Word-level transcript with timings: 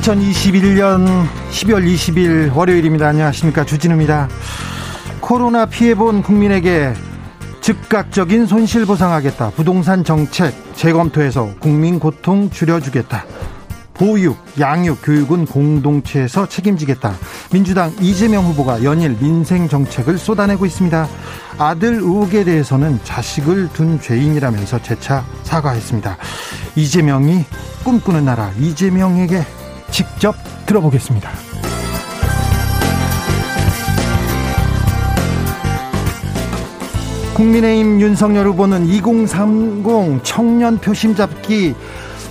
2021년 0.00 1.26
12월 1.50 1.84
20일 1.84 2.54
월요일입니다. 2.54 3.08
안녕하십니까. 3.08 3.64
주진우입니다. 3.64 4.28
코로나 5.20 5.66
피해본 5.66 6.22
국민에게 6.22 6.94
즉각적인 7.60 8.46
손실 8.46 8.86
보상하겠다. 8.86 9.50
부동산 9.50 10.02
정책 10.02 10.54
재검토해서 10.74 11.54
국민 11.60 11.98
고통 11.98 12.48
줄여주겠다. 12.48 13.26
보육, 13.92 14.38
양육, 14.58 15.02
교육은 15.02 15.44
공동체에서 15.44 16.48
책임지겠다. 16.48 17.14
민주당 17.52 17.92
이재명 18.00 18.46
후보가 18.46 18.82
연일 18.82 19.18
민생 19.20 19.68
정책을 19.68 20.16
쏟아내고 20.16 20.64
있습니다. 20.64 21.06
아들 21.58 21.94
의혹에 21.96 22.44
대해서는 22.44 23.00
자식을 23.04 23.68
둔 23.74 24.00
죄인이라면서 24.00 24.80
재차 24.80 25.26
사과했습니다. 25.42 26.16
이재명이 26.76 27.44
꿈꾸는 27.84 28.24
나라 28.24 28.50
이재명에게 28.58 29.59
직접 29.90 30.34
들어보겠습니다. 30.66 31.30
국민의힘 37.34 38.00
윤석열 38.02 38.46
후보는 38.48 38.86
2030 38.86 40.22
청년 40.22 40.78
표심 40.78 41.14
잡기 41.14 41.74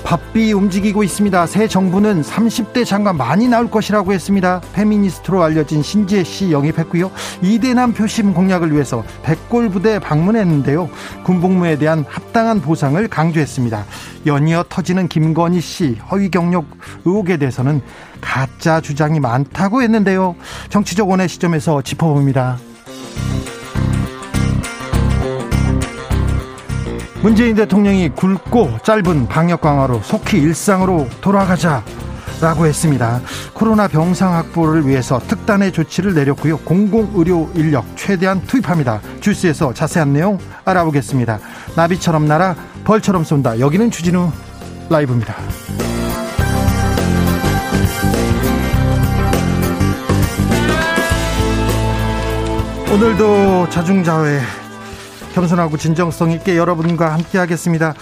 바삐 0.10 0.54
움직이고 0.54 1.04
있습니다. 1.04 1.46
새 1.46 1.68
정부는 1.68 2.24
30대 2.24 2.84
장관 2.84 3.16
많이 3.16 3.48
나올 3.48 3.70
것이라고 3.70 4.12
했습니다. 4.12 4.60
페미니스트로 4.74 5.44
알려진 5.44 5.84
신지혜 5.84 6.24
씨 6.24 6.52
영입했고요. 6.52 7.12
이대남 7.44 7.94
표심 7.94 8.34
공략을 8.34 8.74
위해서 8.74 9.04
백골 9.22 9.70
부대 9.70 10.00
방문했는데요. 10.00 10.90
군복무에 11.26 11.78
대한 11.78 12.06
합당한 12.10 12.60
보상을 12.60 13.08
강조했습니다. 13.08 13.86
연이어 14.26 14.66
터지는 14.68 15.10
김건희 15.10 15.62
씨 15.62 16.00
허위 16.10 16.32
경력 16.32 16.66
의혹에 17.06 17.38
대해서는 17.38 17.80
가짜 18.20 18.82
주장이 18.82 19.20
많다고 19.20 19.84
했는데요. 19.84 20.36
정치적 20.70 21.08
원의 21.08 21.30
시점에서 21.30 21.84
짚어봅니다. 21.84 22.58
문재인 27.22 27.54
대통령이 27.56 28.10
굵고 28.10 28.80
짧은 28.84 29.28
방역 29.28 29.62
강화로 29.62 30.02
속히 30.02 30.38
일상으로 30.38 31.08
돌아가자. 31.22 31.84
라고 32.42 32.66
했습니다. 32.66 33.20
코로나 33.54 33.90
병상 33.90 34.34
확보를 34.34 34.88
위해서 34.88 35.20
특단의 35.20 35.74
조치를 35.74 36.14
내렸고요. 36.14 36.58
공공의료 36.60 37.52
인력 37.54 37.86
최대한 37.98 38.42
투입합니다. 38.44 39.02
주스에서 39.20 39.74
자세한 39.74 40.14
내용 40.14 40.38
알아보겠습니다. 40.64 41.40
나비처럼 41.76 42.30
날아 42.30 42.56
벌처럼 42.86 43.26
쏜다. 43.26 43.60
여기는 43.60 43.92
주진우 43.92 44.32
라이브입니다. 44.90 45.36
오늘도 52.94 53.70
자중자회 53.70 54.40
겸손하고 55.34 55.78
진정성 55.78 56.32
있게 56.32 56.58
여러분과 56.58 57.14
함께 57.14 57.38
하겠습니다. 57.38 57.94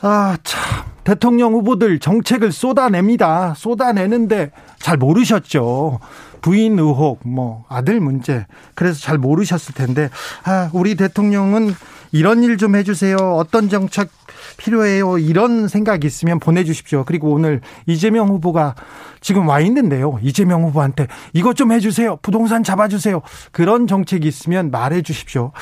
아, 0.00 0.36
참. 0.42 0.84
대통령 1.04 1.52
후보들 1.52 1.98
정책을 1.98 2.50
쏟아냅니다. 2.50 3.52
쏟아내는데 3.56 4.52
잘 4.78 4.96
모르셨죠. 4.96 6.00
부인 6.40 6.78
의혹, 6.78 7.20
뭐, 7.24 7.64
아들 7.68 8.00
문제. 8.00 8.46
그래서 8.74 9.00
잘 9.00 9.18
모르셨을 9.18 9.74
텐데, 9.74 10.08
아, 10.44 10.70
우리 10.72 10.94
대통령은 10.94 11.74
이런 12.12 12.42
일 12.42 12.56
좀 12.56 12.74
해주세요. 12.76 13.16
어떤 13.16 13.68
정책 13.68 14.08
필요해요. 14.56 15.18
이런 15.18 15.68
생각이 15.68 16.06
있으면 16.06 16.38
보내주십시오. 16.38 17.04
그리고 17.04 17.32
오늘 17.32 17.60
이재명 17.86 18.28
후보가 18.28 18.74
지금 19.20 19.48
와 19.48 19.60
있는데요. 19.60 20.18
이재명 20.22 20.64
후보한테 20.64 21.06
이것 21.32 21.56
좀 21.56 21.72
해주세요. 21.72 22.18
부동산 22.22 22.62
잡아주세요. 22.62 23.22
그런 23.52 23.86
정책이 23.86 24.26
있으면 24.26 24.70
말해 24.70 25.02
주십시오. 25.02 25.52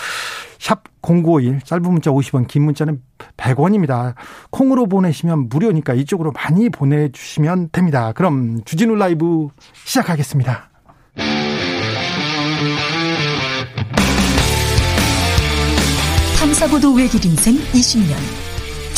샵 0.58 0.84
0951, 1.02 1.60
짧은 1.64 1.82
문자 1.82 2.10
50원, 2.10 2.46
긴 2.46 2.62
문자는 2.64 3.02
100원입니다. 3.36 4.14
콩으로 4.50 4.86
보내시면 4.86 5.48
무료니까 5.48 5.94
이쪽으로 5.94 6.32
많이 6.32 6.70
보내주시면 6.70 7.70
됩니다. 7.72 8.12
그럼 8.12 8.62
주진우 8.64 8.94
라이브 8.94 9.48
시작하겠습니다. 9.84 10.70
탐사보도 16.38 16.94
외길 16.94 17.24
인생 17.24 17.54
20년. 17.54 18.41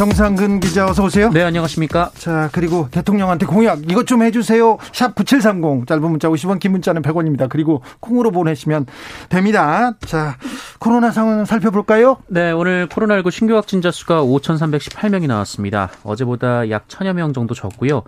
정상근 0.00 0.60
기자 0.60 0.86
어서 0.86 1.04
오세요. 1.04 1.28
네, 1.28 1.42
안녕하십니까? 1.42 2.10
자, 2.14 2.48
그리고 2.52 2.88
대통령한테 2.90 3.44
공약 3.44 3.80
이것 3.90 4.06
좀 4.06 4.22
해주세요. 4.22 4.78
샵 4.94 5.14
9730 5.14 5.86
짧은 5.86 6.02
문자 6.02 6.26
50원 6.30 6.58
긴 6.58 6.72
문자는 6.72 7.02
100원입니다. 7.02 7.50
그리고 7.50 7.82
콩으로 8.00 8.30
보내시면 8.30 8.86
됩니다. 9.28 9.92
자, 10.06 10.38
코로나 10.78 11.10
상황 11.10 11.44
살펴볼까요? 11.44 12.16
네, 12.28 12.50
오늘 12.50 12.88
코로나19 12.88 13.30
신규 13.30 13.56
확진자 13.56 13.90
수가 13.90 14.22
5,318명이 14.22 15.26
나왔습니다. 15.26 15.90
어제보다 16.02 16.70
약 16.70 16.88
1,000여 16.88 17.12
명 17.12 17.34
정도 17.34 17.52
적고요. 17.52 18.02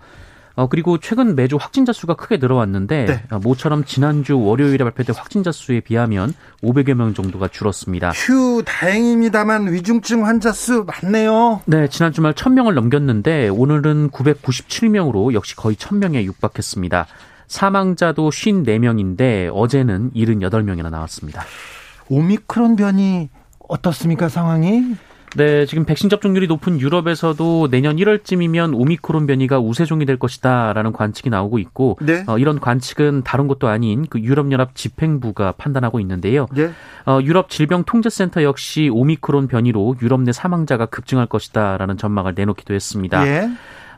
어, 0.55 0.67
그리고 0.67 0.99
최근 0.99 1.35
매주 1.35 1.57
확진자 1.57 1.91
수가 1.91 2.15
크게 2.15 2.37
늘어왔는데 2.37 3.05
네. 3.05 3.23
어, 3.31 3.39
모처럼 3.39 3.85
지난주 3.85 4.39
월요일에 4.39 4.83
발표된 4.83 5.15
확진자 5.15 5.51
수에 5.51 5.79
비하면 5.79 6.33
500여 6.61 6.93
명 6.93 7.13
정도가 7.13 7.47
줄었습니다. 7.47 8.11
휴, 8.11 8.61
다행입니다만 8.63 9.73
위중증 9.73 10.25
환자 10.25 10.51
수 10.51 10.85
많네요. 10.85 11.61
네, 11.65 11.87
지난 11.87 12.11
주말 12.11 12.33
1000명을 12.33 12.73
넘겼는데 12.73 13.49
오늘은 13.49 14.11
997명으로 14.11 15.33
역시 15.33 15.55
거의 15.55 15.75
1000명에 15.75 16.23
육박했습니다. 16.23 17.07
사망자도 17.47 18.29
54명인데 18.29 19.49
어제는 19.53 20.11
78명이나 20.11 20.89
나왔습니다. 20.89 21.43
오미크론 22.09 22.75
변이 22.75 23.29
어떻습니까, 23.67 24.29
상황이? 24.29 24.95
네, 25.35 25.65
지금 25.65 25.85
백신 25.85 26.09
접종률이 26.09 26.47
높은 26.47 26.79
유럽에서도 26.79 27.69
내년 27.71 27.95
1월쯤이면 27.95 28.79
오미크론 28.79 29.25
변이가 29.25 29.59
우세종이 29.59 30.05
될 30.05 30.17
것이다라는 30.17 30.93
관측이 30.93 31.29
나오고 31.29 31.57
있고 31.59 31.97
네. 32.01 32.23
어, 32.27 32.37
이런 32.37 32.59
관측은 32.59 33.23
다른 33.23 33.47
곳도 33.47 33.67
아닌 33.67 34.05
그 34.09 34.19
유럽연합 34.19 34.75
집행부가 34.75 35.53
판단하고 35.53 35.99
있는데요. 36.01 36.45
네. 36.53 36.71
어, 37.05 37.19
유럽 37.23 37.49
질병통제센터 37.49 38.43
역시 38.43 38.89
오미크론 38.91 39.47
변이로 39.47 39.95
유럽 40.01 40.21
내 40.21 40.31
사망자가 40.31 40.85
급증할 40.85 41.25
것이다라는 41.25 41.97
전망을 41.97 42.33
내놓기도 42.35 42.73
했습니다. 42.73 43.25
예. 43.27 43.49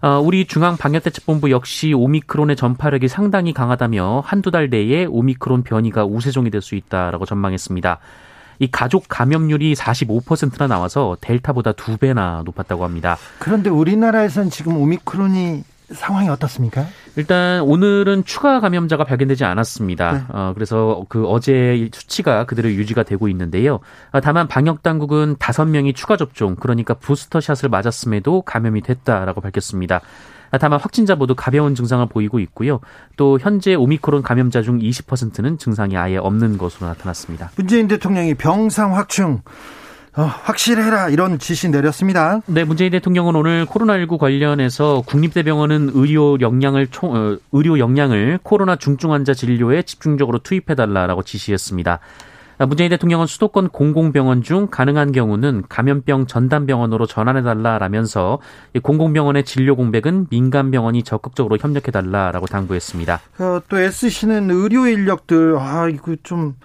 어, 0.01 0.19
우리 0.19 0.45
중앙방역대책본부 0.45 1.51
역시 1.51 1.93
오미크론의 1.93 2.55
전파력이 2.55 3.07
상당히 3.07 3.53
강하다며 3.53 4.23
한두 4.25 4.51
달 4.51 4.69
내에 4.69 5.05
오미크론 5.05 5.63
변이가 5.63 6.05
우세종이 6.05 6.49
될 6.51 6.61
수 6.61 6.75
있다라고 6.75 7.25
전망했습니다. 7.25 7.99
이 8.59 8.67
가족 8.71 9.05
감염률이 9.07 9.73
45%나 9.75 10.67
나와서 10.67 11.17
델타보다 11.21 11.73
두 11.73 11.97
배나 11.97 12.43
높았다고 12.45 12.83
합니다. 12.83 13.17
그런데 13.39 13.69
우리나라에선 13.69 14.49
지금 14.49 14.77
오미크론이 14.77 15.63
상황이 15.91 16.29
어떻습니까? 16.29 16.85
일단 17.15 17.61
오늘은 17.61 18.25
추가 18.25 18.59
감염자가 18.59 19.03
발견되지 19.03 19.45
않았습니다. 19.45 20.11
네. 20.11 20.23
어, 20.29 20.51
그래서 20.55 21.05
그 21.09 21.27
어제 21.27 21.89
수치가 21.93 22.45
그대로 22.45 22.69
유지가 22.71 23.03
되고 23.03 23.27
있는데요. 23.27 23.79
아, 24.11 24.19
다만 24.19 24.47
방역 24.47 24.81
당국은 24.81 25.35
다섯 25.37 25.65
명이 25.65 25.93
추가 25.93 26.17
접종, 26.17 26.55
그러니까 26.55 26.95
부스터 26.95 27.39
샷을 27.39 27.69
맞았음에도 27.69 28.41
감염이 28.41 28.81
됐다라고 28.81 29.41
밝혔습니다. 29.41 30.01
아, 30.55 30.57
다만 30.57 30.79
확진자 30.79 31.15
모두 31.15 31.35
가벼운 31.35 31.75
증상을 31.75 32.05
보이고 32.07 32.39
있고요. 32.39 32.79
또 33.17 33.37
현재 33.39 33.75
오미크론 33.75 34.23
감염자 34.23 34.61
중 34.61 34.79
20%는 34.79 35.57
증상이 35.57 35.97
아예 35.97 36.15
없는 36.15 36.57
것으로 36.57 36.87
나타났습니다. 36.87 37.51
문재인 37.57 37.89
대통령이 37.89 38.35
병상 38.35 38.95
확충 38.95 39.41
어, 40.15 40.21
확실해라 40.23 41.09
이런 41.09 41.39
지시 41.39 41.69
내렸습니다. 41.69 42.39
네, 42.45 42.63
문재인 42.63 42.91
대통령은 42.91 43.35
오늘 43.35 43.65
코로나19 43.65 44.17
관련해서 44.17 45.03
국립대병원은 45.05 45.91
의료 45.93 46.39
역량을 46.39 46.87
총, 46.87 47.13
어, 47.13 47.37
의료 47.51 47.77
역량을 47.77 48.39
코로나 48.41 48.77
중증 48.77 49.11
환자 49.11 49.33
진료에 49.33 49.81
집중적으로 49.81 50.39
투입해 50.39 50.75
달라라고 50.75 51.23
지시했습니다. 51.23 51.99
아, 52.57 52.65
문재인 52.65 52.89
대통령은 52.89 53.27
수도권 53.27 53.69
공공병원 53.69 54.41
중 54.41 54.67
가능한 54.67 55.11
경우는 55.11 55.63
감염병 55.67 56.27
전담병원으로 56.27 57.05
전환해달라라면서 57.05 58.39
공공병원의 58.81 59.43
진료 59.43 59.75
공백은 59.75 60.27
민간병원이 60.29 61.03
적극적으로 61.03 61.57
협력해달라라고 61.59 62.45
당부했습니다. 62.47 63.19
어, 63.39 63.61
또 63.67 63.77
SC는 63.77 64.51
의료 64.51 64.87
인력들 64.87 65.57
아 65.59 65.89
이거 65.89 66.15
좀 66.23 66.55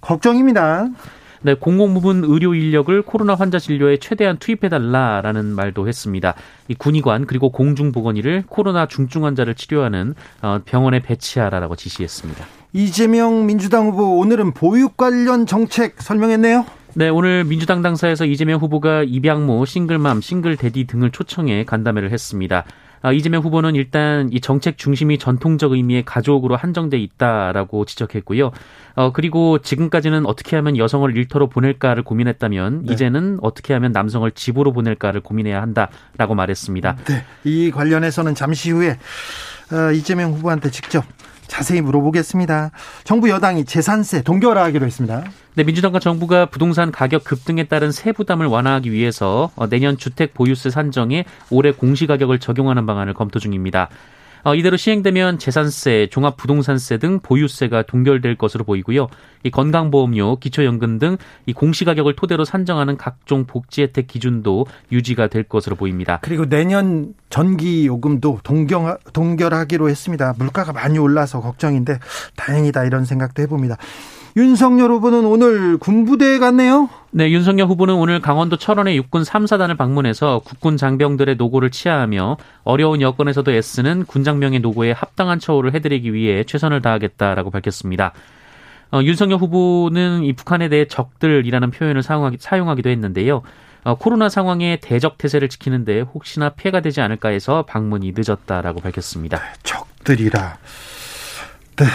걱정입니다. 0.00 0.86
네, 1.42 1.54
공공부문 1.54 2.24
의료 2.24 2.54
인력을 2.54 3.02
코로나 3.02 3.34
환자 3.34 3.58
진료에 3.58 3.98
최대한 3.98 4.38
투입해달라라는 4.38 5.44
말도 5.54 5.86
했습니다. 5.86 6.34
이 6.68 6.74
군의관 6.74 7.26
그리고 7.26 7.50
공중보건의를 7.50 8.44
코로나 8.48 8.86
중증 8.86 9.24
환자를 9.24 9.54
치료하는 9.54 10.14
어, 10.42 10.60
병원에 10.64 11.00
배치하라라고 11.00 11.76
지시했습니다. 11.76 12.44
이재명 12.76 13.46
민주당 13.46 13.86
후보 13.86 14.18
오늘은 14.18 14.52
보육 14.52 14.98
관련 14.98 15.46
정책 15.46 15.94
설명했네요. 16.02 16.66
네, 16.92 17.08
오늘 17.08 17.42
민주당 17.44 17.80
당사에서 17.80 18.26
이재명 18.26 18.60
후보가 18.60 19.04
입양모, 19.04 19.64
싱글맘, 19.64 20.20
싱글데디 20.20 20.86
등을 20.86 21.10
초청해 21.10 21.64
간담회를 21.64 22.10
했습니다. 22.10 22.64
아, 23.00 23.12
이재명 23.12 23.42
후보는 23.42 23.76
일단 23.76 24.28
이 24.30 24.42
정책 24.42 24.76
중심이 24.76 25.16
전통적 25.16 25.72
의미의 25.72 26.04
가족으로 26.04 26.54
한정돼 26.54 26.98
있다라고 26.98 27.86
지적했고요. 27.86 28.50
어, 28.96 29.12
그리고 29.12 29.58
지금까지는 29.58 30.26
어떻게 30.26 30.54
하면 30.56 30.76
여성을 30.76 31.16
일터로 31.16 31.48
보낼까를 31.48 32.02
고민했다면 32.02 32.84
네. 32.84 32.92
이제는 32.92 33.38
어떻게 33.40 33.72
하면 33.72 33.92
남성을 33.92 34.30
집으로 34.32 34.74
보낼까를 34.74 35.22
고민해야 35.22 35.62
한다라고 35.62 36.34
말했습니다. 36.34 36.96
네. 37.06 37.24
이 37.44 37.70
관련해서는 37.70 38.34
잠시 38.34 38.70
후에 38.70 38.98
어, 39.72 39.92
이재명 39.92 40.32
후보한테 40.32 40.70
직접 40.70 41.04
자세히 41.46 41.80
물어보겠습니다. 41.80 42.70
정부 43.04 43.30
여당이 43.30 43.64
재산세 43.64 44.22
동결하기로 44.22 44.86
했습니다. 44.86 45.24
네, 45.54 45.64
민주당과 45.64 46.00
정부가 46.00 46.46
부동산 46.46 46.92
가격 46.92 47.24
급등에 47.24 47.64
따른 47.64 47.90
세부담을 47.90 48.46
완화하기 48.46 48.92
위해서 48.92 49.50
어, 49.56 49.68
내년 49.68 49.96
주택 49.96 50.34
보유세 50.34 50.70
산정에 50.70 51.24
올해 51.50 51.72
공시가격을 51.72 52.40
적용하는 52.40 52.84
방안을 52.86 53.14
검토 53.14 53.38
중입니다. 53.38 53.88
어, 54.46 54.54
이대로 54.54 54.76
시행되면 54.76 55.40
재산세, 55.40 56.06
종합부동산세 56.12 56.98
등 56.98 57.18
보유세가 57.18 57.82
동결될 57.82 58.36
것으로 58.36 58.62
보이고요. 58.62 59.08
이 59.42 59.50
건강보험료, 59.50 60.38
기초연금 60.38 61.00
등 61.00 61.16
이 61.46 61.52
공시가격을 61.52 62.16
토대로 62.16 62.44
산정하는 62.44 62.96
각종 62.96 63.44
복지 63.46 63.82
혜택 63.82 64.06
기준도 64.06 64.66
유지가 64.92 65.28
될 65.28 65.44
것으로 65.44 65.76
보입니다. 65.76 66.18
그리고 66.22 66.48
내년 66.48 67.14
전기 67.30 67.86
요금도 67.86 68.40
동경, 68.42 68.96
동결하기로 69.12 69.88
했습니다. 69.88 70.34
물가가 70.38 70.72
많이 70.72 70.98
올라서 70.98 71.40
걱정인데 71.40 71.98
다행이다 72.36 72.84
이런 72.84 73.04
생각도 73.04 73.42
해봅니다. 73.42 73.76
윤석열 74.36 74.90
후보는 74.90 75.24
오늘 75.24 75.78
군부대에 75.78 76.38
갔네요. 76.38 76.90
네, 77.10 77.30
윤석열 77.30 77.68
후보는 77.68 77.94
오늘 77.94 78.20
강원도 78.20 78.56
철원의 78.56 78.94
육군 78.98 79.22
3사단을 79.22 79.78
방문해서 79.78 80.42
국군 80.44 80.76
장병들의 80.76 81.36
노고를 81.36 81.70
치하하며 81.70 82.36
어려운 82.62 83.00
여건에서도 83.00 83.50
애쓰는 83.50 84.04
군장병의 84.04 84.60
노고에 84.60 84.92
합당한 84.92 85.38
처우를 85.38 85.72
해드리기 85.74 86.12
위해 86.12 86.44
최선을 86.44 86.82
다하겠다라고 86.82 87.50
밝혔습니다. 87.50 88.12
어, 88.92 89.00
윤석열 89.02 89.38
후보는 89.38 90.24
이 90.24 90.34
북한에 90.34 90.68
대해 90.68 90.86
적들이라는 90.86 91.70
표현을 91.70 92.02
사용하기, 92.02 92.36
사용하기도 92.38 92.90
했는데요. 92.90 93.40
어, 93.84 93.94
코로나 93.94 94.28
상황에 94.28 94.78
대적 94.82 95.16
태세를 95.16 95.48
지키는데 95.48 96.00
혹시나 96.00 96.50
피해가 96.50 96.80
되지 96.80 97.00
않을까 97.00 97.30
해서 97.30 97.64
방문이 97.66 98.12
늦었다라고 98.14 98.80
밝혔습니다. 98.80 99.38
네, 99.38 99.44
적들이라. 99.62 100.58
네. 101.76 101.86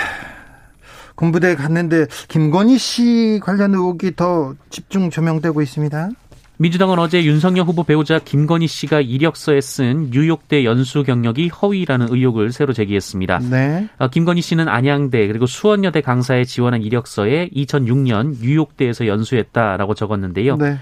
군부대 1.21 1.56
갔는데 1.56 2.07
김건희 2.29 2.79
씨 2.79 3.39
관련 3.44 3.75
의혹이 3.75 4.15
더 4.15 4.56
집중 4.71 5.12
조명되고 5.12 5.62
있습니다. 5.62 6.09
민주당은 6.57 6.97
어제 6.97 7.23
윤석열 7.23 7.65
후보 7.65 7.83
배우자 7.83 8.18
김건희 8.19 8.68
씨가 8.68 9.01
이력서에 9.01 9.62
쓴 9.62 10.09
뉴욕대 10.12 10.63
연수 10.63 11.03
경력이 11.03 11.50
허위라는 11.50 12.07
의혹을 12.12 12.51
새로 12.51 12.73
제기했습니다. 12.73 13.39
네. 13.50 13.88
어, 14.00 14.09
김건희 14.09 14.41
씨는 14.41 14.68
안양대 14.68 15.27
그리고 15.27 15.45
수원여대 15.45 16.01
강사에 16.01 16.44
지원한 16.44 16.81
이력서에 16.81 17.50
2006년 17.50 18.41
뉴욕대에서 18.41 19.06
연수했다라고 19.06 19.94
적었는데요. 19.94 20.57
네. 20.57 20.77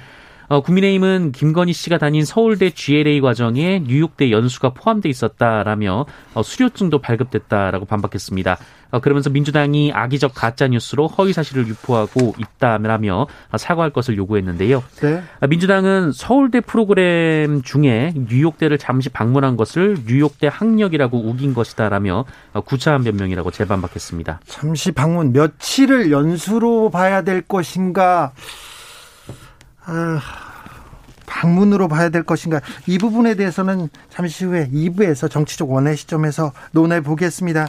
어, 0.50 0.62
국민의힘은 0.62 1.32
김건희 1.32 1.74
씨가 1.74 2.00
다닌 2.00 2.26
서울대 2.26 2.72
GLA 2.72 3.22
과정에 3.22 3.84
뉴욕대 3.86 4.32
연수가 4.32 4.72
포함돼 4.74 5.08
있었다라며 5.08 6.08
어, 6.34 6.44
수료증도 6.44 7.00
발급됐다라고 7.00 7.86
반박했습니다. 7.86 8.58
어, 8.92 9.00
그러면서 9.00 9.30
민주당이 9.30 9.92
악의적 9.94 10.34
가짜 10.34 10.68
뉴스로 10.68 11.06
허위 11.08 11.34
사실을 11.34 11.68
유포하고 11.68 12.34
있다라며 12.40 13.28
사과할 13.56 13.92
것을 13.92 14.18
요구했는데요. 14.18 14.84
네. 15.02 15.22
아, 15.40 15.46
민주당은 15.46 16.12
서울대 16.14 16.62
프로그램 16.62 17.62
중에 17.62 18.14
뉴욕대를 18.16 18.80
잠시 18.80 19.10
방문한 19.10 19.56
것을 19.56 19.98
뉴욕대 20.08 20.48
학력이라고 20.48 21.20
우긴 21.20 21.54
것이다라며 21.54 22.26
어, 22.54 22.62
구차한 22.62 23.04
변명이라고 23.04 23.52
재반박했습니다. 23.52 24.40
잠시 24.48 24.92
방문 24.92 25.32
며칠을 25.32 26.12
연수로 26.12 26.90
봐야 26.90 27.22
될 27.22 27.44
것인가? 27.44 28.32
아, 29.90 30.22
방문으로 31.26 31.88
봐야 31.88 32.10
될 32.10 32.24
것인가 32.24 32.60
이 32.88 32.98
부분에 32.98 33.36
대해서는 33.36 33.90
잠시 34.10 34.46
후에 34.46 34.70
2부에서 34.74 35.30
정치적 35.30 35.72
원의 35.72 35.96
시점에서 35.96 36.52
논해 36.72 37.02
보겠습니다. 37.02 37.68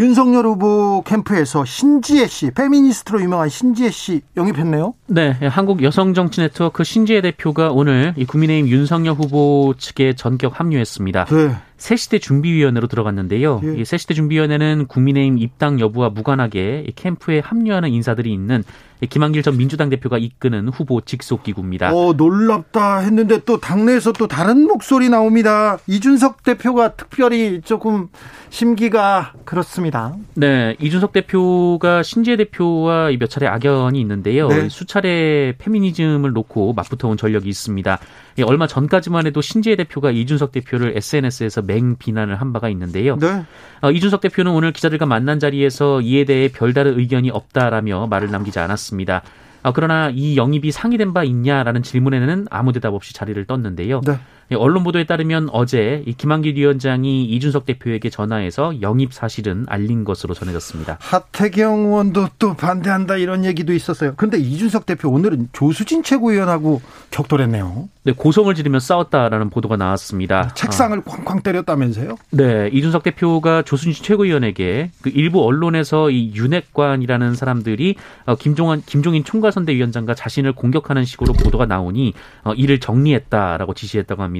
윤석열 0.00 0.46
후보 0.46 1.02
캠프에서 1.04 1.64
신지혜 1.64 2.26
씨, 2.26 2.50
페미니스트로 2.52 3.20
유명한 3.20 3.48
신지혜 3.48 3.90
씨 3.90 4.22
영입했네요. 4.36 4.94
네, 5.06 5.32
한국 5.48 5.82
여성 5.82 6.14
정치 6.14 6.40
네트워크 6.40 6.84
신지혜 6.84 7.20
대표가 7.20 7.70
오늘 7.70 8.14
이 8.16 8.24
국민의힘 8.24 8.68
윤석열 8.68 9.14
후보 9.14 9.74
측에 9.76 10.14
전격 10.14 10.58
합류했습니다. 10.58 11.24
네. 11.26 11.56
새시대 11.82 12.20
준비위원회로 12.20 12.86
들어갔는데요. 12.86 13.60
예. 13.64 13.80
이 13.80 13.84
새시대 13.84 14.14
준비위원회는 14.14 14.86
국민의힘 14.86 15.38
입당 15.38 15.80
여부와 15.80 16.10
무관하게 16.10 16.86
캠프에 16.94 17.40
합류하는 17.40 17.90
인사들이 17.90 18.32
있는 18.32 18.62
김한길 19.10 19.42
전 19.42 19.56
민주당 19.56 19.90
대표가 19.90 20.16
이끄는 20.16 20.68
후보 20.68 21.00
직속 21.00 21.42
기구입니다. 21.42 21.92
어, 21.92 22.12
놀랍다 22.12 22.98
했는데 22.98 23.40
또 23.44 23.58
당내에서 23.58 24.12
또 24.12 24.28
다른 24.28 24.68
목소리 24.68 25.08
나옵니다. 25.08 25.78
이준석 25.88 26.44
대표가 26.44 26.94
특별히 26.94 27.60
조금 27.62 28.06
심기가 28.50 29.32
그렇습니다. 29.44 30.14
네, 30.34 30.76
이준석 30.78 31.12
대표가 31.12 32.04
신재 32.04 32.36
대표와 32.36 33.10
몇 33.18 33.28
차례 33.28 33.48
악연이 33.48 34.00
있는데요. 34.00 34.46
네. 34.46 34.68
수차례 34.68 35.56
페미니즘을 35.58 36.32
놓고 36.32 36.74
맞붙어온 36.74 37.16
전력이 37.16 37.48
있습니다. 37.48 37.98
얼마 38.44 38.66
전까지만 38.66 39.26
해도 39.26 39.40
신재 39.40 39.76
대표가 39.76 40.10
이준석 40.10 40.52
대표를 40.52 40.96
SNS에서 40.96 41.62
맹 41.62 41.96
비난을 41.96 42.40
한 42.40 42.52
바가 42.52 42.68
있는데요. 42.70 43.16
네. 43.18 43.44
어, 43.82 43.90
이준석 43.90 44.20
대표는 44.20 44.52
오늘 44.52 44.72
기자들과 44.72 45.06
만난 45.06 45.38
자리에서 45.38 46.00
이에 46.00 46.24
대해 46.24 46.48
별다른 46.48 46.98
의견이 46.98 47.30
없다라며 47.30 48.06
말을 48.06 48.30
남기지 48.30 48.58
않았습니다. 48.58 49.22
어, 49.62 49.72
그러나 49.72 50.10
이 50.12 50.36
영입이 50.36 50.72
상의된 50.72 51.12
바 51.12 51.24
있냐라는 51.24 51.82
질문에는 51.82 52.46
아무 52.50 52.72
대답 52.72 52.94
없이 52.94 53.14
자리를 53.14 53.44
떴는데요. 53.44 54.00
네. 54.04 54.18
예, 54.50 54.56
언론 54.56 54.84
보도에 54.84 55.04
따르면 55.04 55.48
어제 55.52 56.04
김한길 56.18 56.56
위원장이 56.56 57.24
이준석 57.24 57.66
대표에게 57.66 58.10
전화해서 58.10 58.82
영입 58.82 59.12
사실은 59.12 59.64
알린 59.68 60.04
것으로 60.04 60.34
전해졌습니다. 60.34 60.98
하태경 61.00 61.86
의원도 61.86 62.28
또 62.38 62.54
반대한다 62.54 63.16
이런 63.16 63.44
얘기도 63.44 63.72
있었어요. 63.72 64.14
그런데 64.16 64.38
이준석 64.38 64.86
대표 64.86 65.08
오늘은 65.08 65.50
조수진 65.52 66.02
최고위원하고 66.02 66.82
격돌했네요. 67.10 67.88
네, 68.04 68.12
고성을 68.12 68.52
지르며 68.54 68.80
싸웠다라는 68.80 69.50
보도가 69.50 69.76
나왔습니다. 69.76 70.48
책상을 70.54 70.98
아. 70.98 71.02
쾅쾅 71.02 71.42
때렸다면서요? 71.42 72.16
네, 72.30 72.68
이준석 72.72 73.04
대표가 73.04 73.62
조순진 73.62 74.02
최고위원에게 74.02 74.90
그 75.02 75.10
일부 75.10 75.44
언론에서 75.44 76.10
이 76.10 76.32
윤핵관이라는 76.34 77.34
사람들이 77.34 77.94
어, 78.26 78.34
김종환 78.34 78.82
김종인 78.84 79.22
총괄선대위원장과 79.24 80.14
자신을 80.14 80.52
공격하는 80.54 81.04
식으로 81.04 81.32
보도가 81.32 81.66
나오니 81.66 82.14
어, 82.42 82.54
이를 82.54 82.80
정리했다라고 82.80 83.74
지시했다고 83.74 84.22
합니다. 84.22 84.31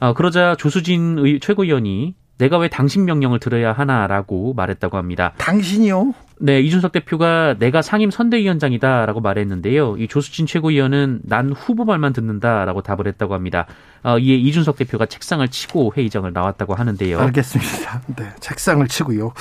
어, 0.00 0.14
그러자 0.14 0.54
조수진 0.56 1.38
최고위원이 1.40 2.14
내가 2.38 2.56
왜 2.56 2.68
당신 2.68 3.04
명령을 3.04 3.38
들어야 3.38 3.72
하나라고 3.72 4.54
말했다고 4.54 4.96
합니다. 4.96 5.34
당신이요? 5.36 6.14
네, 6.42 6.58
이준석 6.60 6.92
대표가 6.92 7.54
내가 7.58 7.82
상임 7.82 8.10
선대위원장이다라고 8.10 9.20
말했는데요. 9.20 9.98
이 9.98 10.08
조수진 10.08 10.46
최고위원은 10.46 11.20
난 11.24 11.52
후보 11.52 11.84
말만 11.84 12.14
듣는다라고 12.14 12.80
답을 12.80 13.06
했다고 13.06 13.34
합니다. 13.34 13.66
어, 14.02 14.18
이에 14.18 14.36
이준석 14.36 14.76
대표가 14.76 15.04
책상을 15.04 15.46
치고 15.48 15.92
회의장을 15.94 16.32
나왔다고 16.32 16.74
하는데요. 16.74 17.20
알겠습니다. 17.20 18.02
네, 18.16 18.30
책상을 18.40 18.88
치고요. 18.88 19.34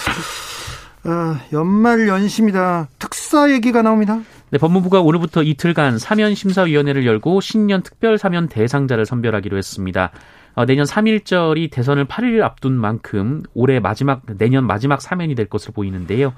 어, 1.05 1.38
연말 1.53 2.09
연심이다. 2.09 2.89
특사 3.00 3.50
얘기가 3.50 3.81
나옵니다. 3.81 4.19
네, 4.51 4.57
법무부가 4.57 5.01
오늘부터 5.01 5.43
이틀간 5.43 5.99
사면 5.99 6.33
심사위원회를 6.33 7.05
열고 7.05 7.39
신년 7.39 7.83
특별 7.83 8.17
사면 8.17 8.49
대상자를 8.49 9.05
선별하기로 9.05 9.55
했습니다. 9.55 10.11
어, 10.59 10.65
내년 10.65 10.85
3일절이 10.85 11.71
대선을 11.71 12.05
8일 12.05 12.41
앞둔 12.41 12.73
만큼 12.73 13.43
올해 13.53 13.79
마지막 13.79 14.23
내년 14.37 14.67
마지막 14.67 15.01
사면이 15.01 15.33
될 15.33 15.45
것으로 15.45 15.71
보이는데요. 15.71 16.33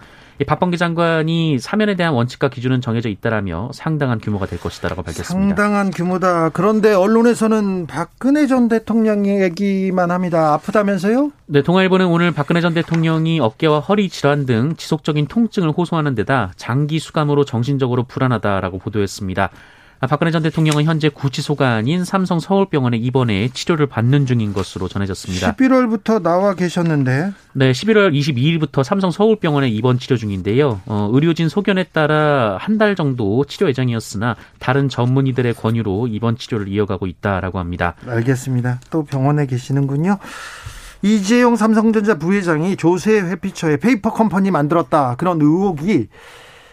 박범계 0.45 0.77
장관이 0.77 1.57
사면에 1.57 1.95
대한 1.95 2.13
원칙과 2.13 2.49
기준은 2.49 2.81
정해져 2.81 3.09
있다라며 3.09 3.71
상당한 3.73 4.19
규모가 4.19 4.45
될 4.45 4.59
것이다라고 4.59 5.01
밝혔습니다. 5.01 5.55
상당한 5.55 5.89
규모다. 5.89 6.49
그런데 6.49 6.93
언론에서는 6.93 7.87
박근혜 7.87 8.45
전 8.45 8.69
대통령 8.69 9.25
얘기만 9.25 10.11
합니다. 10.11 10.53
아프다면서요? 10.53 11.31
네, 11.47 11.63
동아일보는 11.63 12.05
오늘 12.05 12.31
박근혜 12.31 12.61
전 12.61 12.75
대통령이 12.75 13.39
어깨와 13.39 13.79
허리 13.79 14.07
질환 14.07 14.45
등 14.45 14.75
지속적인 14.77 15.29
통증을 15.29 15.71
호소하는 15.71 16.13
데다 16.13 16.51
장기 16.57 16.99
수감으로 16.99 17.43
정신적으로 17.43 18.03
불안하다라고 18.03 18.77
보도했습니다. 18.77 19.49
아, 20.03 20.07
박근혜 20.07 20.31
전 20.31 20.41
대통령은 20.41 20.83
현재 20.85 21.09
구치소가 21.09 21.75
아닌 21.75 22.03
삼성 22.03 22.39
서울병원에 22.39 22.97
입원해 22.97 23.49
치료를 23.53 23.85
받는 23.85 24.25
중인 24.25 24.51
것으로 24.51 24.87
전해졌습니다. 24.87 25.53
11월부터 25.53 26.23
나와 26.23 26.55
계셨는데. 26.55 27.31
네, 27.53 27.71
11월 27.71 28.11
22일부터 28.11 28.83
삼성 28.83 29.11
서울병원에 29.11 29.69
입원 29.69 29.99
치료 29.99 30.17
중인데요. 30.17 30.81
어, 30.87 31.07
의료진 31.13 31.49
소견에 31.49 31.83
따라 31.83 32.57
한 32.59 32.79
달 32.81 32.95
정도 32.95 33.45
치료 33.45 33.67
예정이었으나 33.69 34.35
다른 34.57 34.89
전문의들의 34.89 35.53
권유로 35.53 36.07
입원 36.07 36.35
치료를 36.35 36.67
이어가고 36.67 37.05
있다라고 37.05 37.59
합니다. 37.59 37.93
알겠습니다. 38.07 38.79
또 38.89 39.03
병원에 39.03 39.45
계시는군요. 39.45 40.17
이재용 41.03 41.55
삼성전자 41.55 42.17
부회장이 42.17 42.75
조세 42.75 43.19
회피처에 43.21 43.77
페이퍼 43.77 44.11
컴퍼니 44.11 44.49
만들었다. 44.49 45.13
그런 45.17 45.39
의혹이 45.39 46.07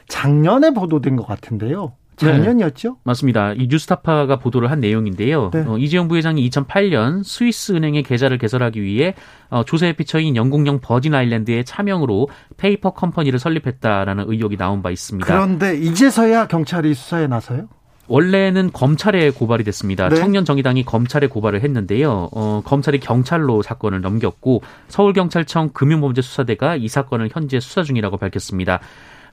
작년에 0.09 0.71
보도된 0.71 1.17
것 1.17 1.27
같은데요. 1.27 1.93
작년이었죠? 2.19 2.89
네, 2.89 2.95
맞습니다. 3.05 3.53
이 3.55 3.69
뉴스타파가 3.69 4.39
보도를 4.39 4.71
한 4.71 4.81
내용인데요. 4.81 5.51
네. 5.53 5.65
어, 5.67 5.79
이재용 5.79 6.09
부회장이 6.09 6.49
2008년 6.51 7.23
스위스 7.25 7.73
은행의 7.73 8.03
계좌를 8.03 8.39
개설하기 8.39 8.83
위해 8.83 9.15
어, 9.51 9.65
조세 9.65 9.93
회피처인 9.93 10.37
영국령 10.37 10.81
버진 10.81 11.15
아일랜드의 11.15 11.65
차명으로 11.65 12.29
페이퍼 12.57 12.91
컴퍼니를 12.91 13.39
설립했다라는 13.39 14.25
의혹이 14.29 14.57
나온 14.57 14.83
바 14.83 14.91
있습니다. 14.91 15.27
그런데 15.27 15.77
이제서야 15.77 16.47
경찰이 16.49 16.95
수사에 16.95 17.27
나서요? 17.27 17.69
원래는 18.09 18.73
검찰에 18.73 19.31
고발이 19.31 19.65
됐습니다. 19.65 20.09
네. 20.09 20.17
청년 20.17 20.45
정의당이 20.45 20.85
검찰에 20.85 21.27
고발을 21.27 21.63
했는데요. 21.63 22.31
어, 22.33 22.63
검찰이 22.65 23.01
경찰로 23.01 23.63
사건을 23.63 24.01
넘겼고 24.01 24.63
서울경찰청 24.89 25.71
금융범죄수사대가 25.75 26.77
이 26.77 26.89
사건을 26.89 27.29
현재 27.33 27.61
수사 27.61 27.83
중이라고 27.83 28.17
밝혔습니다. 28.17 28.81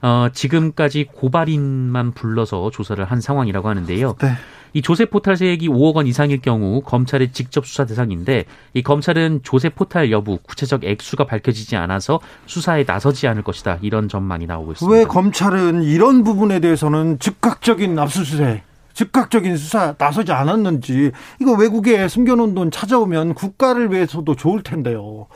어, 0.02 0.28
지금까지 0.32 1.08
고발인만 1.12 2.12
불러서 2.12 2.70
조사를 2.70 3.04
한 3.04 3.20
상황이라고 3.20 3.68
하는데요. 3.68 4.16
네. 4.20 4.28
이 4.72 4.82
조세 4.82 5.06
포탈 5.06 5.38
세액이 5.38 5.68
5억 5.68 5.94
원 5.94 6.06
이상일 6.06 6.42
경우 6.42 6.82
검찰의 6.82 7.32
직접 7.32 7.66
수사 7.66 7.86
대상인데 7.86 8.44
이 8.74 8.82
검찰은 8.82 9.40
조세 9.42 9.70
포탈 9.70 10.10
여부 10.10 10.38
구체적 10.42 10.84
액수가 10.84 11.24
밝혀지지 11.24 11.76
않아서 11.76 12.20
수사에 12.44 12.84
나서지 12.86 13.26
않을 13.26 13.42
것이다 13.42 13.78
이런 13.80 14.08
전망이 14.08 14.46
나오고 14.46 14.72
있습니다. 14.72 14.98
왜 14.98 15.04
검찰은 15.06 15.82
이런 15.82 16.24
부분에 16.24 16.60
대해서는 16.60 17.18
즉각적인 17.18 17.98
압수수색 17.98 18.62
즉각적인 18.92 19.56
수사 19.56 19.94
나서지 19.96 20.32
않았는지 20.32 21.12
이거 21.40 21.52
외국에 21.52 22.08
숨겨놓은 22.08 22.54
돈 22.54 22.70
찾아오면 22.70 23.32
국가를 23.32 23.92
위해서도 23.92 24.34
좋을 24.34 24.62
텐데요. 24.62 25.26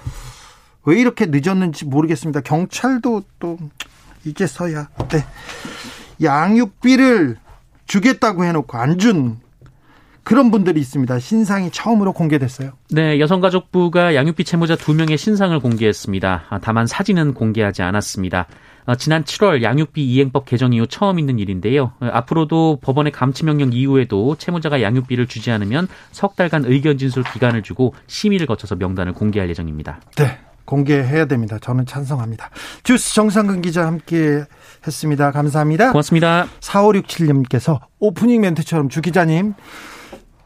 왜 0.84 0.98
이렇게 0.98 1.26
늦었는지 1.26 1.84
모르겠습니다. 1.84 2.40
경찰도 2.40 3.22
또 3.38 3.58
이제서야 4.24 4.88
네. 5.08 5.24
양육비를 6.22 7.36
주겠다고 7.86 8.44
해놓고 8.44 8.76
안준 8.76 9.38
그런 10.22 10.50
분들이 10.50 10.80
있습니다. 10.80 11.18
신상이 11.18 11.70
처음으로 11.70 12.12
공개됐어요. 12.12 12.72
네, 12.90 13.18
여성가족부가 13.18 14.14
양육비 14.14 14.44
채무자 14.44 14.76
두 14.76 14.94
명의 14.94 15.16
신상을 15.16 15.58
공개했습니다. 15.58 16.44
아, 16.48 16.58
다만 16.60 16.86
사진은 16.86 17.34
공개하지 17.34 17.82
않았습니다. 17.82 18.46
아, 18.86 18.94
지난 18.96 19.24
7월 19.24 19.62
양육비 19.62 20.04
이행법 20.04 20.44
개정 20.44 20.72
이후 20.72 20.86
처음 20.86 21.18
있는 21.18 21.38
일인데요. 21.38 21.92
아, 22.00 22.10
앞으로도 22.12 22.78
법원의 22.82 23.12
감치 23.12 23.44
명령 23.44 23.72
이후에도 23.72 24.36
채무자가 24.36 24.82
양육비를 24.82 25.26
주지 25.26 25.50
않으면 25.50 25.88
석 26.12 26.36
달간 26.36 26.64
의견 26.66 26.98
진술 26.98 27.24
기간을 27.24 27.62
주고 27.62 27.94
심의를 28.06 28.46
거쳐서 28.46 28.76
명단을 28.76 29.14
공개할 29.14 29.48
예정입니다. 29.48 30.00
네. 30.16 30.38
공개해야 30.70 31.24
됩니다. 31.24 31.58
저는 31.60 31.84
찬성합니다. 31.84 32.50
주스 32.84 33.12
정상근 33.14 33.60
기자 33.60 33.86
함께 33.86 34.44
했습니다. 34.86 35.32
감사합니다. 35.32 35.90
고맙습니다. 35.90 36.46
4567님께서 36.60 37.80
오프닝 37.98 38.40
멘트처럼 38.42 38.88
주 38.88 39.02
기자님 39.02 39.54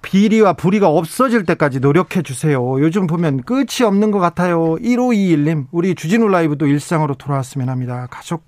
비리와 0.04 0.52
불의가 0.52 0.88
없어질 0.88 1.44
때까지 1.44 1.80
노력해 1.80 2.22
주세요. 2.22 2.60
요즘 2.80 3.06
보면 3.06 3.42
끝이 3.42 3.82
없는 3.84 4.10
것 4.10 4.18
같아요. 4.18 4.76
1521님, 4.76 5.66
우리 5.72 5.94
주진우 5.94 6.28
라이브도 6.28 6.66
일상으로 6.66 7.14
돌아왔으면 7.14 7.70
합니다. 7.70 8.06
가족 8.10 8.44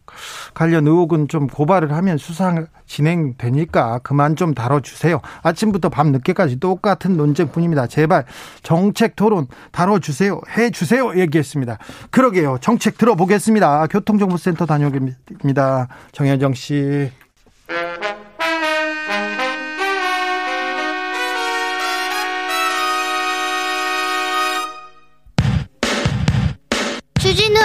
관련 0.55 0.87
의혹은 0.87 1.29
좀 1.29 1.47
고발을 1.47 1.93
하면 1.93 2.19
수사 2.19 2.67
진행되니까 2.87 4.01
그만 4.01 4.37
좀 4.37 4.55
다뤄주세요. 4.55 5.21
아침부터 5.43 5.89
밤 5.89 6.13
늦게까지 6.13 6.61
똑같은 6.61 7.17
논쟁뿐입니다. 7.17 7.87
제발 7.87 8.27
정책 8.63 9.17
토론 9.17 9.47
다뤄주세요. 9.73 10.41
해주세요. 10.57 11.19
얘기했습니다. 11.19 11.79
그러게요. 12.11 12.59
정책 12.61 12.99
들어보겠습니다. 12.99 13.87
교통정보센터 13.89 14.67
다녀오겠습니다. 14.67 15.89
정현정 16.13 16.55
씨. 16.55 17.11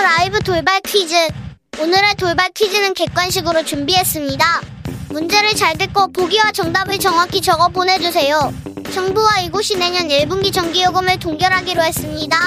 라이브 0.02 0.40
돌발 0.40 0.82
퀴즈. 0.82 1.16
오늘의 1.80 2.16
돌발 2.16 2.50
퀴즈는 2.56 2.94
객관식으로 2.96 3.64
준비했습니다. 3.64 4.62
문제를 5.10 5.54
잘 5.56 5.78
듣고 5.78 6.12
보기와 6.12 6.52
정답을 6.52 6.98
정확히 6.98 7.40
적어 7.40 7.68
보내주세요. 7.68 8.52
정부와 8.94 9.42
이곳이 9.42 9.78
내년 9.78 10.08
1분기 10.08 10.52
전기요금을 10.52 11.20
동결하기로 11.20 11.84
했습니다. 11.84 12.38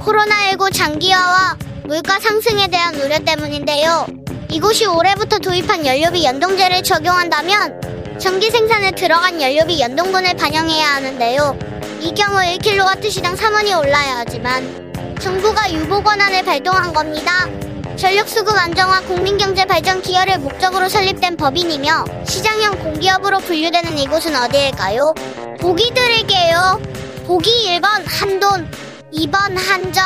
코로나19 0.00 0.74
장기화와 0.74 1.56
물가 1.84 2.18
상승에 2.18 2.66
대한 2.66 2.94
우려 2.96 3.18
때문인데요. 3.20 4.06
이곳이 4.50 4.86
올해부터 4.86 5.38
도입한 5.38 5.86
연료비 5.86 6.24
연동제를 6.24 6.82
적용한다면 6.82 8.18
전기 8.18 8.50
생산에 8.50 8.90
들어간 8.90 9.40
연료비 9.40 9.80
연동분을 9.80 10.34
반영해야 10.34 10.96
하는데요. 10.96 11.58
이 12.00 12.12
경우 12.14 12.38
1kW시당 12.38 13.36
3원이 13.36 13.78
올라야 13.78 14.16
하지만 14.18 14.87
정부가 15.18 15.72
유보 15.72 16.02
권한을 16.02 16.44
발동한 16.44 16.92
겁니다. 16.92 17.48
전력수급 17.96 18.56
안정화 18.56 19.00
국민경제 19.02 19.64
발전 19.64 20.00
기여를 20.00 20.38
목적으로 20.38 20.88
설립된 20.88 21.36
법인이며 21.36 22.04
시장형 22.24 22.78
공기업으로 22.78 23.38
분류되는 23.38 23.98
이곳은 23.98 24.36
어디일까요? 24.36 25.14
보기 25.60 25.92
드릴게요. 25.92 26.80
보기 27.26 27.50
1번 27.68 28.04
한돈, 28.06 28.70
2번 29.12 29.56
한전. 29.56 30.04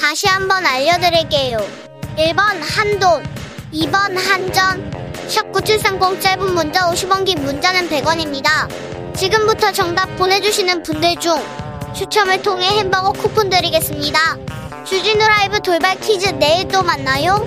다시 0.00 0.26
한번 0.26 0.64
알려드릴게요. 0.64 1.58
1번 2.16 2.40
한돈, 2.62 3.22
2번 3.74 4.16
한전. 4.16 4.90
샵9730 5.28 6.20
짧은 6.22 6.54
문자 6.54 6.90
50원 6.90 7.26
긴 7.26 7.44
문자는 7.44 7.90
100원입니다. 7.90 9.14
지금부터 9.14 9.70
정답 9.72 10.06
보내주시는 10.16 10.82
분들 10.82 11.16
중 11.16 11.36
추첨을 11.94 12.42
통해 12.42 12.66
햄버거 12.78 13.12
쿠폰 13.12 13.50
드리겠습니다. 13.50 14.18
주진우 14.84 15.18
라이브 15.18 15.60
돌발 15.60 15.98
퀴즈 16.00 16.28
내일 16.38 16.68
또 16.68 16.82
만나요. 16.82 17.44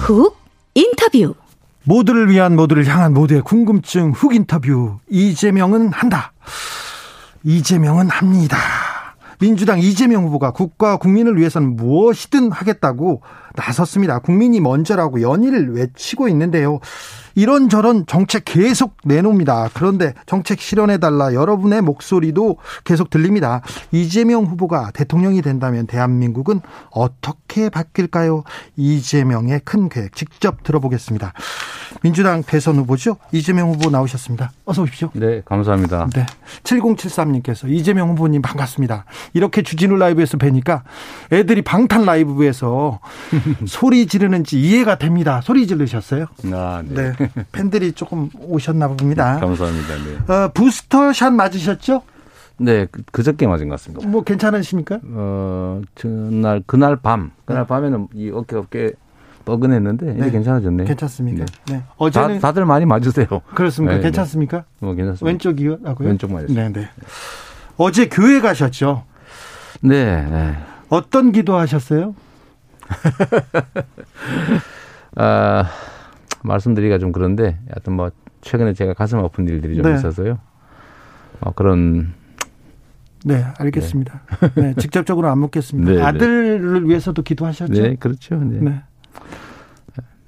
훅 0.00 0.36
인터뷰 0.74 1.34
모두를 1.82 2.30
위한 2.30 2.54
모두를 2.56 2.86
향한 2.86 3.12
모두의 3.12 3.42
궁금증 3.42 4.12
훅 4.12 4.34
인터뷰 4.34 4.98
이재명은 5.08 5.92
한다. 5.92 6.32
이재명은 7.46 8.08
합니다. 8.08 8.56
민주당 9.38 9.78
이재명 9.78 10.24
후보가 10.24 10.50
국가 10.50 10.96
국민을 10.96 11.38
위해서는 11.38 11.76
무엇이든 11.76 12.50
하겠다고 12.50 13.22
나섰습니다. 13.56 14.18
국민이 14.18 14.60
먼저라고 14.60 15.22
연일을 15.22 15.74
외치고 15.74 16.28
있는데요. 16.28 16.80
이런저런 17.36 18.06
정책 18.06 18.44
계속 18.46 18.96
내놓습니다. 19.04 19.68
그런데 19.74 20.14
정책 20.24 20.60
실현해달라 20.60 21.34
여러분의 21.34 21.82
목소리도 21.82 22.56
계속 22.84 23.10
들립니다. 23.10 23.60
이재명 23.92 24.44
후보가 24.44 24.90
대통령이 24.92 25.42
된다면 25.42 25.86
대한민국은 25.86 26.60
어떻게 26.90 27.68
바뀔까요? 27.68 28.42
이재명의 28.76 29.60
큰 29.64 29.88
계획 29.88 30.16
직접 30.16 30.62
들어보겠습니다. 30.62 31.34
민주당 32.02 32.42
대선 32.42 32.76
후보죠? 32.76 33.16
이재명 33.32 33.70
후보 33.70 33.90
나오셨습니다. 33.90 34.50
어서 34.64 34.82
오십시오. 34.82 35.10
네, 35.12 35.42
감사합니다. 35.44 36.08
네. 36.14 36.26
7073님께서 36.62 37.68
이재명 37.70 38.10
후보님 38.10 38.42
반갑습니다. 38.42 39.04
이렇게 39.34 39.62
주진우 39.62 39.96
라이브에서 39.96 40.38
뵈니까 40.38 40.84
애들이 41.32 41.62
방탄 41.62 42.04
라이브에서 42.04 43.00
소리 43.66 44.06
지르는지 44.06 44.60
이해가 44.60 44.98
됩니다. 44.98 45.40
소리 45.42 45.66
지르셨어요? 45.66 46.26
아, 46.52 46.82
네. 46.86 47.12
네. 47.12 47.30
팬들이 47.52 47.92
조금 47.92 48.30
오셨나 48.38 48.88
봅니다. 48.88 49.38
감사합니다. 49.38 49.94
네. 50.26 50.32
어, 50.32 50.50
부스터샷 50.52 51.32
맞으셨죠? 51.32 52.02
네, 52.58 52.86
그, 52.90 53.02
그저께 53.12 53.46
맞은 53.46 53.68
것 53.68 53.74
같습니다. 53.74 54.08
뭐 54.08 54.22
괜찮으십니까? 54.22 55.00
어, 55.04 55.82
그날, 55.94 56.62
그날 56.66 56.96
밤, 56.96 57.32
그날 57.44 57.62
네. 57.62 57.66
밤에는 57.66 58.08
이 58.14 58.30
어깨 58.30 58.56
어깨 58.56 58.92
뻐근했는데 59.44 60.06
네. 60.06 60.18
이제 60.18 60.30
괜찮아졌네요. 60.30 60.86
괜찮습니까? 60.86 61.44
네. 61.66 61.74
네. 61.74 61.82
어제는 61.96 62.40
다, 62.40 62.52
들 62.52 62.64
많이 62.64 62.84
맞으세요. 62.84 63.26
그렇습니까? 63.54 63.94
네, 63.94 63.98
네. 63.98 64.02
괜찮습니까? 64.04 64.64
뭐 64.80 64.94
괜찮습니다. 64.94 65.26
왼쪽이요? 65.26 65.78
왼쪽 66.00 66.32
맞았어요. 66.32 66.56
네, 66.56 66.68
네. 66.70 66.88
어제 67.76 68.08
교회 68.08 68.40
가셨죠? 68.40 69.04
네. 69.82 70.22
네. 70.28 70.56
어떤 70.88 71.32
기도하셨어요? 71.32 72.14
아, 75.16 75.64
말씀드리기가 76.42 76.98
좀 76.98 77.12
그런데 77.12 77.58
하여튼 77.68 77.94
뭐 77.94 78.10
최근에 78.40 78.74
제가 78.74 78.94
가슴 78.94 79.18
아픈 79.18 79.48
일들이 79.48 79.76
좀 79.76 79.84
네. 79.84 79.94
있어서요. 79.94 80.38
어, 81.40 81.52
그런 81.52 82.14
네, 83.24 83.44
알겠습니다. 83.58 84.22
네, 84.54 84.62
네 84.62 84.74
직접적으로 84.74 85.28
안 85.28 85.38
묻겠습니다. 85.38 85.90
네, 85.90 85.98
네, 85.98 86.02
아들을 86.02 86.88
위해서도 86.88 87.22
기도하셨죠? 87.22 87.82
네, 87.82 87.96
그렇죠. 87.96 88.36
네. 88.36 88.58
네. 88.60 88.82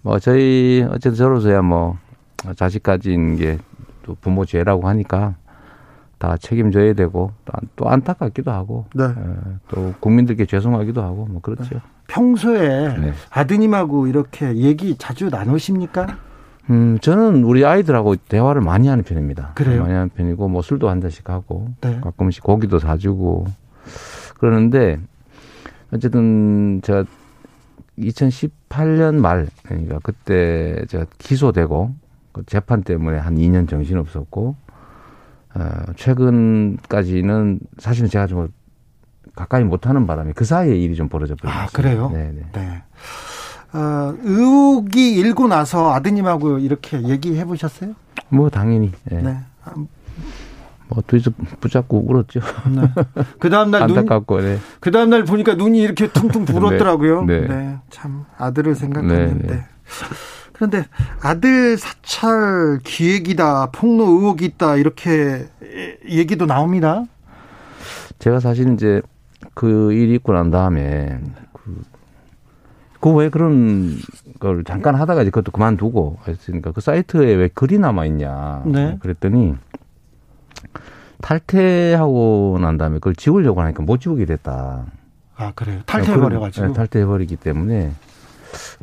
뭐 0.03 0.19
저희 0.19 0.85
어쨌든 0.89 1.15
저로서야 1.15 1.63
뭐 1.63 1.99
자식 2.57 2.83
가진 2.83 3.37
게 3.37 3.59
또 4.09 4.17
부모 4.19 4.47
죄라고 4.47 4.89
하니까 4.89 5.37
다 6.19 6.37
책임져야 6.37 6.95
되고 6.95 7.33
또 7.77 7.89
안타깝기도 7.89 8.51
하고 8.51 8.87
네. 8.95 9.05
예, 9.05 9.35
또 9.69 9.95
국민들께 10.01 10.47
죄송하기도 10.47 11.03
하고 11.03 11.27
뭐 11.27 11.41
그렇죠. 11.41 11.77
네. 11.77 11.81
평소에 12.09 12.97
네. 12.99 13.13
아드님하고 13.31 14.07
이렇게 14.09 14.57
얘기 14.57 14.97
자주 14.97 15.29
나누십니까? 15.29 16.19
음, 16.71 16.99
저는 17.01 17.45
우리 17.45 17.65
아이들하고 17.65 18.17
대화를 18.17 18.61
많이 18.61 18.89
하는 18.89 19.05
편입니다. 19.05 19.53
그래요? 19.55 19.83
많이 19.83 19.95
하는 19.95 20.11
편이고, 20.11 20.49
뭐 20.49 20.61
술도 20.61 20.89
한 20.89 21.01
잔씩 21.01 21.29
하고, 21.31 21.69
네. 21.81 21.99
가끔씩 22.01 22.43
고기도 22.43 22.79
사주고, 22.79 23.47
그러는데, 24.39 25.01
어쨌든 25.93 26.81
제가 26.83 27.05
2018년 27.99 29.15
말, 29.15 29.47
그러니까 29.63 29.99
그때 30.03 30.85
제가 30.89 31.07
기소되고, 31.17 31.95
그 32.33 32.43
재판 32.45 32.83
때문에 32.83 33.17
한 33.17 33.37
2년 33.37 33.67
정신 33.67 33.97
없었고, 33.97 34.55
어, 35.55 35.93
최근까지는 35.97 37.61
사실은 37.79 38.09
제가 38.09 38.27
좀 38.27 38.49
가까이 39.35 39.65
못하는 39.65 40.07
바람에 40.07 40.33
그 40.35 40.45
사이에 40.45 40.77
일이 40.77 40.95
좀 40.95 41.09
벌어져 41.09 41.35
버렸어요. 41.37 41.63
아, 41.63 41.67
그래요? 41.73 42.11
네네. 42.11 42.43
네. 42.53 42.83
어, 43.73 44.15
의혹이 44.23 45.15
일고 45.15 45.47
나서 45.49 45.93
아드님하고 45.93 46.59
이렇게 46.59 47.03
얘기해 47.03 47.45
보셨어요? 47.45 47.95
뭐 48.29 48.51
당연히. 48.51 48.93
네. 49.05 49.23
네. 49.23 49.37
뭐 50.89 51.03
둘이서 51.07 51.31
붙잡고 51.61 52.11
울었죠. 52.11 52.41
네. 52.75 52.83
그 53.39 53.51
다음 53.51 53.71
날 53.71 53.83
안타깝고. 53.83 54.41
네. 54.41 54.59
그 54.81 54.91
다음 54.91 55.11
날 55.11 55.25
보니까 55.25 55.55
눈이 55.55 55.81
이렇게 55.81 56.09
퉁퉁 56.09 56.45
불었더라고요. 56.47 57.25
네. 57.29 57.41
네. 57.41 57.47
네. 57.49 57.77
참 57.91 58.25
아들을 58.39 58.75
생각했는데. 58.75 59.67
네, 60.61 60.67
네. 60.67 60.69
그런데 60.69 60.85
아들 61.23 61.79
사찰 61.79 62.81
기획이다, 62.83 63.71
폭로 63.71 64.05
의혹이 64.05 64.45
있다 64.45 64.77
이렇게 64.77 65.47
얘기도 66.09 66.47
나옵니다. 66.47 67.05
제가 68.19 68.41
사실 68.41 68.73
이제 68.75 69.01
그 69.55 69.93
일이 69.93 70.15
있고 70.17 70.33
난 70.33 70.51
다음에 70.51 71.21
그왜 73.01 73.29
그런 73.29 73.97
걸 74.41 74.65
잠깐 74.65 74.97
하다가 74.97 75.23
이제 75.23 75.31
그것도 75.31 75.53
그만두고 75.53 76.19
했으니까 76.27 76.73
그 76.73 76.81
사이트에 76.81 77.35
왜 77.35 77.49
글이 77.49 77.79
남아 77.79 78.07
있냐. 78.07 78.63
네. 78.67 78.99
그랬더니 79.01 79.55
탈퇴하고 81.21 82.59
난 82.61 82.77
다음에 82.77 82.95
그걸 82.95 83.15
지우려고 83.15 83.61
하니까 83.61 83.85
못 83.85 84.01
지우게 84.01 84.25
됐다. 84.25 84.87
아 85.37 85.53
그래요? 85.55 85.81
탈퇴해버려가지고. 85.87 86.67
네, 86.67 86.73
탈퇴해버리기 86.73 87.37
때문에 87.37 87.93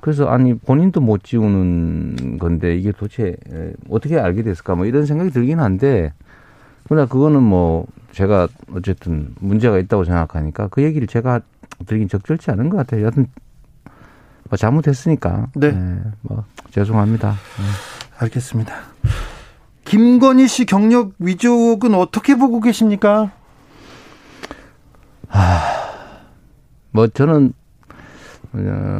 그래서 0.01 0.27
아니 0.27 0.53
본인도 0.53 1.01
못 1.01 1.23
지우는 1.23 2.37
건데 2.39 2.75
이게 2.75 2.91
도대체 2.91 3.35
어떻게 3.89 4.19
알게 4.19 4.43
됐을까 4.43 4.75
뭐 4.75 4.85
이런 4.85 5.05
생각이 5.05 5.31
들긴 5.31 5.59
한데 5.59 6.13
그러나 6.87 7.07
그거는 7.07 7.41
뭐 7.41 7.87
제가 8.11 8.47
어쨌든 8.73 9.33
문제가 9.39 9.77
있다고 9.79 10.03
생각하니까 10.03 10.67
그 10.67 10.83
얘기를 10.83 11.07
제가 11.07 11.41
드리긴 11.85 12.07
적절치 12.07 12.51
않은 12.51 12.69
것 12.69 12.77
같아요. 12.77 13.01
여하튼 13.01 13.27
뭐 14.49 14.57
잘못했으니까. 14.57 15.47
네. 15.55 15.71
네. 15.71 15.97
뭐 16.21 16.45
죄송합니다. 16.71 17.31
네. 17.31 17.65
알겠습니다. 18.19 18.73
김건희 19.83 20.47
씨 20.47 20.65
경력 20.65 21.13
위족은 21.19 21.93
어떻게 21.93 22.35
보고 22.35 22.59
계십니까? 22.59 23.31
아, 25.29 25.61
뭐 26.91 27.07
저는 27.07 27.47
어, 27.47 27.64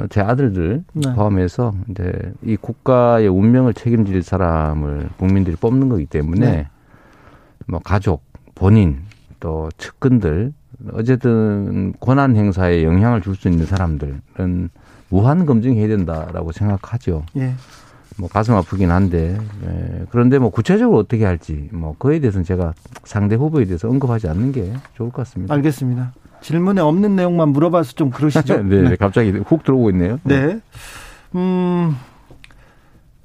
제 0.10 0.22
아들들 0.22 0.84
네. 0.94 1.14
포함해서 1.16 1.74
이제 1.90 2.34
이 2.44 2.56
국가의 2.56 3.28
운명을 3.28 3.74
책임질 3.74 4.24
사람을 4.24 5.10
국민들이 5.18 5.56
뽑는 5.56 5.90
거기 5.90 6.06
때문에 6.06 6.52
네. 6.52 6.68
뭐 7.68 7.80
가족, 7.84 8.24
본인 8.54 9.00
또 9.40 9.70
측근들 9.78 10.54
어쨌든 10.94 11.94
권한 12.00 12.36
행사에 12.36 12.84
영향을 12.84 13.22
줄 13.22 13.36
수 13.36 13.48
있는 13.48 13.66
사람들은 13.66 14.70
무한 15.10 15.46
검증해야 15.46 15.88
된다라고 15.88 16.52
생각하죠. 16.52 17.24
예. 17.38 17.54
뭐 18.18 18.30
가슴 18.30 18.56
아프긴 18.56 18.92
한데 18.92 19.38
예. 19.66 20.06
그런데 20.10 20.40
뭐 20.40 20.50
구체적으로 20.50 21.00
어떻게 21.00 21.26
할지 21.26 21.70
뭐 21.72 21.96
그에 21.98 22.20
대해서는 22.20 22.44
제가 22.44 22.74
상대 23.04 23.36
후보에 23.36 23.66
대해서 23.66 23.90
언급하지 23.90 24.28
않는 24.30 24.52
게 24.52 24.74
좋을 24.96 25.10
것 25.10 25.18
같습니다. 25.18 25.54
알겠습니다. 25.54 26.14
질문에 26.42 26.82
없는 26.82 27.16
내용만 27.16 27.50
물어봐서 27.50 27.94
좀 27.94 28.10
그러시죠. 28.10 28.62
네, 28.64 28.82
네, 28.82 28.96
갑자기 28.96 29.32
훅 29.32 29.64
들어오고 29.64 29.90
있네요. 29.92 30.20
네. 30.24 30.60
음, 31.36 31.98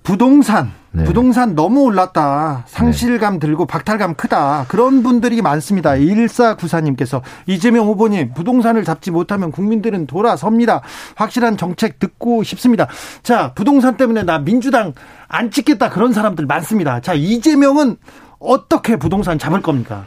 부동산, 0.02 0.72
네. 0.92 1.04
부동산 1.04 1.54
너무 1.54 1.82
올랐다. 1.82 2.64
상실감 2.66 3.34
네. 3.34 3.40
들고 3.40 3.66
박탈감 3.66 4.14
크다. 4.14 4.64
그런 4.68 5.02
분들이 5.02 5.40
많습니다. 5.42 5.92
1494님께서 5.92 7.20
이재명 7.46 7.86
후보님, 7.86 8.32
부동산을 8.34 8.84
잡지 8.84 9.10
못하면 9.10 9.52
국민들은 9.52 10.06
돌아섭니다. 10.06 10.80
확실한 11.14 11.56
정책 11.56 11.98
듣고 11.98 12.42
싶습니다. 12.42 12.88
자, 13.22 13.52
부동산 13.54 13.96
때문에 13.96 14.24
나 14.24 14.38
민주당 14.38 14.94
안 15.28 15.50
찍겠다. 15.50 15.90
그런 15.90 16.12
사람들 16.12 16.46
많습니다. 16.46 17.00
자, 17.00 17.14
이재명은 17.14 17.96
어떻게 18.40 18.96
부동산 18.96 19.38
잡을 19.38 19.62
겁니까? 19.62 20.06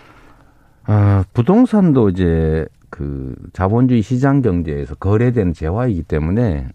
아, 0.86 1.24
부동산도 1.34 2.10
이제 2.10 2.66
그 2.94 3.34
자본주의 3.54 4.04
시장 4.04 4.44
경제에서 4.44 4.94
거래되는 4.94 5.54
재화이기 5.54 6.04
때문에 6.04 6.68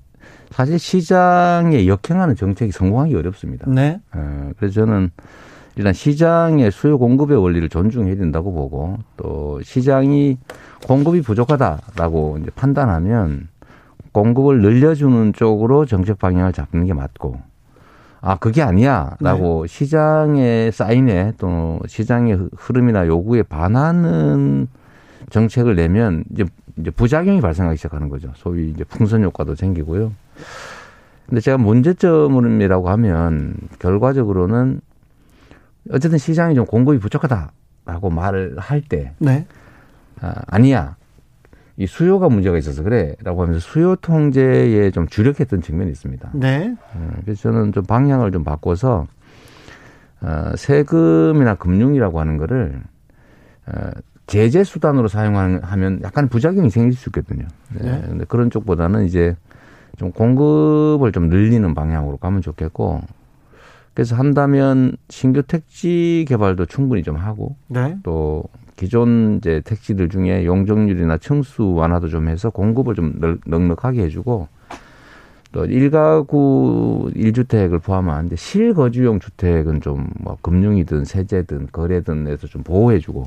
사실 0.50 0.76
시장에 0.76 1.86
역행하는 1.86 2.34
정책이 2.34 2.72
성공하기 2.72 3.14
어렵습니다. 3.14 3.70
네. 3.70 4.00
어, 4.12 4.50
그래서 4.56 4.74
저는 4.74 5.10
일단 5.76 5.92
시장의 5.92 6.72
수요 6.72 6.98
공급의 6.98 7.40
원리를 7.40 7.68
존중해야 7.68 8.16
된다고 8.16 8.52
보고 8.52 8.98
또 9.16 9.60
시장이 9.62 10.38
공급이 10.88 11.22
부족하다라고 11.22 12.38
이제 12.40 12.50
판단하면 12.56 13.46
공급을 14.10 14.60
늘려주는 14.60 15.34
쪽으로 15.34 15.86
정책 15.86 16.18
방향을 16.18 16.52
잡는 16.52 16.86
게 16.86 16.94
맞고 16.94 17.38
아 18.20 18.38
그게 18.38 18.62
아니야라고 18.62 19.68
네. 19.68 19.72
시장의 19.72 20.72
사인에 20.72 21.34
또 21.38 21.78
시장의 21.86 22.48
흐름이나 22.56 23.06
요구에 23.06 23.44
반하는 23.44 24.66
정책을 25.30 25.76
내면 25.76 26.24
이제 26.32 26.44
이제 26.76 26.90
부작용이 26.90 27.40
발생하기 27.40 27.76
시작하는 27.76 28.08
거죠. 28.08 28.32
소위 28.36 28.70
이제 28.70 28.84
풍선 28.84 29.24
효과도 29.24 29.54
생기고요. 29.54 30.12
근데 31.26 31.40
제가 31.40 31.58
문제점이라고 31.58 32.88
하면 32.88 33.54
결과적으로는 33.78 34.80
어쨌든 35.90 36.18
시장이 36.18 36.54
좀 36.54 36.64
공급이 36.64 36.98
부족하다라고 36.98 38.10
말을 38.10 38.56
할 38.58 38.80
때, 38.80 39.12
네. 39.18 39.46
아, 40.20 40.34
아니야. 40.46 40.96
이 41.76 41.86
수요가 41.86 42.28
문제가 42.28 42.58
있어서 42.58 42.82
그래라고 42.82 43.42
하면서 43.42 43.60
수요 43.60 43.94
통제에 43.94 44.90
좀 44.90 45.06
주력했던 45.06 45.62
측면이 45.62 45.92
있습니다. 45.92 46.30
네. 46.34 46.74
어, 46.92 47.10
그래서 47.24 47.42
저는 47.42 47.72
좀 47.72 47.84
방향을 47.84 48.32
좀 48.32 48.42
바꿔서 48.42 49.06
어, 50.20 50.56
세금이나 50.56 51.54
금융이라고 51.54 52.18
하는 52.18 52.36
거를 52.36 52.82
어, 53.66 53.90
제재 54.28 54.62
수단으로 54.62 55.08
사용하면 55.08 56.00
약간 56.02 56.28
부작용이 56.28 56.70
생길 56.70 56.96
수 56.96 57.08
있거든요. 57.08 57.46
네. 57.74 58.02
네. 58.12 58.24
그런 58.28 58.50
쪽보다는 58.50 59.06
이제 59.06 59.34
좀 59.96 60.12
공급을 60.12 61.10
좀 61.12 61.28
늘리는 61.28 61.74
방향으로 61.74 62.18
가면 62.18 62.42
좋겠고 62.42 63.02
그래서 63.94 64.14
한다면 64.14 64.96
신규 65.08 65.42
택지 65.42 66.24
개발도 66.28 66.66
충분히 66.66 67.02
좀 67.02 67.16
하고 67.16 67.56
네. 67.66 67.96
또 68.04 68.44
기존 68.76 69.38
이제 69.38 69.60
택지들 69.64 70.08
중에 70.08 70.44
용적률이나 70.44 71.18
층수 71.18 71.72
완화도 71.74 72.08
좀 72.08 72.28
해서 72.28 72.50
공급을 72.50 72.94
좀 72.94 73.18
넉넉하게 73.46 74.02
해주고 74.04 74.46
또 75.50 75.64
일가구 75.64 77.10
일주택을 77.14 77.78
포함한 77.78 78.30
실거주용 78.36 79.18
주택은 79.18 79.80
좀 79.80 80.06
뭐 80.20 80.36
금융이든 80.42 81.06
세제든 81.06 81.68
거래든 81.72 82.26
해서 82.28 82.46
좀 82.46 82.62
보호해주고 82.62 83.26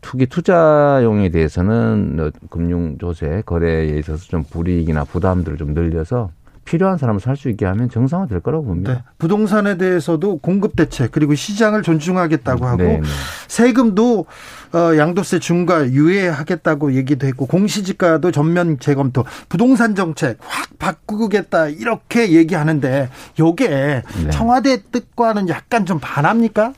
투기 0.00 0.26
투자용에 0.26 1.28
대해서는 1.28 2.30
금융 2.50 2.96
조세 2.98 3.42
거래에 3.44 3.98
있어서 3.98 4.24
좀 4.24 4.42
불이익이나 4.44 5.04
부담들을 5.04 5.58
좀 5.58 5.74
늘려서 5.74 6.30
필요한 6.64 6.98
사람을 6.98 7.20
살 7.20 7.36
수 7.36 7.48
있게 7.48 7.64
하면 7.64 7.88
정상화 7.88 8.26
될 8.26 8.40
거라고 8.40 8.64
봅니다. 8.64 8.92
네. 8.92 9.02
부동산에 9.18 9.76
대해서도 9.76 10.38
공급 10.38 10.74
대책 10.74 11.12
그리고 11.12 11.34
시장을 11.36 11.82
존중하겠다고 11.82 12.66
하고 12.66 12.82
네, 12.82 12.98
네. 12.98 13.02
세금도 13.46 14.26
어, 14.72 14.96
양도세 14.96 15.38
중과 15.38 15.90
유예하겠다고 15.90 16.94
얘기도 16.94 17.28
했고 17.28 17.46
공시지가도 17.46 18.32
전면 18.32 18.78
재검토, 18.80 19.24
부동산 19.48 19.94
정책 19.94 20.38
확 20.40 20.76
바꾸겠다 20.80 21.68
이렇게 21.68 22.32
얘기하는데 22.32 23.10
요게 23.38 23.68
네. 23.68 24.02
청와대 24.32 24.82
뜻과는 24.90 25.48
약간 25.48 25.86
좀 25.86 25.98
반합니까? 26.00 26.72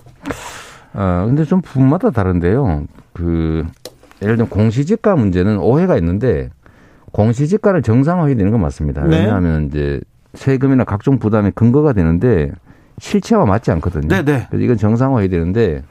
어, 0.99 1.27
근데 1.27 1.45
좀 1.45 1.61
분마다 1.61 2.11
다른데요. 2.11 2.87
그 3.13 3.65
예를 4.21 4.37
들면 4.37 4.51
공시지가 4.51 5.15
문제는 5.15 5.59
오해가 5.59 5.97
있는데 5.97 6.51
공시지가를 7.13 7.83
정상화해야 7.83 8.37
되는 8.37 8.51
건 8.51 8.61
맞습니다. 8.61 9.05
네. 9.05 9.21
왜냐하면 9.21 9.67
이제 9.67 10.01
세금이나 10.35 10.83
각종 10.83 11.21
부담의 11.21 11.53
근거가 11.55 11.93
되는데 11.93 12.51
실체와 12.99 13.47
맞지 13.47 13.71
않거든요. 13.71 14.09
네네. 14.09 14.25
네. 14.25 14.47
그래서 14.51 14.65
이건 14.65 14.77
정상화해야 14.77 15.29
되는데 15.29 15.85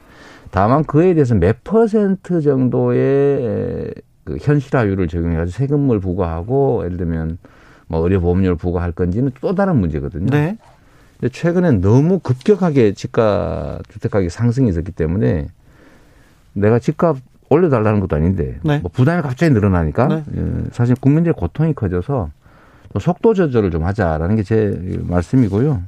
다만 0.50 0.84
그에 0.84 1.14
대해서 1.14 1.34
몇 1.34 1.64
퍼센트 1.64 2.42
정도의 2.42 3.94
그 4.24 4.36
현실화율을 4.38 5.08
적용해가지고 5.08 5.56
세금을 5.56 6.00
부과하고 6.00 6.82
예를 6.84 6.98
들면 6.98 7.38
뭐 7.86 8.00
의료 8.02 8.20
보험료를 8.20 8.56
부과할 8.56 8.92
건지는 8.92 9.30
또 9.40 9.54
다른 9.54 9.76
문제거든요. 9.80 10.26
네. 10.26 10.58
근데 11.20 11.32
최근에 11.32 11.72
너무 11.72 12.18
급격하게 12.20 12.92
집값 12.94 13.80
주택 13.90 14.10
가격이 14.12 14.30
상승이 14.30 14.68
있었기 14.68 14.92
때문에 14.92 15.48
내가 16.52 16.78
집값 16.78 17.16
올려달라는 17.50 18.00
것도 18.00 18.16
아닌데 18.16 18.58
네. 18.62 18.78
뭐 18.80 18.90
부담이 18.92 19.22
갑자기 19.22 19.52
늘어나니까 19.52 20.06
네. 20.08 20.24
예, 20.36 20.64
사실 20.72 20.94
국민들의 20.94 21.34
고통이 21.34 21.74
커져서 21.74 22.30
속도 23.00 23.34
조절을 23.34 23.70
좀 23.70 23.84
하자라는 23.84 24.36
게 24.36 24.42
제 24.42 24.98
말씀이고요. 25.02 25.82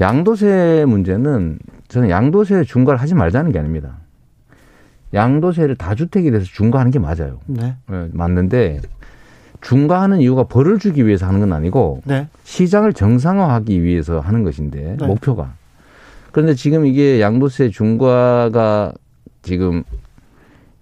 양도세 0.00 0.84
문제는 0.88 1.58
저는 1.88 2.10
양도세 2.10 2.64
중과를 2.64 3.00
하지 3.00 3.14
말자는 3.14 3.52
게 3.52 3.58
아닙니다. 3.58 3.98
양도세를 5.14 5.76
다주택에 5.76 6.30
대해서 6.30 6.46
중과하는 6.46 6.90
게 6.90 6.98
맞아요. 6.98 7.38
네. 7.46 7.76
네 7.88 8.08
맞는데 8.12 8.80
중과하는 9.62 10.20
이유가 10.20 10.44
벌을 10.44 10.78
주기 10.78 11.06
위해서 11.06 11.26
하는 11.26 11.40
건 11.40 11.52
아니고 11.52 12.02
네. 12.04 12.28
시장을 12.44 12.92
정상화하기 12.92 13.82
위해서 13.82 14.20
하는 14.20 14.42
것인데 14.42 14.96
네. 15.00 15.06
목표가. 15.06 15.54
그런데 16.32 16.54
지금 16.54 16.84
이게 16.84 17.20
양도세 17.20 17.70
중과가 17.70 18.92
지금 19.42 19.84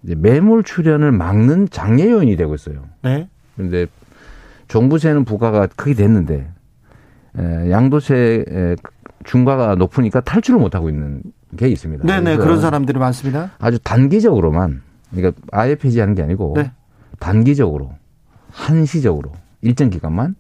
매물 0.01 0.65
출현을 0.65 1.13
막는 1.13 1.69
장애 1.71 2.11
요인이 2.11 2.37
되고 2.37 2.55
있어요. 2.55 2.85
네. 3.03 3.29
그런데 3.55 3.87
종부세는 4.69 5.25
부과가 5.25 5.67
크게 5.67 5.95
됐는데 5.95 6.49
에, 7.39 7.71
양도세 7.71 8.77
중과가 9.25 9.75
높으니까 9.75 10.21
탈출을 10.21 10.59
못 10.59 10.75
하고 10.75 10.89
있는 10.89 11.23
게 11.57 11.69
있습니다. 11.69 12.07
네네 12.07 12.39
그런 12.39 12.61
사람들이 12.61 12.99
많습니다. 12.99 13.51
아주 13.59 13.79
단기적으로만 13.81 14.81
그러니까 15.11 15.39
아예 15.53 15.75
폐지하는 15.75 16.15
게 16.15 16.23
아니고 16.23 16.55
네. 16.57 16.73
단기적으로 17.19 17.93
한시적으로 18.53 19.33
일정 19.63 19.91
기간만 19.91 20.35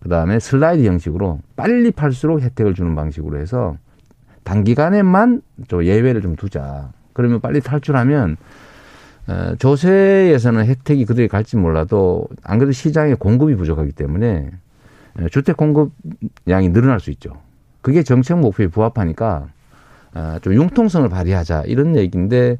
그다음에 0.00 0.38
슬라이드 0.38 0.84
형식으로 0.84 1.40
빨리 1.56 1.90
팔수록 1.90 2.40
혜택을 2.40 2.74
주는 2.74 2.94
방식으로 2.94 3.38
해서 3.38 3.76
단기간에만 4.44 5.42
좀 5.68 5.84
예외를 5.84 6.22
좀 6.22 6.34
두자. 6.34 6.90
그러면 7.12 7.40
빨리 7.40 7.60
탈출하면 7.60 8.36
어, 9.28 9.54
조세에서는 9.58 10.66
혜택이 10.66 11.04
그들이 11.04 11.28
갈지 11.28 11.56
몰라도 11.56 12.26
안 12.42 12.58
그래도 12.58 12.72
시장에 12.72 13.14
공급이 13.14 13.54
부족하기 13.54 13.92
때문에 13.92 14.50
어, 15.20 15.28
주택 15.30 15.56
공급량이 15.56 16.70
늘어날 16.72 16.98
수 16.98 17.10
있죠. 17.10 17.40
그게 17.82 18.02
정책 18.02 18.38
목표에 18.38 18.66
부합하니까 18.66 19.48
어, 20.14 20.38
좀 20.42 20.54
융통성을 20.54 21.08
발휘하자 21.08 21.62
이런 21.66 21.96
얘기인데 21.96 22.58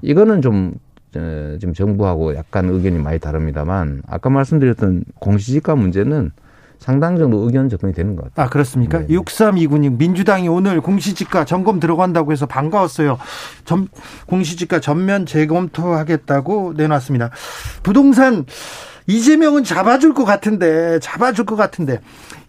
이거는 0.00 0.40
좀 0.40 0.74
지금 1.12 1.74
정부하고 1.74 2.34
약간 2.34 2.68
의견이 2.68 2.98
많이 2.98 3.18
다릅니다만 3.18 4.02
아까 4.06 4.30
말씀드렸던 4.30 5.04
공시지가 5.18 5.74
문제는 5.76 6.32
상당 6.78 7.18
정도 7.18 7.38
의견 7.38 7.68
접근이 7.68 7.92
되는 7.92 8.14
것 8.14 8.24
같아요. 8.24 8.46
아, 8.46 8.48
그렇습니까? 8.48 9.00
네. 9.00 9.08
6329님, 9.08 9.98
민주당이 9.98 10.48
오늘 10.48 10.80
공시지가 10.80 11.44
점검 11.44 11.80
들어간다고 11.80 12.30
해서 12.32 12.46
반가웠어요. 12.46 13.18
점, 13.64 13.88
공시지가 14.26 14.80
전면 14.80 15.26
재검토하겠다고 15.26 16.74
내놨습니다. 16.76 17.30
부동산, 17.82 18.46
이재명은 19.08 19.64
잡아줄 19.64 20.14
것 20.14 20.24
같은데, 20.24 21.00
잡아줄 21.00 21.46
것 21.46 21.56
같은데, 21.56 22.00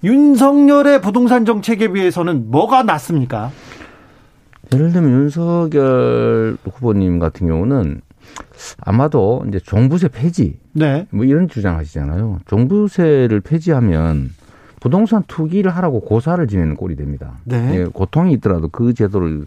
윤석열의 0.04 1.02
부동산 1.02 1.46
정책에 1.46 1.92
비해서는 1.92 2.52
뭐가 2.52 2.84
낫습니까? 2.84 3.52
예를 4.72 4.92
들면 4.92 5.12
윤석열 5.12 6.58
후보님 6.64 7.18
같은 7.18 7.48
경우는 7.48 8.02
아마도 8.82 9.44
이제 9.48 9.60
종부세 9.60 10.10
폐지 10.10 10.60
네. 10.74 11.08
뭐 11.12 11.26
이런 11.26 11.48
주장하시잖아요. 11.48 12.40
종부세를 12.48 13.42
폐지하면 13.42 14.32
부동산 14.80 15.24
투기를 15.28 15.76
하라고 15.76 16.02
고사를 16.02 16.46
지내는 16.48 16.76
꼴이 16.76 16.96
됩니다. 16.96 17.34
네. 17.44 17.80
예, 17.80 17.84
고통이 17.86 18.34
있더라도 18.34 18.70
그 18.70 18.94
제도를 18.94 19.46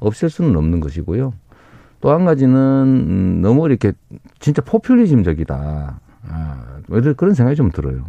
없앨 0.00 0.30
수는 0.30 0.56
없는 0.56 0.80
것이고요. 0.80 1.32
또 2.00 2.10
한 2.12 2.24
가지는 2.24 2.54
음, 2.56 3.40
너무 3.42 3.66
이렇게 3.66 3.92
진짜 4.38 4.62
포퓰리즘적이다. 4.62 6.00
아, 6.28 6.64
그런 7.16 7.34
생각이 7.34 7.56
좀 7.56 7.70
들어요. 7.72 8.04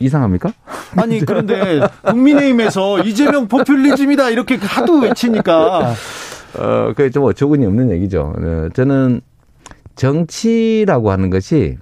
이상합니까? 0.00 0.52
아니 0.96 1.20
그런데 1.20 1.80
국민의힘에서 2.02 3.00
이재명 3.00 3.48
포퓰리즘이다 3.48 4.30
이렇게 4.30 4.56
하도 4.56 5.00
외치니까 5.00 5.92
어, 6.56 6.92
그게 6.96 7.10
좀 7.10 7.24
어처구니 7.24 7.66
없는 7.66 7.90
얘기죠. 7.90 8.34
네, 8.38 8.68
저는 8.74 9.20
정치라고 9.94 11.10
하는 11.10 11.30
것이 11.30 11.76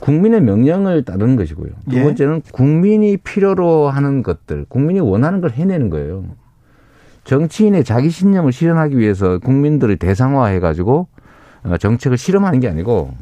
국민의 0.00 0.42
명령을 0.42 1.04
따르는 1.04 1.36
것이고요. 1.36 1.70
두 1.90 1.96
예. 1.96 2.02
번째는 2.02 2.42
국민이 2.52 3.16
필요로 3.16 3.88
하는 3.88 4.22
것들, 4.22 4.66
국민이 4.68 5.00
원하는 5.00 5.40
걸 5.40 5.50
해내는 5.50 5.90
거예요. 5.90 6.24
정치인의 7.24 7.84
자기 7.84 8.10
신념을 8.10 8.52
실현하기 8.52 8.98
위해서 8.98 9.38
국민들을 9.38 9.96
대상화해 9.96 10.60
가지고 10.60 11.08
어, 11.64 11.76
정책을 11.76 12.16
실험하는 12.16 12.60
게 12.60 12.68
아니고 12.68 13.12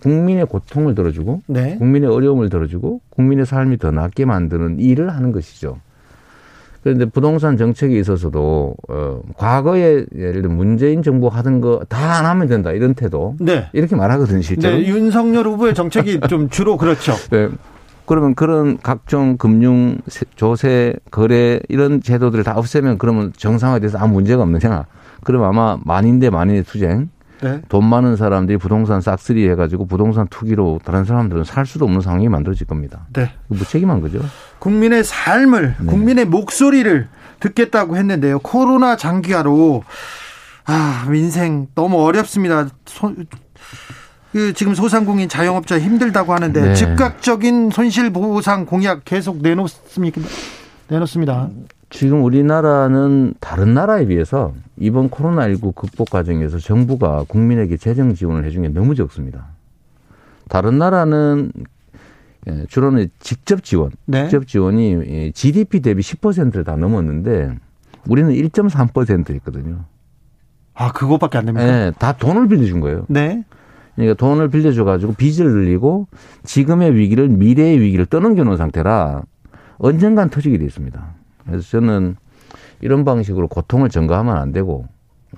국민의 0.00 0.46
고통을 0.46 0.94
들어주고 0.94 1.42
네. 1.46 1.76
국민의 1.76 2.10
어려움을 2.10 2.48
들어주고 2.48 3.00
국민의 3.10 3.46
삶이 3.46 3.78
더 3.78 3.90
낫게 3.90 4.24
만드는 4.24 4.78
일을 4.78 5.10
하는 5.10 5.32
것이죠. 5.32 5.78
그런데 6.82 7.04
부동산 7.04 7.56
정책에 7.58 7.98
있어서도 7.98 8.74
어 8.88 9.20
과거에 9.36 10.04
예를 10.16 10.42
들어 10.42 10.52
문재인 10.52 11.02
정부 11.02 11.28
하던 11.28 11.60
거 11.60 11.80
다 11.88 12.18
안 12.20 12.26
하면 12.26 12.48
된다 12.48 12.72
이런 12.72 12.94
태도 12.94 13.36
네. 13.38 13.68
이렇게 13.72 13.94
말하거든요 13.96 14.40
실제로. 14.42 14.76
네, 14.76 14.86
윤석열 14.86 15.46
후보의 15.46 15.74
정책이 15.74 16.20
좀 16.28 16.48
주로 16.48 16.76
그렇죠. 16.76 17.12
네. 17.30 17.48
그러면 18.06 18.34
그런 18.34 18.78
각종 18.82 19.36
금융 19.36 19.98
조세 20.34 20.94
거래 21.10 21.60
이런 21.68 22.02
제도들을 22.02 22.42
다 22.44 22.54
없애면 22.56 22.98
그러면 22.98 23.32
정상화돼서 23.36 23.98
아무 23.98 24.14
문제가 24.14 24.42
없느냐? 24.42 24.86
그럼 25.22 25.44
아마 25.44 25.78
만인 25.84 26.18
대 26.18 26.28
만인의 26.30 26.64
투쟁 26.64 27.08
네. 27.42 27.62
돈 27.68 27.84
많은 27.84 28.16
사람들이 28.16 28.58
부동산 28.58 29.00
싹쓸이 29.00 29.48
해가지고 29.50 29.86
부동산 29.86 30.26
투기로 30.28 30.80
다른 30.84 31.04
사람들은 31.04 31.44
살 31.44 31.66
수도 31.66 31.84
없는 31.86 32.00
상황이 32.00 32.28
만들어질 32.28 32.66
겁니다. 32.66 33.06
네. 33.12 33.32
무책임한 33.48 34.00
거죠. 34.00 34.20
국민의 34.58 35.04
삶을, 35.04 35.76
네. 35.80 35.86
국민의 35.86 36.26
목소리를 36.26 37.08
듣겠다고 37.40 37.96
했는데요. 37.96 38.40
코로나 38.40 38.96
장기화로 38.96 39.82
아 40.66 41.06
민생 41.08 41.66
너무 41.74 42.02
어렵습니다. 42.02 42.68
소, 42.84 43.14
그 44.32 44.52
지금 44.52 44.74
소상공인 44.74 45.28
자영업자 45.28 45.80
힘들다고 45.80 46.32
하는데 46.34 46.60
네. 46.60 46.74
즉각적인 46.74 47.70
손실 47.70 48.10
보상 48.12 48.66
공약 48.66 49.04
계속 49.04 49.38
내놓습니까? 49.42 50.20
내놓습니다. 50.88 51.48
지금 51.90 52.22
우리나라는 52.24 53.34
다른 53.40 53.74
나라에 53.74 54.06
비해서 54.06 54.54
이번 54.78 55.10
코로나19 55.10 55.74
극복 55.74 56.10
과정에서 56.10 56.58
정부가 56.58 57.24
국민에게 57.26 57.76
재정 57.76 58.14
지원을 58.14 58.44
해준 58.44 58.62
게 58.62 58.68
너무 58.68 58.94
적습니다. 58.94 59.48
다른 60.48 60.78
나라는 60.78 61.52
예, 62.48 62.64
주로는 62.68 63.08
직접 63.18 63.62
지원, 63.62 63.90
네. 64.06 64.28
직접 64.28 64.46
지원이 64.46 65.32
GDP 65.34 65.80
대비 65.80 66.00
10%를 66.00 66.64
다 66.64 66.76
넘었는데 66.76 67.54
우리는 68.08 68.32
1.3%였거든요. 68.32 69.84
아, 70.74 70.92
그거밖에 70.92 71.38
안 71.38 71.46
됩니까? 71.46 71.66
네, 71.66 71.92
다 71.98 72.12
돈을 72.12 72.48
빌려준 72.48 72.80
거예요. 72.80 73.04
네. 73.08 73.44
그러니까 73.94 74.14
돈을 74.14 74.48
빌려줘가지고 74.48 75.14
빚을 75.14 75.52
늘리고 75.52 76.06
지금의 76.44 76.94
위기를 76.94 77.28
미래의 77.28 77.80
위기를 77.80 78.06
떠넘겨 78.06 78.44
놓은 78.44 78.56
상태라 78.56 79.22
언젠간 79.78 80.30
터지게 80.30 80.56
돼 80.56 80.64
있습니다. 80.64 81.19
그래서 81.50 81.68
저는 81.68 82.16
이런 82.80 83.04
방식으로 83.04 83.48
고통을 83.48 83.88
전가하면 83.90 84.36
안 84.36 84.52
되고 84.52 84.86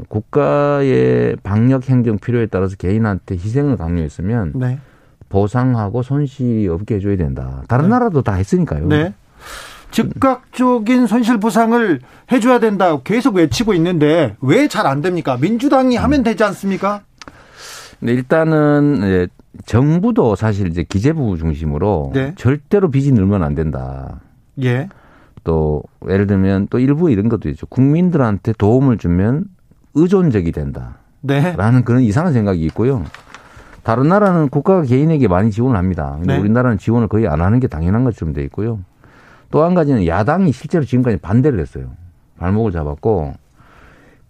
국가의 0.09 1.37
방역 1.43 1.89
행정 1.89 2.19
필요에 2.19 2.47
따라서 2.47 2.77
개인한테 2.77 3.35
희생을 3.35 3.77
강요했으면 3.77 4.53
네. 4.55 4.79
보상하고 5.29 6.03
손실이 6.03 6.69
없게 6.69 6.97
해줘야 6.97 7.17
된다. 7.17 7.63
다른 7.69 7.85
네. 7.85 7.91
나라도 7.91 8.23
다 8.23 8.35
했으니까요. 8.35 8.87
네. 8.89 9.15
즉각적인 9.91 11.07
손실 11.07 11.39
보상을 11.39 12.01
해줘야 12.31 12.59
된다 12.59 12.99
계속 13.03 13.37
외치고 13.37 13.75
있는데 13.75 14.37
왜 14.41 14.67
잘 14.69 14.87
안 14.87 15.03
됩니까? 15.03 15.37
민주당이 15.39 15.97
하면 15.97 16.23
되지 16.23 16.43
않습니까? 16.45 17.03
네, 18.01 18.13
일단은 18.13 19.29
정부도 19.67 20.35
사실 20.35 20.69
이제 20.69 20.83
기재부 20.83 21.37
중심으로 21.37 22.13
네. 22.15 22.35
절대로 22.37 22.91
빚이 22.91 23.13
늘면 23.13 23.43
안 23.43 23.55
된다. 23.55 24.21
예. 24.63 24.89
또 25.45 25.83
예를 26.09 26.27
들면 26.27 26.69
또 26.71 26.79
일부 26.79 27.11
이런 27.11 27.29
것도 27.29 27.49
있죠. 27.51 27.67
국민들한테 27.67 28.53
도움을 28.53 28.99
주면 28.99 29.45
의존적이 29.95 30.53
된다. 30.53 30.97
네. 31.21 31.55
라는 31.57 31.85
그런 31.85 32.03
이상한 32.03 32.33
생각이 32.33 32.61
있고요. 32.67 33.05
다른 33.83 34.09
나라는 34.09 34.49
국가가 34.49 34.83
개인에게 34.83 35.27
많이 35.29 35.51
지원을 35.51 35.77
합니다. 35.77 36.15
근데 36.19 36.35
네. 36.35 36.41
우리나라는 36.41 36.79
지원을 36.79 37.09
거의 37.09 37.27
안 37.27 37.41
하는 37.41 37.59
게 37.61 37.67
당연한 37.67 38.05
것처럼 38.05 38.33
돼 38.33 38.43
있고요. 38.45 38.81
또 39.51 39.65
한 39.65 39.75
가지는 39.75 40.07
야당이 40.07 40.53
실제로 40.53 40.85
지금까지 40.85 41.19
반대를 41.19 41.59
했어요. 41.61 41.91
발목을 42.39 42.73
잡았고 42.73 43.35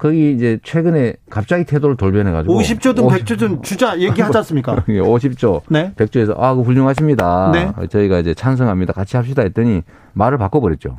거기 0.02 0.32
이제 0.32 0.58
최근에 0.64 1.14
갑자기 1.30 1.64
태도를 1.64 1.96
돌변해가지고 1.96 2.60
50조든 2.60 3.08
100조든 3.08 3.62
주자 3.62 3.96
얘기하지 4.00 4.36
않습니까? 4.38 4.82
50조, 4.88 5.62
네. 5.68 5.92
100조에서 5.94 6.34
아, 6.40 6.56
그 6.56 6.62
훌륭하십니다. 6.62 7.52
네. 7.52 7.72
저희가 7.86 8.18
이제 8.18 8.34
찬성합니다. 8.34 8.94
같이 8.94 9.16
합시다 9.16 9.42
했더니 9.42 9.82
말을 10.14 10.38
바꿔버렸죠. 10.38 10.98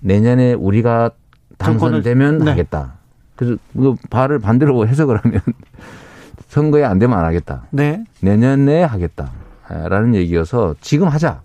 내년에 0.00 0.54
우리가 0.54 1.12
당선되면 1.58 2.38
네. 2.38 2.50
하겠다. 2.50 2.94
그래서 3.36 3.56
그 3.72 3.94
발을 4.10 4.40
반대로 4.40 4.88
해석을 4.88 5.18
하면 5.18 5.40
선거에 6.48 6.82
안 6.82 6.98
되면 6.98 7.16
안 7.16 7.24
하겠다. 7.24 7.68
네. 7.70 8.02
내년 8.20 8.64
내에 8.64 8.82
하겠다. 8.82 9.30
라는 9.68 10.16
얘기여서 10.16 10.74
지금 10.80 11.06
하자. 11.06 11.42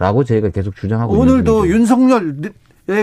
라고 0.00 0.24
저희가 0.24 0.48
계속 0.48 0.74
주장하고 0.74 1.16
오늘도 1.16 1.68
윤석열의 1.68 2.50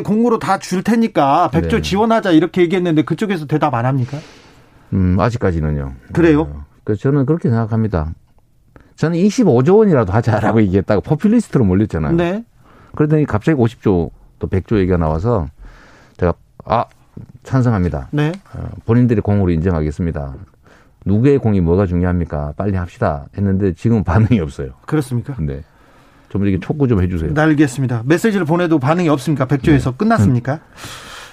공으로 0.03 0.39
다 0.39 0.57
줄 0.59 0.83
테니까 0.83 1.49
백조 1.51 1.77
네. 1.77 1.81
지원하자 1.81 2.31
이렇게 2.31 2.61
얘기했는데 2.61 3.03
그쪽에서 3.03 3.45
대답 3.45 3.73
안 3.73 3.85
합니까? 3.85 4.17
음, 4.93 5.17
아직까지는요. 5.19 5.93
그래요? 6.13 6.41
어, 6.41 6.65
그 6.83 6.95
저는 6.95 7.25
그렇게 7.25 7.49
생각합니다. 7.49 8.13
저는 8.95 9.17
25조 9.17 9.77
원이라도 9.77 10.11
하자라고 10.11 10.61
얘기했다가 10.63 11.01
포퓰리스트로 11.01 11.63
몰렸잖아요. 11.63 12.15
네. 12.15 12.43
그러더니 12.95 13.25
갑자기 13.25 13.57
50조 13.57 14.11
또 14.39 14.47
100조 14.47 14.77
얘기가 14.79 14.97
나와서 14.97 15.47
제가 16.17 16.33
아 16.65 16.85
찬성합니다. 17.43 18.09
네. 18.11 18.31
어, 18.53 18.69
본인들이 18.85 19.21
공으로 19.21 19.51
인정하겠습니다. 19.51 20.33
누구의 21.05 21.37
공이 21.37 21.61
뭐가 21.61 21.85
중요합니까? 21.85 22.53
빨리 22.57 22.75
합시다 22.75 23.27
했는데 23.37 23.73
지금 23.73 24.03
반응이 24.03 24.39
없어요. 24.41 24.71
그렇습니까? 24.85 25.35
네. 25.39 25.61
좀 26.29 26.45
이렇게 26.45 26.59
촉구 26.59 26.87
좀 26.87 27.01
해주세요. 27.01 27.33
네, 27.33 27.41
알겠습니다. 27.41 28.03
메시지를 28.05 28.45
보내도 28.45 28.79
반응이 28.79 29.09
없습니까? 29.09 29.45
백조에서 29.45 29.91
네. 29.91 29.97
끝났습니까? 29.97 30.59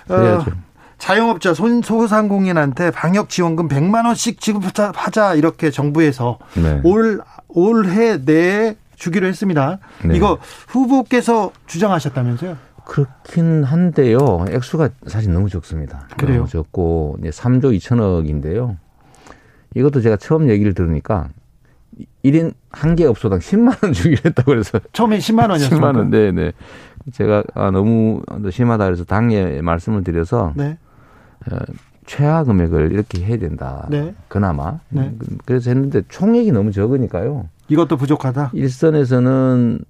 그래야죠. 0.08 0.50
어, 0.50 0.54
자영업자 0.98 1.52
소상공인한테 1.54 2.90
방역 2.90 3.28
지원금 3.28 3.68
100만 3.68 4.06
원씩 4.06 4.40
지급하자 4.40 5.34
이렇게 5.34 5.70
정부에서 5.70 6.38
네. 6.54 6.80
올 6.84 7.20
올해 7.48 8.16
내에 8.16 8.76
주기로 8.96 9.26
했습니다. 9.26 9.78
네. 10.04 10.16
이거 10.16 10.38
후보께서 10.68 11.52
주장하셨다면서요? 11.66 12.56
그렇긴 12.86 13.64
한데요. 13.64 14.44
액수가 14.48 14.90
사실 15.06 15.32
너무 15.32 15.50
적습니다. 15.50 16.08
그래요? 16.16 16.38
너무 16.38 16.48
적고 16.48 17.18
3조 17.22 17.76
2천억인데요. 17.76 18.76
이것도 19.74 20.00
제가 20.00 20.16
처음 20.16 20.48
얘기를 20.48 20.72
들으니까 20.72 21.28
1인 22.24 22.52
한 22.70 22.94
개 22.94 23.04
업소당 23.06 23.38
10만 23.38 23.82
원 23.82 23.92
주기로 23.92 24.20
했다고 24.26 24.50
그래서 24.50 24.78
처음에 24.92 25.18
10만 25.18 25.50
원이었어요. 25.50 25.80
10만 25.80 25.96
원. 25.96 26.10
네, 26.10 26.30
네. 26.32 26.52
제가 27.12 27.42
아 27.54 27.70
너무 27.70 28.20
심하다 28.50 28.84
그래서 28.84 29.04
당에 29.04 29.62
말씀을 29.62 30.02
드려서 30.04 30.52
네. 30.56 30.76
어, 31.50 31.56
최하 32.06 32.44
금액을 32.44 32.92
이렇게 32.92 33.24
해야 33.24 33.38
된다. 33.38 33.86
네. 33.90 34.14
그나마. 34.28 34.80
네. 34.90 35.14
그래서 35.44 35.70
했는데 35.70 36.02
총액이 36.08 36.52
너무 36.52 36.72
적으니까요. 36.72 37.48
이것도 37.68 37.96
부족하다. 37.96 38.50
일선에서는 38.54 39.80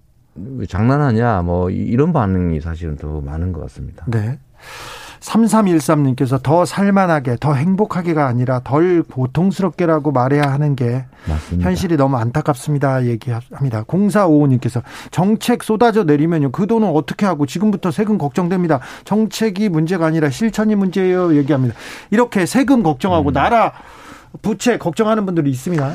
장난하냐 0.69 1.43
뭐 1.43 1.71
이런 1.71 2.13
반응이 2.13 2.61
사실은 2.61 2.97
더 2.97 3.21
많은 3.21 3.53
것 3.53 3.61
같습니다. 3.63 4.05
네. 4.09 4.39
3313님께서 5.21 6.43
더 6.43 6.65
살만하게, 6.65 7.37
더 7.41 7.55
행복하게가 7.55 8.27
아니라 8.27 8.61
덜 8.65 9.03
고통스럽게라고 9.03 10.13
말해야 10.13 10.43
하는 10.43 10.77
게 10.77 11.05
맞습니다. 11.27 11.69
현실이 11.69 11.97
너무 11.97 12.17
안타깝습니다. 12.17 13.05
얘기합니다. 13.07 13.85
0455님께서 13.85 14.83
정책 15.11 15.63
쏟아져 15.63 16.05
내리면요. 16.05 16.53
그 16.53 16.67
돈은 16.67 16.89
어떻게 16.89 17.27
하고 17.27 17.47
지금부터 17.47 17.91
세금 17.91 18.19
걱정됩니다. 18.19 18.81
정책이 19.05 19.69
문제가 19.69 20.07
아니라 20.07 20.31
실천이 20.31 20.75
문제예요. 20.75 21.37
얘기합니다. 21.37 21.75
이렇게 22.11 22.47
세금 22.47 22.83
걱정하고 22.83 23.31
음. 23.31 23.33
나라 23.33 23.73
부채 24.43 24.79
걱정하는 24.79 25.27
분들이 25.27 25.51
있습니다. 25.51 25.95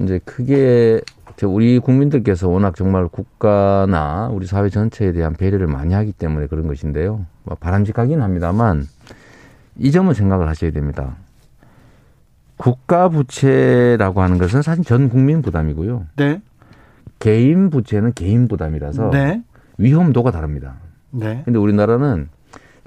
이제 0.00 0.20
그게 0.24 1.00
우리 1.46 1.78
국민들께서 1.78 2.48
워낙 2.48 2.74
정말 2.76 3.08
국가나 3.08 4.28
우리 4.32 4.46
사회 4.46 4.68
전체에 4.68 5.12
대한 5.12 5.34
배려를 5.34 5.66
많이 5.66 5.94
하기 5.94 6.12
때문에 6.12 6.46
그런 6.46 6.66
것인데요. 6.66 7.26
뭐 7.44 7.56
바람직하긴 7.58 8.20
합니다만 8.20 8.86
이 9.76 9.90
점은 9.90 10.14
생각을 10.14 10.48
하셔야 10.48 10.70
됩니다. 10.70 11.16
국가 12.56 13.08
부채라고 13.08 14.20
하는 14.20 14.36
것은 14.38 14.60
사실 14.60 14.84
전 14.84 15.08
국민 15.08 15.40
부담이고요. 15.40 16.06
네. 16.16 16.42
개인 17.18 17.70
부채는 17.70 18.12
개인 18.12 18.48
부담이라서 18.48 19.10
네. 19.10 19.42
위험도가 19.78 20.30
다릅니다. 20.30 20.74
네. 21.10 21.42
근데 21.44 21.58
우리나라는 21.58 22.28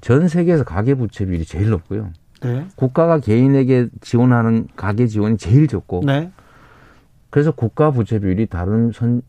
전 0.02 0.28
세계에서 0.28 0.64
가계 0.64 0.96
부채 0.96 1.26
비율이 1.26 1.46
제일 1.46 1.70
높고요. 1.70 2.12
네. 2.42 2.66
국가가 2.76 3.20
개인에게 3.20 3.88
지원하는 4.02 4.68
가계 4.76 5.08
지원이 5.08 5.38
제일 5.38 5.68
적고 5.68 6.04
네. 6.06 6.32
그래서 7.34 7.50
국가 7.50 7.90
부채 7.90 8.20
비율이 8.20 8.46
다른 8.46 8.92
선 8.92 9.24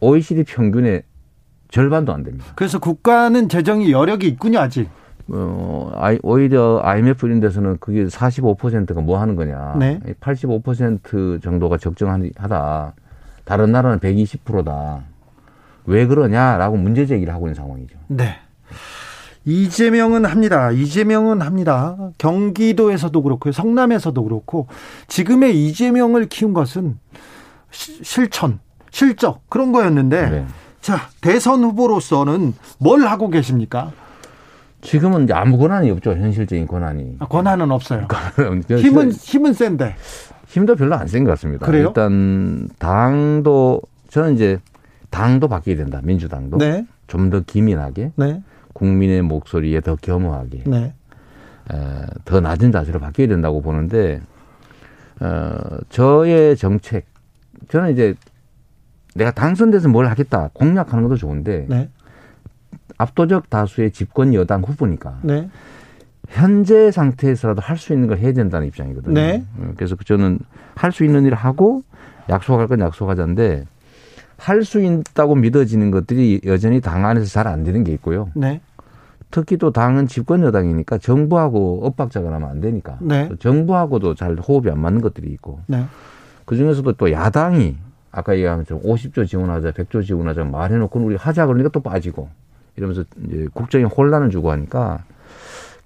OECD 0.00 0.42
평균의 0.44 1.02
절반도 1.68 2.10
안 2.14 2.22
됩니다. 2.22 2.46
그래서 2.54 2.78
국가는 2.78 3.46
재정이 3.46 3.92
여력이 3.92 4.26
있군요, 4.26 4.58
아직. 4.58 4.88
어, 5.28 5.92
오히려 6.22 6.80
IMF 6.82 7.26
이런 7.26 7.40
데서는 7.40 7.76
그게 7.78 8.06
45%가 8.06 9.02
뭐 9.02 9.20
하는 9.20 9.36
거냐. 9.36 9.76
네. 9.78 10.00
85% 10.18 11.42
정도가 11.42 11.76
적정하다. 11.76 12.94
다른 13.44 13.70
나라는 13.70 13.98
120%다. 13.98 15.02
왜 15.84 16.06
그러냐라고 16.06 16.78
문제 16.78 17.04
제기를 17.04 17.34
하고 17.34 17.48
있는 17.48 17.54
상황이죠. 17.54 17.98
네. 18.08 18.36
이재명은 19.44 20.24
합니다. 20.24 20.70
이재명은 20.70 21.42
합니다. 21.42 21.98
경기도에서도 22.16 23.22
그렇고 23.22 23.52
성남에서도 23.52 24.24
그렇고 24.24 24.68
지금의 25.08 25.66
이재명을 25.66 26.30
키운 26.30 26.54
것은 26.54 26.96
실천, 27.72 28.60
실적 28.90 29.48
그런 29.48 29.72
거였는데 29.72 30.30
네. 30.30 30.46
자 30.80 31.08
대선 31.20 31.62
후보로서는 31.64 32.54
뭘 32.78 33.02
하고 33.06 33.28
계십니까? 33.30 33.92
지금은 34.82 35.28
아무 35.32 35.58
권한이 35.58 35.90
없죠 35.92 36.12
현실적인 36.12 36.66
권한이. 36.66 37.16
아, 37.20 37.26
권한은 37.26 37.70
없어요. 37.70 38.06
힘은 38.68 39.12
힘은 39.12 39.52
센데. 39.52 39.94
힘도 40.48 40.74
별로 40.76 40.96
안 40.96 41.06
센 41.06 41.24
것 41.24 41.30
같습니다. 41.30 41.64
그래요? 41.66 41.88
일단 41.88 42.68
당도 42.78 43.80
저는 44.08 44.34
이제 44.34 44.58
당도 45.10 45.48
바뀌어야 45.48 45.76
된다. 45.76 46.00
민주당도 46.02 46.58
네. 46.58 46.84
좀더 47.06 47.40
기민하게 47.40 48.12
네. 48.16 48.42
국민의 48.72 49.22
목소리에 49.22 49.80
더 49.80 49.96
겸허하게 49.96 50.64
네. 50.66 50.94
에, 51.72 51.76
더 52.24 52.40
낮은 52.40 52.72
자세로 52.72 52.98
바뀌어야 53.00 53.28
된다고 53.28 53.62
보는데 53.62 54.20
어, 55.20 55.54
저의 55.90 56.56
정책 56.56 57.06
저는 57.68 57.92
이제 57.92 58.14
내가 59.14 59.30
당선돼서 59.30 59.88
뭘 59.88 60.06
하겠다 60.06 60.50
공약하는 60.54 61.04
것도 61.04 61.16
좋은데 61.16 61.66
네. 61.68 61.88
압도적 62.98 63.50
다수의 63.50 63.90
집권 63.90 64.32
여당 64.34 64.62
후보니까 64.62 65.18
네. 65.22 65.48
현재 66.28 66.90
상태에서라도 66.90 67.60
할 67.60 67.76
수 67.76 67.92
있는 67.92 68.08
걸 68.08 68.18
해야 68.18 68.32
된다는 68.32 68.66
입장이거든요. 68.68 69.14
네. 69.14 69.44
어, 69.58 69.72
그래서 69.76 69.96
저는 69.96 70.38
할 70.74 70.92
수 70.92 71.04
있는 71.04 71.24
일을 71.24 71.36
하고 71.36 71.82
약속할 72.28 72.68
건 72.68 72.80
약속하자인데 72.80 73.66
할 74.38 74.64
수 74.64 74.80
있다고 74.80 75.34
믿어지는 75.36 75.90
것들이 75.90 76.40
여전히 76.46 76.80
당 76.80 77.04
안에서 77.06 77.26
잘 77.26 77.46
안 77.46 77.64
되는 77.64 77.84
게 77.84 77.92
있고요. 77.92 78.28
네. 78.34 78.60
특히 79.30 79.56
또 79.56 79.70
당은 79.72 80.08
집권 80.08 80.42
여당이니까 80.42 80.98
정부하고 80.98 81.86
엇박자가 81.86 82.28
나면 82.30 82.48
안 82.50 82.60
되니까 82.60 82.98
네. 83.00 83.28
정부하고도 83.38 84.14
잘 84.14 84.36
호흡이 84.36 84.70
안 84.70 84.78
맞는 84.80 85.00
것들이 85.00 85.30
있고 85.32 85.60
네. 85.66 85.84
그 86.44 86.56
중에서도 86.56 86.92
또 86.92 87.12
야당이 87.12 87.76
아까 88.10 88.34
얘기하면 88.34 88.66
좀 88.66 88.80
50조 88.82 89.26
지원하자, 89.26 89.72
100조 89.72 90.04
지원하자 90.04 90.44
말해놓고 90.44 91.00
우리 91.00 91.16
하자 91.16 91.46
그러니까 91.46 91.70
또 91.70 91.80
빠지고 91.80 92.28
이러면서 92.76 93.04
이제 93.26 93.48
국정에 93.52 93.84
혼란을 93.84 94.30
주고 94.30 94.50
하니까 94.50 95.04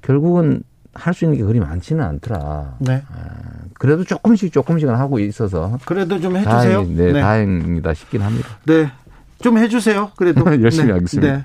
결국은 0.02 0.62
할 0.98 1.12
수 1.12 1.24
있는 1.26 1.36
게 1.38 1.44
그리 1.44 1.60
많지는 1.60 2.02
않더라. 2.02 2.76
네. 2.78 3.02
아, 3.12 3.24
그래도 3.74 4.02
조금씩 4.02 4.50
조금씩은 4.52 4.94
하고 4.94 5.18
있어서 5.18 5.78
그래도 5.84 6.18
좀 6.18 6.36
해주세요. 6.36 6.52
다행, 6.54 6.96
네, 6.96 7.12
네, 7.12 7.20
다행이다 7.20 7.92
싶긴 7.92 8.22
합니다. 8.22 8.48
네, 8.64 8.90
좀 9.42 9.58
해주세요. 9.58 10.12
그래도 10.16 10.42
열심히 10.62 10.86
네. 10.86 10.92
하겠습니다. 10.94 11.36
네. 11.36 11.44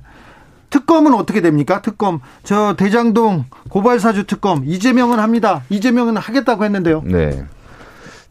특검은 0.69 1.13
어떻게 1.13 1.41
됩니까? 1.41 1.81
특검 1.81 2.21
저 2.43 2.75
대장동 2.77 3.45
고발사주 3.69 4.25
특검 4.25 4.63
이재명은 4.63 5.19
합니다. 5.19 5.63
이재명은 5.69 6.15
하겠다고 6.15 6.63
했는데요. 6.63 7.01
네. 7.05 7.43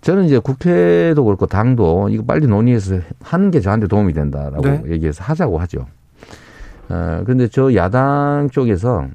저는 0.01 0.25
이제 0.25 0.39
국회도 0.39 1.25
그렇고 1.25 1.47
당도 1.47 2.09
이거 2.11 2.25
빨리 2.25 2.47
논의해서 2.47 3.01
하는 3.23 3.51
게 3.51 3.61
저한테 3.61 3.87
도움이 3.87 4.13
된다라고 4.13 4.63
네. 4.63 4.83
얘기해서 4.89 5.23
하자고 5.25 5.59
하죠. 5.59 5.87
어, 6.89 7.23
그런데 7.25 7.49
저 7.49 7.75
야당 7.75 8.49
쪽에서 8.51 9.07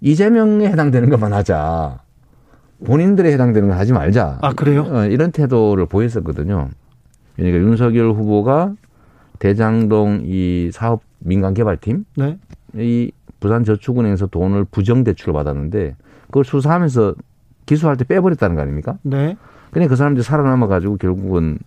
이재명에 0.00 0.66
해당되는 0.68 1.08
것만 1.08 1.32
하자. 1.32 1.98
본인들에 2.84 3.32
해당되는 3.32 3.70
건 3.70 3.78
하지 3.78 3.92
말자. 3.92 4.38
아, 4.42 4.52
그래요? 4.52 4.86
어, 4.90 5.04
이런 5.06 5.32
태도를 5.32 5.86
보였었거든요. 5.86 6.68
그러니까 7.36 7.58
윤석열 7.58 8.10
후보가 8.10 8.74
대장동 9.38 10.22
이 10.24 10.70
사업 10.72 11.02
민간 11.18 11.54
개발팀 11.54 12.04
네. 12.16 12.38
이 12.74 13.10
부산저축은행에서 13.40 14.26
돈을 14.26 14.64
부정 14.64 15.04
대출을 15.04 15.32
받았는데 15.32 15.96
그걸 16.26 16.44
수사하면서 16.44 17.14
기소할 17.66 17.96
때 17.96 18.04
빼버렸다는 18.04 18.56
거 18.56 18.62
아닙니까? 18.62 18.98
네. 19.02 19.36
그냥 19.74 19.88
그 19.88 19.96
사람들이 19.96 20.22
살아남아 20.24 20.66
가지고 20.68 20.96
결국은 20.96 21.58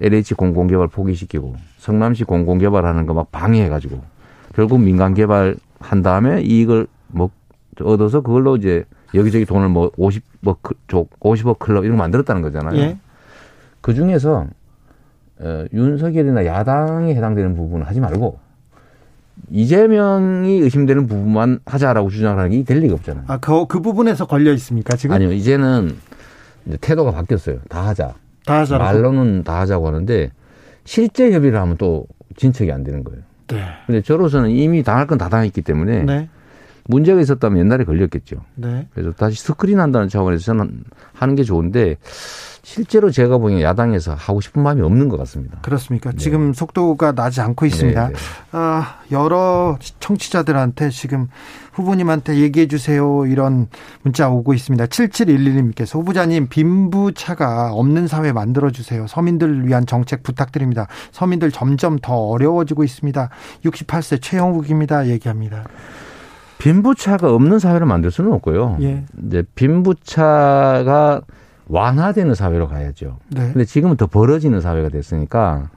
LH 0.00 0.34
공공개발 0.34 0.88
포기시키고 0.88 1.56
성남시 1.78 2.24
공공개발하는 2.24 3.04
거 3.04 3.12
막 3.12 3.30
방해해 3.30 3.68
가지고 3.68 4.00
결국 4.54 4.80
민간 4.80 5.12
개발 5.12 5.56
한 5.80 6.02
다음에 6.02 6.40
이익을 6.42 6.86
뭐 7.08 7.30
얻어서 7.82 8.20
그걸로 8.22 8.56
이제 8.56 8.84
여기저기 9.14 9.44
돈을 9.44 9.68
뭐 9.68 9.90
50억 9.92 10.76
쪽 10.88 11.10
50억 11.20 11.58
클럽 11.58 11.84
이런 11.84 11.96
거 11.96 12.02
만들었다는 12.02 12.40
거잖아요. 12.42 12.76
예. 12.78 12.98
그 13.82 13.92
중에서 13.94 14.46
어, 15.40 15.64
윤석열이나 15.72 16.46
야당에 16.46 17.14
해당되는 17.14 17.54
부분은 17.56 17.84
하지 17.84 18.00
말고 18.00 18.38
이재명이 19.50 20.60
의심되는 20.60 21.06
부분만 21.06 21.60
하자라고 21.66 22.10
주장하는 22.10 22.50
게 22.50 22.62
될 22.64 22.78
리가 22.78 22.94
없잖아요. 22.94 23.24
아, 23.26 23.38
그, 23.38 23.66
그 23.66 23.80
부분에서 23.80 24.26
걸려 24.26 24.52
있습니까, 24.52 24.96
지금? 24.96 25.16
아니요, 25.16 25.32
이제는 25.32 25.96
이제 26.66 26.76
태도가 26.80 27.12
바뀌었어요. 27.12 27.58
다 27.68 27.86
하자. 27.88 28.14
다 28.46 28.60
하자. 28.60 28.78
말로는 28.78 29.44
다 29.44 29.60
하자고 29.60 29.86
하는데 29.86 30.30
실제 30.84 31.32
협의를 31.32 31.60
하면 31.60 31.76
또 31.76 32.06
진척이 32.36 32.70
안 32.72 32.82
되는 32.84 33.04
거예요. 33.04 33.20
네. 33.48 33.62
근데 33.86 34.00
저로서는 34.02 34.50
이미 34.50 34.82
당할 34.82 35.06
건 35.06 35.18
다 35.18 35.28
당했기 35.28 35.62
때문에 35.62 36.02
네. 36.04 36.28
문제가 36.84 37.20
있었다면 37.20 37.58
옛날에 37.60 37.84
걸렸겠죠. 37.84 38.36
네. 38.56 38.88
그래서 38.94 39.12
다시 39.12 39.40
스크린 39.40 39.78
한다는 39.78 40.08
차원에서 40.08 40.42
저는 40.44 40.82
하는 41.12 41.34
게 41.36 41.44
좋은데 41.44 41.96
실제로 42.64 43.10
제가 43.10 43.38
보기엔 43.38 43.60
야당에서 43.60 44.14
하고 44.14 44.40
싶은 44.40 44.62
마음이 44.62 44.82
없는 44.82 45.08
것 45.08 45.16
같습니다. 45.18 45.58
그렇습니까? 45.62 46.12
네. 46.12 46.16
지금 46.16 46.54
속도가 46.54 47.12
나지 47.12 47.40
않고 47.40 47.66
있습니다. 47.66 48.06
네, 48.06 48.12
네. 48.12 48.18
아, 48.52 49.00
여러 49.10 49.76
청취자들한테 49.98 50.90
지금 50.90 51.28
후보님한테 51.72 52.36
얘기해 52.36 52.68
주세요. 52.68 53.26
이런 53.26 53.66
문자 54.02 54.30
오고 54.30 54.54
있습니다. 54.54 54.86
7711님께서 54.86 55.98
후보자님 55.98 56.48
빈부차가 56.48 57.72
없는 57.72 58.06
사회 58.06 58.30
만들어 58.30 58.70
주세요. 58.70 59.06
서민들을 59.08 59.66
위한 59.66 59.84
정책 59.84 60.22
부탁드립니다. 60.22 60.86
서민들 61.10 61.50
점점 61.50 61.98
더 61.98 62.14
어려워지고 62.14 62.84
있습니다. 62.84 63.28
68세 63.64 64.22
최영욱입니다. 64.22 65.08
얘기합니다. 65.08 65.64
빈부차가 66.58 67.34
없는 67.34 67.58
사회를 67.58 67.88
만들 67.88 68.12
수는 68.12 68.32
없고요. 68.34 68.76
예. 68.82 69.04
이제 69.26 69.42
빈부차가 69.56 71.22
완화되는 71.68 72.34
사회로 72.34 72.68
가야죠. 72.68 73.18
네. 73.28 73.52
근데 73.52 73.64
지금은 73.64 73.96
더 73.96 74.06
벌어지는 74.06 74.60
사회가 74.60 74.88
됐으니까 74.88 75.70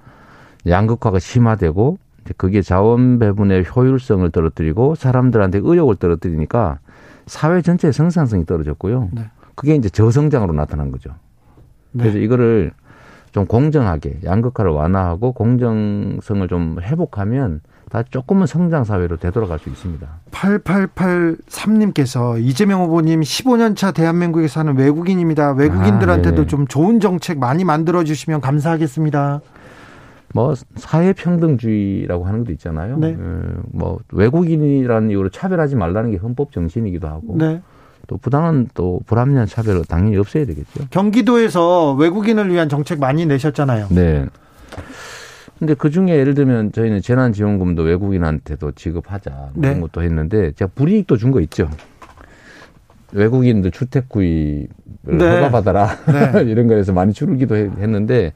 양극화가 0.67 1.19
심화되고 1.19 1.97
그게 2.37 2.61
자원 2.61 3.19
배분의 3.19 3.65
효율성을 3.75 4.29
떨어뜨리고 4.31 4.95
사람들한테 4.95 5.59
의욕을 5.63 5.95
떨어뜨리니까 5.97 6.79
사회 7.27 7.61
전체의 7.61 7.93
생산성이 7.93 8.45
떨어졌고요. 8.45 9.09
네. 9.11 9.29
그게 9.55 9.75
이제 9.75 9.89
저성장으로 9.89 10.53
나타난 10.53 10.91
거죠. 10.91 11.11
네. 11.91 12.03
그래서 12.03 12.17
이거를 12.17 12.71
좀 13.31 13.45
공정하게 13.45 14.19
양극화를 14.23 14.71
완화하고 14.71 15.33
공정성을 15.33 16.47
좀 16.47 16.77
회복하면 16.81 17.61
다 17.89 18.03
조금은 18.03 18.47
성장 18.47 18.83
사회로 18.83 19.17
되돌아갈 19.17 19.59
수 19.59 19.69
있습니다. 19.69 20.07
8883님께서 20.31 22.41
이재명 22.41 22.81
후보님 22.83 23.21
15년 23.21 23.75
차 23.75 23.91
대한민국에 23.91 24.47
사는 24.47 24.75
외국인입니다. 24.75 25.51
외국인들한테도 25.51 26.41
아, 26.41 26.45
네. 26.45 26.47
좀 26.47 26.65
좋은 26.67 26.99
정책 26.99 27.37
많이 27.39 27.63
만들어 27.63 28.03
주시면 28.03 28.41
감사하겠습니다. 28.41 29.41
뭐 30.33 30.53
사회 30.75 31.13
평등주의라고 31.13 32.25
하는 32.25 32.39
것도 32.39 32.51
있잖아요. 32.53 32.97
네. 32.97 33.15
뭐 33.71 33.99
외국인이라는 34.11 35.11
이유로 35.11 35.29
차별하지 35.29 35.75
말라는 35.75 36.11
게 36.11 36.17
헌법 36.17 36.51
정신이기도 36.51 37.07
하고. 37.07 37.37
네. 37.37 37.61
또 38.07 38.17
부당한 38.17 38.67
또 38.73 38.99
불합리한 39.05 39.47
차별은 39.47 39.83
당연히 39.87 40.17
없어야 40.17 40.45
되겠죠. 40.45 40.85
경기도에서 40.91 41.93
외국인을 41.93 42.51
위한 42.51 42.69
정책 42.69 42.99
많이 42.99 43.25
내셨잖아요. 43.25 43.87
네. 43.89 44.25
근데 45.59 45.73
그 45.73 45.89
중에 45.89 46.09
예를 46.09 46.33
들면 46.33 46.71
저희는 46.73 47.01
재난지원금도 47.01 47.83
외국인한테도 47.83 48.73
지급하자 48.73 49.51
네. 49.55 49.67
그런 49.69 49.81
것도 49.81 50.03
했는데 50.03 50.51
제가 50.53 50.71
불이익도 50.75 51.17
준 51.17 51.31
거 51.31 51.39
있죠. 51.41 51.69
외국인들 53.13 53.71
주택 53.71 54.09
구입을 54.09 54.67
네. 55.03 55.29
허가받아라 55.35 55.89
네. 56.33 56.43
이런 56.51 56.67
거에서 56.67 56.91
많이 56.91 57.13
줄기도 57.13 57.55
했는데 57.55 58.33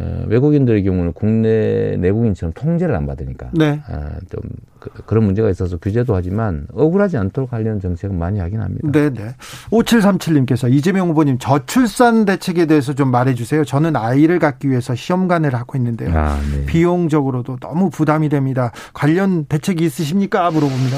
어, 0.00 0.24
외국인들의 0.28 0.84
경우는 0.84 1.12
국내 1.12 1.96
내국인처럼 1.96 2.52
통제를 2.52 2.94
안 2.94 3.06
받으니까 3.06 3.50
네. 3.52 3.80
아, 3.88 4.10
좀 4.30 4.40
그, 4.78 4.90
런 5.12 5.24
문제가 5.24 5.50
있어서 5.50 5.76
규제도 5.76 6.14
하지만 6.14 6.68
억울하지 6.72 7.16
않도록 7.16 7.52
하려는 7.52 7.80
정책은 7.80 8.16
많이 8.16 8.38
하긴 8.38 8.60
합니다. 8.60 8.88
네, 8.92 9.10
네. 9.10 9.34
5737님께서 9.70 10.72
이재명 10.72 11.08
후보님 11.08 11.38
저출산 11.38 12.26
대책에 12.26 12.66
대해서 12.66 12.94
좀 12.94 13.10
말해 13.10 13.34
주세요. 13.34 13.64
저는 13.64 13.96
아이를 13.96 14.38
갖기 14.38 14.70
위해서 14.70 14.94
시험관을 14.94 15.54
하고 15.54 15.76
있는데요. 15.76 16.16
아, 16.16 16.38
네. 16.52 16.64
비용적으로도 16.66 17.56
너무 17.56 17.90
부담이 17.90 18.28
됩니다. 18.28 18.70
관련 18.94 19.46
대책이 19.46 19.84
있으십니까? 19.84 20.48
물어봅니다. 20.52 20.96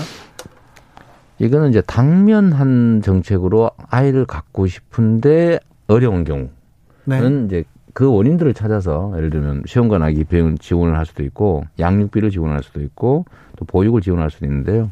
이거는 1.39 1.71
이제 1.71 1.81
당면한 1.81 3.01
정책으로 3.03 3.71
아이를 3.89 4.27
갖고 4.27 4.67
싶은데 4.67 5.59
어려운 5.87 6.25
경우는 6.25 6.51
네. 7.07 7.47
이제 7.47 7.65
그 8.01 8.11
원인들을 8.11 8.55
찾아서 8.55 9.13
예를 9.15 9.29
들면 9.29 9.65
시험관 9.67 10.03
아기 10.03 10.25
비용 10.25 10.57
지원을 10.57 10.97
할 10.97 11.05
수도 11.05 11.23
있고 11.23 11.65
양육비를 11.79 12.31
지원할 12.31 12.63
수도 12.63 12.81
있고 12.81 13.27
또 13.57 13.67
보육을 13.67 14.01
지원할 14.01 14.31
수도 14.31 14.47
있는데요. 14.47 14.91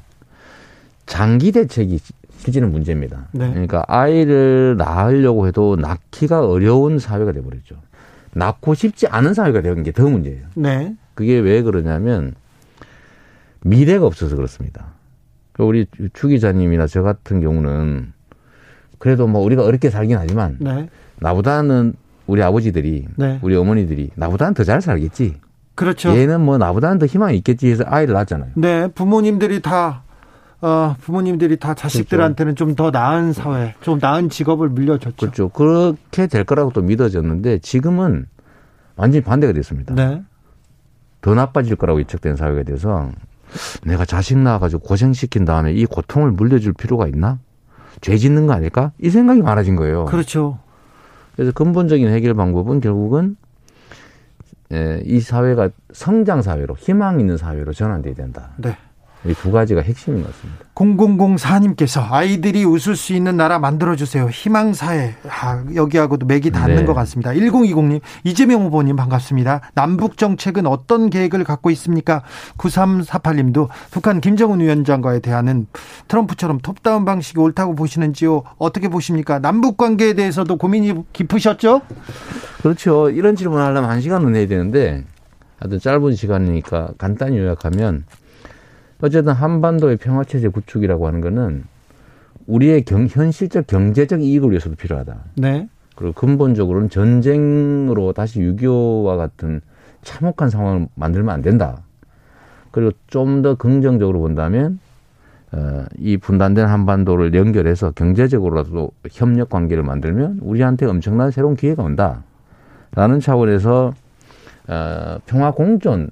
장기 1.07 1.51
대책이 1.51 2.01
실제는 2.37 2.71
문제입니다. 2.71 3.29
네. 3.33 3.49
그러니까 3.49 3.83
아이를 3.89 4.77
낳으려고 4.77 5.47
해도 5.47 5.77
낳기가 5.77 6.47
어려운 6.47 6.99
사회가 6.99 7.33
돼버렸죠. 7.33 7.77
낳고 8.35 8.75
싶지 8.75 9.07
않은 9.07 9.33
사회가 9.33 9.63
되는 9.63 9.83
게 9.85 9.91
더 9.91 10.07
문제예요. 10.07 10.47
네. 10.57 10.95
그게 11.15 11.39
왜 11.39 11.63
그러냐면 11.63 12.35
미래가 13.63 14.05
없어서 14.05 14.37
그렇습니다. 14.37 14.85
우리 15.59 15.87
추 16.13 16.29
기자님이나 16.29 16.87
저 16.87 17.01
같은 17.03 17.41
경우는 17.41 18.13
그래도 18.99 19.27
뭐 19.27 19.41
우리가 19.41 19.65
어렵게 19.65 19.89
살긴 19.89 20.19
하지만 20.19 20.59
네. 20.61 20.91
나보다는 21.21 21.95
우리 22.29 22.43
아버지들이 22.43 23.07
네. 23.17 23.39
우리 23.43 23.57
어머니들이 23.57 24.11
나보다는 24.15 24.55
더 24.55 24.63
잘 24.63 24.81
살겠지. 24.81 25.37
그렇죠. 25.75 26.11
얘는 26.17 26.41
뭐 26.41 26.59
나보다는 26.59 26.99
더 26.99 27.07
희망이 27.07 27.37
있겠지 27.39 27.69
해서 27.71 27.85
아이를 27.87 28.15
낳았잖아요. 28.15 28.51
네, 28.55 28.89
부모님들이 28.89 29.63
다 29.63 30.03
어, 30.61 30.97
부모님들이 31.01 31.57
다 31.57 31.75
자식들한테는 31.75 32.55
그렇죠. 32.55 32.67
좀더 32.67 32.91
나은 32.91 33.33
사회, 33.33 33.75
좀 33.81 33.99
나은 34.01 34.29
직업을 34.29 34.69
물려줬죠. 34.69 35.17
그렇죠. 35.17 35.49
그렇게 35.49 36.27
될 36.27 36.45
거라고 36.45 36.73
또 36.73 36.83
믿어졌는데 36.83 37.59
지금은 37.59 38.27
완전히 38.97 39.23
반대가 39.23 39.53
됐습니다. 39.53 39.95
네. 39.95 40.23
더 41.21 41.35
나빠질 41.35 41.77
거라고 41.77 42.01
예측된 42.01 42.37
사회가 42.37 42.65
돼서 42.65 43.11
내가 43.85 44.05
자식 44.05 44.37
낳아가지고 44.39 44.83
고생시킨 44.83 45.45
다음에 45.45 45.73
이 45.73 45.87
고통을 45.87 46.33
물려줄 46.33 46.73
필요가 46.75 47.07
있나? 47.07 47.39
죄 48.01 48.17
짓는 48.17 48.47
거 48.47 48.53
아닐까? 48.53 48.93
이 49.01 49.11
생각이 49.11 49.43
많아진 49.43 49.77
거예요. 49.77 50.05
그렇죠. 50.07 50.59
그래서 51.39 51.53
근본적인 51.53 52.09
해결 52.09 52.35
방법은 52.35 52.81
결국은 52.81 53.37
예, 54.73 55.01
이 55.05 55.21
사회가 55.21 55.71
성장 55.93 56.43
사회로 56.43 56.75
희망 56.77 57.21
있는 57.21 57.37
사회로 57.37 57.73
전환돼야 57.73 58.15
된다. 58.15 58.51
네. 58.57 58.77
이 59.25 59.35
두 59.35 59.51
가지가 59.51 59.83
핵심인 59.83 60.23
것 60.23 60.33
같습니다. 60.33 60.65
0004님께서 60.75 62.07
아이들이 62.11 62.65
웃을 62.65 62.95
수 62.95 63.13
있는 63.13 63.37
나라 63.37 63.59
만들어주세요. 63.59 64.29
희망사회. 64.29 65.15
아, 65.29 65.65
여기하고도 65.75 66.27
맥이 66.27 66.51
닿는 66.51 66.77
네. 66.77 66.85
것 66.85 66.95
같습니다. 66.95 67.33
1020님, 67.33 68.01
이재명 68.23 68.63
후보님 68.63 68.95
반갑습니다. 68.95 69.73
남북정책은 69.75 70.67
어떤 70.67 71.11
계획을 71.11 71.43
갖고 71.43 71.71
있습니까? 71.71 72.23
9348님도 72.59 73.69
북한 73.91 74.21
김정은 74.21 74.61
위원장과의 74.61 75.21
대화는 75.21 75.67
트럼프처럼 76.07 76.59
톱다운 76.61 77.05
방식이 77.05 77.41
옳다고 77.41 77.75
보시는지요? 77.75 78.45
어떻게 78.59 78.89
보십니까? 78.89 79.41
남북 79.41 79.77
관계에 79.77 80.15
대해서도 80.15 80.57
고민이 80.57 80.95
깊으셨죠? 81.13 81.83
그렇죠. 82.63 83.11
이런 83.11 83.35
질문 83.35 83.61
하려면 83.61 83.91
한 83.91 84.01
시간은 84.01 84.37
해야 84.37 84.47
되는데, 84.47 85.05
하여튼 85.59 85.81
짧은 85.81 86.15
시간이니까 86.15 86.91
간단히 86.99 87.39
요약하면, 87.39 88.05
어쨌든 89.01 89.33
한반도의 89.33 89.97
평화체제 89.97 90.49
구축이라고 90.49 91.07
하는 91.07 91.21
거는 91.21 91.65
우리의 92.47 92.83
경, 92.85 93.07
현실적 93.07 93.67
경제적 93.67 94.23
이익을 94.23 94.51
위해서도 94.51 94.77
필요하다. 94.77 95.17
네. 95.37 95.69
그리고 95.95 96.13
근본적으로는 96.15 96.91
전쟁으로 96.91 98.13
다시 98.13 98.41
6.25와 98.41 99.17
같은 99.17 99.61
참혹한 100.03 100.49
상황을 100.49 100.89
만들면 100.95 101.35
안 101.35 101.43
된다. 101.43 101.83
그리고 102.71 102.93
좀 103.09 103.43
더 103.43 103.55
긍정적으로 103.57 104.21
본다면 104.21 104.79
어, 105.53 105.85
이 105.97 106.17
분단된 106.17 106.67
한반도를 106.67 107.35
연결해서 107.35 107.93
경제적으로라도 107.93 108.91
협력 109.11 109.49
관계를 109.49 109.83
만들면 109.83 110.41
우리한테 110.43 110.87
엄청난 110.87 111.31
새로운 111.31 111.57
기회가 111.57 111.83
온다. 111.83 112.23
라는 112.95 113.21
차원에서 113.21 113.95
어, 114.69 115.19
평화 115.27 115.51
공존 115.51 116.11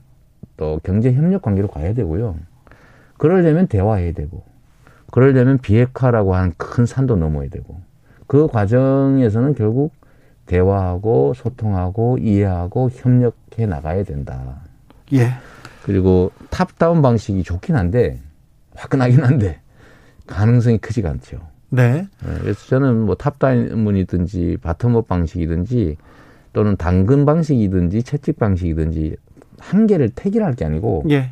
또 0.56 0.80
경제 0.82 1.12
협력 1.12 1.42
관계로 1.42 1.68
가야 1.68 1.92
되고요. 1.94 2.36
그러려면 3.18 3.66
대화해야 3.66 4.12
되고, 4.12 4.44
그러려면 5.10 5.58
비핵화라고 5.58 6.34
하는 6.34 6.52
큰 6.56 6.86
산도 6.86 7.16
넘어야 7.16 7.48
되고, 7.48 7.80
그 8.26 8.48
과정에서는 8.48 9.54
결국 9.54 9.94
대화하고 10.46 11.34
소통하고 11.34 12.18
이해하고 12.18 12.90
협력해 12.92 13.66
나가야 13.66 14.04
된다. 14.04 14.60
예. 15.12 15.30
그리고 15.84 16.32
top-down 16.50 17.02
방식이 17.02 17.42
좋긴 17.42 17.76
한데, 17.76 18.20
화끈하긴 18.74 19.24
한데, 19.24 19.60
가능성이 20.26 20.78
크지가 20.78 21.10
않죠. 21.10 21.40
네. 21.70 22.06
네 22.24 22.38
그래서 22.40 22.66
저는 22.66 23.02
뭐 23.02 23.14
top-down이든지 23.14 24.58
bottom-up 24.62 25.06
방식이든지 25.06 25.96
또는 26.52 26.76
당근 26.76 27.26
방식이든지 27.26 28.02
채찍 28.02 28.38
방식이든지 28.38 29.16
한 29.58 29.74
개를 29.74 30.10
택일할 30.10 30.54
게 30.54 30.64
아니고 30.64 31.04
예. 31.10 31.30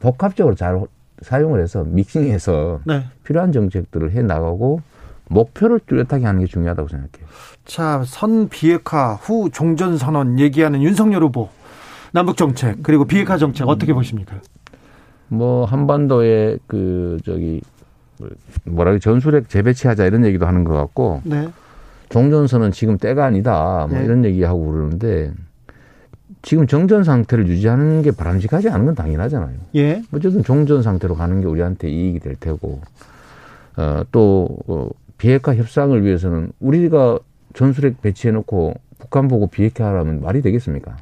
복합적으로 0.00 0.54
잘 0.54 0.80
사용을 1.22 1.62
해서 1.62 1.84
믹싱해서 1.84 2.80
네. 2.84 3.04
필요한 3.24 3.52
정책들을 3.52 4.12
해 4.12 4.22
나가고 4.22 4.80
목표를 5.28 5.80
뚜렷하게 5.86 6.24
하는 6.24 6.40
게 6.40 6.46
중요하다고 6.46 6.88
생각해요. 6.88 7.28
자, 7.64 8.02
선 8.04 8.48
비핵화 8.48 9.14
후 9.14 9.50
종전 9.50 9.96
선언 9.96 10.38
얘기하는 10.38 10.82
윤석열 10.82 11.22
후보 11.22 11.48
남북 12.12 12.36
정책 12.36 12.82
그리고 12.82 13.04
비핵화 13.04 13.38
정책 13.38 13.68
어떻게 13.68 13.92
보십니까? 13.92 14.36
뭐 15.28 15.64
한반도에 15.64 16.58
그 16.66 17.18
저기 17.24 17.60
뭐라 18.64 18.92
그 18.92 18.98
전술핵 18.98 19.48
재배치하자 19.48 20.06
이런 20.06 20.24
얘기도 20.24 20.46
하는 20.46 20.64
것 20.64 20.74
같고 20.74 21.22
네. 21.24 21.48
종전선언 22.08 22.72
지금 22.72 22.98
때가 22.98 23.24
아니다 23.24 23.86
뭐 23.88 23.98
네. 23.98 24.04
이런 24.04 24.24
얘기하고 24.24 24.72
그러는데 24.72 25.32
지금 26.42 26.66
정전 26.66 27.04
상태를 27.04 27.46
유지하는 27.48 28.02
게 28.02 28.10
바람직하지 28.10 28.70
않은 28.70 28.86
건 28.86 28.94
당연하잖아요. 28.94 29.56
예. 29.76 30.02
어쨌든 30.12 30.42
종전 30.42 30.82
상태로 30.82 31.14
가는 31.14 31.40
게 31.40 31.46
우리한테 31.46 31.90
이익이 31.90 32.20
될 32.20 32.36
테고, 32.36 32.80
어, 33.76 34.02
또, 34.10 34.48
어, 34.66 34.88
비핵화 35.18 35.54
협상을 35.54 36.02
위해서는 36.02 36.52
우리가 36.60 37.18
전술핵 37.52 38.00
배치해놓고 38.00 38.74
북한 38.98 39.28
보고 39.28 39.48
비핵화 39.48 39.86
하라면 39.88 40.22
말이 40.22 40.40
되겠습니까? 40.40 40.96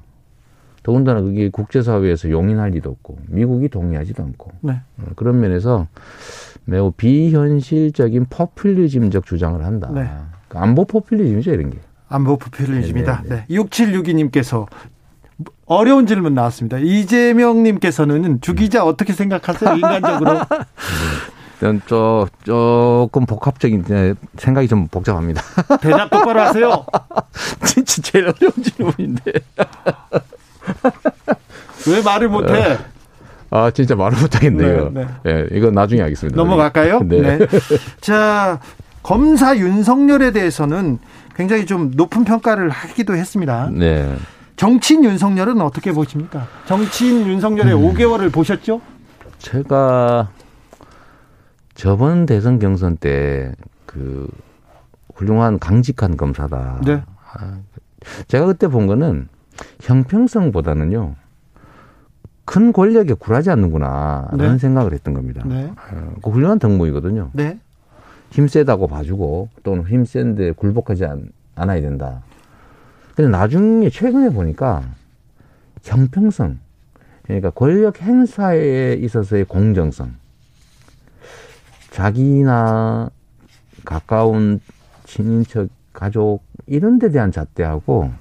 더군다나 0.82 1.20
그게 1.20 1.50
국제사회에서 1.50 2.30
용인할 2.30 2.70
리도 2.70 2.90
없고, 2.90 3.18
미국이 3.28 3.68
동의하지도 3.68 4.22
않고. 4.22 4.52
네. 4.62 4.80
어, 4.98 5.04
그런 5.14 5.40
면에서 5.40 5.86
매우 6.64 6.90
비현실적인 6.90 8.26
포퓰리즘적 8.28 9.24
주장을 9.24 9.64
한다. 9.64 9.88
네. 9.94 10.08
그러니까 10.48 10.62
안보 10.62 10.84
포퓰리즘이죠, 10.84 11.52
이런 11.52 11.70
게. 11.70 11.78
안보 12.08 12.38
포퓰리즘이다. 12.38 13.24
네. 13.28 13.44
6762님께서 13.50 14.66
어려운 15.68 16.06
질문 16.06 16.34
나왔습니다. 16.34 16.78
이재명님께서는 16.78 18.40
주 18.40 18.54
기자 18.54 18.84
어떻게 18.84 19.12
생각하세요? 19.12 19.74
인간적으로? 19.74 20.40
전 21.60 21.82
저, 21.86 22.26
조금 22.44 23.26
복합적인 23.26 24.16
생각이 24.36 24.68
좀 24.68 24.88
복잡합니다. 24.88 25.42
대답 25.82 26.08
똑바로 26.08 26.40
하세요. 26.40 26.86
진짜 27.66 28.02
제일 28.02 28.24
어려운 28.28 28.52
질문인데. 28.62 29.32
왜 31.88 32.02
말을 32.02 32.28
못해? 32.28 32.78
아, 33.50 33.70
진짜 33.70 33.94
말을 33.94 34.18
못하겠네요. 34.20 34.90
네, 34.90 35.06
네. 35.24 35.34
네, 35.34 35.46
이건 35.52 35.74
나중에 35.74 36.00
하겠습니다. 36.00 36.36
넘어갈까요? 36.36 37.00
네. 37.00 37.38
네. 37.38 37.46
자, 38.00 38.60
검사 39.02 39.56
윤석열에 39.56 40.30
대해서는 40.30 40.98
굉장히 41.34 41.66
좀 41.66 41.90
높은 41.94 42.24
평가를 42.24 42.68
하기도 42.68 43.14
했습니다. 43.16 43.68
네. 43.72 44.16
정치인 44.58 45.04
윤석열은 45.04 45.60
어떻게 45.62 45.92
보십니까? 45.92 46.46
정치인 46.66 47.26
윤석열의 47.26 47.74
음. 47.74 47.94
5개월을 47.94 48.30
보셨죠? 48.30 48.82
제가 49.38 50.30
저번 51.74 52.26
대선 52.26 52.58
경선 52.58 52.98
때 52.98 53.54
그 53.88 54.28
훌륭한 55.14 55.58
강직한 55.58 56.16
검사다. 56.16 56.82
네. 56.84 57.02
아, 57.32 57.58
제가 58.28 58.46
그때 58.46 58.68
본 58.68 58.86
거는 58.86 59.28
형평성보다는요. 59.80 61.16
큰 62.44 62.72
권력에 62.72 63.14
굴하지 63.14 63.50
않는구나. 63.50 64.28
라는 64.30 64.52
네. 64.52 64.58
생각을 64.58 64.92
했던 64.92 65.14
겁니다. 65.14 65.42
네. 65.46 65.72
어, 65.92 66.14
그 66.22 66.30
훌륭한 66.30 66.58
덕목이거든요. 66.58 67.30
네. 67.32 67.58
힘 68.30 68.46
세다고 68.46 68.86
봐주고 68.86 69.48
또는 69.62 69.84
힘 69.86 70.04
센데 70.04 70.52
굴복하지 70.52 71.06
않, 71.06 71.30
않아야 71.56 71.80
된다. 71.80 72.22
근데 73.18 73.32
나중에 73.32 73.90
최근에 73.90 74.30
보니까 74.30 74.80
형평성, 75.82 76.60
그러니까 77.24 77.50
권력 77.50 78.00
행사에 78.00 78.92
있어서의 78.92 79.44
공정성, 79.46 80.14
자기나 81.90 83.10
가까운 83.84 84.60
친인척, 85.02 85.66
가족 85.92 86.44
이런 86.68 87.00
데 87.00 87.10
대한 87.10 87.32
잣대하고 87.32 88.12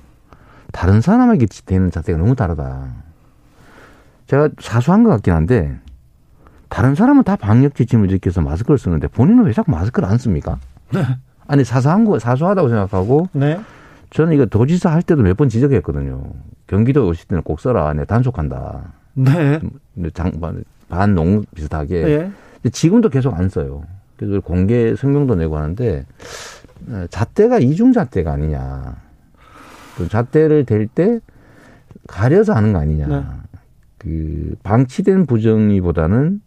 다른 0.72 1.00
사람에게 1.00 1.46
되는 1.68 1.92
잣대가 1.92 2.18
너무 2.18 2.34
다르다. 2.34 2.88
제가 4.26 4.50
사소한 4.60 5.04
것 5.04 5.12
같긴 5.12 5.32
한데 5.32 5.80
다른 6.70 6.96
사람은 6.96 7.24
다 7.24 7.36
방역 7.36 7.76
지침을 7.76 8.08
지켜서 8.08 8.42
마스크를 8.42 8.80
쓰는데 8.80 9.10
본인은 9.10 9.44
왜 9.44 9.54
자꾸 9.54 9.70
마스크를 9.70 10.10
안 10.10 10.18
씁니까? 10.18 10.58
네. 10.92 11.06
아니 11.46 11.64
사소한 11.64 12.04
거 12.04 12.18
사소하다고 12.18 12.70
생각하고 12.70 13.30
네. 13.34 13.60
저는 14.10 14.34
이거 14.34 14.46
도지사 14.46 14.92
할 14.92 15.02
때도 15.02 15.22
몇 15.24 15.36
번 15.38 15.50
지적했거든요. 15.50 16.24
경기도 16.68 17.08
오실 17.08 17.28
때는 17.28 17.44
꼭 17.44 17.60
써라. 17.60 17.94
내 17.94 18.06
단속한다. 18.06 18.94
네. 19.14 19.60
장반 20.14 20.64
반농 20.90 21.46
비슷하게. 21.56 22.32
네. 22.64 22.70
지금도 22.72 23.10
계속 23.10 23.34
안 23.34 23.50
써요. 23.50 23.84
그래서 24.18 24.40
공개 24.42 24.96
성명도 24.96 25.36
내고 25.36 25.58
하는데 25.58 26.06
어, 26.90 27.06
잣대가 27.10 27.60
이중 27.60 27.92
잣대가 27.94 28.34
아니냐. 28.34 28.96
또 29.98 30.08
잣대를 30.08 30.66
댈 30.66 30.88
때 30.88 31.20
가려서 32.08 32.54
하는 32.54 32.74
거 32.74 32.80
아니냐. 32.80 33.08
네. 33.08 33.24
그 33.98 34.56
방치된 34.64 35.26
부정의보다는 35.26 36.42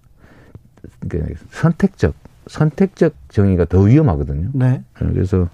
그 1.08 1.34
선택적 1.50 2.14
선택적 2.46 3.14
정의가 3.28 3.66
더 3.66 3.80
위험하거든요. 3.80 4.50
네. 4.54 4.82
그래서 4.94 5.42
어, 5.42 5.48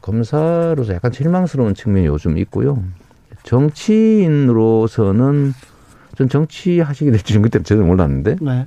검사로서 0.00 0.94
약간 0.94 1.12
실망스러운 1.12 1.74
측면이 1.74 2.06
요즘 2.06 2.38
있고요. 2.38 2.82
정치인으로서는 3.44 4.84
전 6.16 6.28
정치 6.28 6.80
하시게 6.80 7.10
될지 7.10 7.38
그때 7.38 7.62
전혀 7.62 7.82
몰랐는데 7.82 8.36
네. 8.40 8.64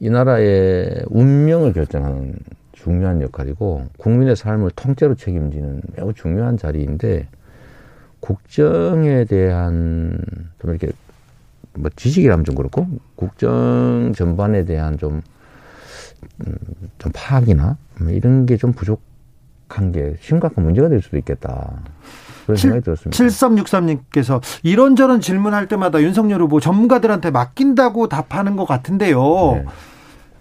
이 0.00 0.10
나라의 0.10 1.04
운명을 1.08 1.72
결정하는 1.72 2.34
중요한 2.72 3.22
역할이고 3.22 3.86
국민의 3.96 4.36
삶을 4.36 4.72
통째로 4.76 5.14
책임지는 5.14 5.82
매우 5.96 6.12
중요한 6.12 6.56
자리인데 6.56 7.28
국정에 8.20 9.24
대한 9.24 10.18
좀 10.60 10.70
이렇게 10.70 10.92
뭐 11.74 11.90
지식이라면 11.94 12.44
좀 12.44 12.54
그렇고 12.54 12.86
국정 13.14 14.12
전반에 14.16 14.64
대한 14.64 14.98
좀, 14.98 15.14
음, 15.14 15.22
좀 16.98 17.12
파악이나 17.14 17.76
뭐 18.00 18.10
이런 18.10 18.46
게 18.46 18.56
좀 18.56 18.72
부족한 18.72 19.92
게 19.92 20.14
심각한 20.20 20.64
문제가 20.64 20.88
될 20.88 21.00
수도 21.02 21.16
있겠다. 21.18 21.82
그런 22.44 22.56
7, 22.56 22.70
생각이 22.70 22.84
들었습니다. 22.84 23.24
7363님께서 23.24 24.40
이런저런 24.62 25.20
질문할 25.20 25.66
때마다 25.68 26.00
윤석열 26.00 26.40
후보 26.42 26.60
전문가들한테 26.60 27.30
맡긴다고 27.30 28.08
답하는 28.08 28.56
것 28.56 28.66
같은데요. 28.66 29.20
네. 29.54 29.64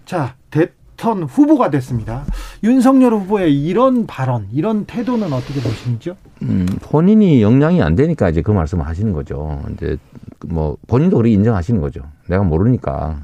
자, 0.06 0.36
대선 0.52 1.24
후보가 1.24 1.72
됐습니다. 1.72 2.24
윤석열 2.64 3.14
후보의 3.14 3.60
이런 3.60 4.06
발언, 4.06 4.48
이런 4.54 4.86
태도는 4.86 5.34
어떻게 5.34 5.60
보시는지요? 5.62 6.16
음, 6.44 6.68
본인이 6.84 7.42
역량이 7.42 7.82
안 7.82 7.96
되니까 7.96 8.30
이제 8.30 8.42
그 8.44 8.52
말씀을 8.52 8.86
하시는 8.86 9.12
거죠. 9.12 9.62
이제 9.74 9.98
뭐 10.46 10.78
본인도 10.88 11.18
그렇게 11.18 11.34
인정하시는 11.34 11.82
거죠. 11.82 12.02
내가 12.28 12.44
모르니까 12.44 13.22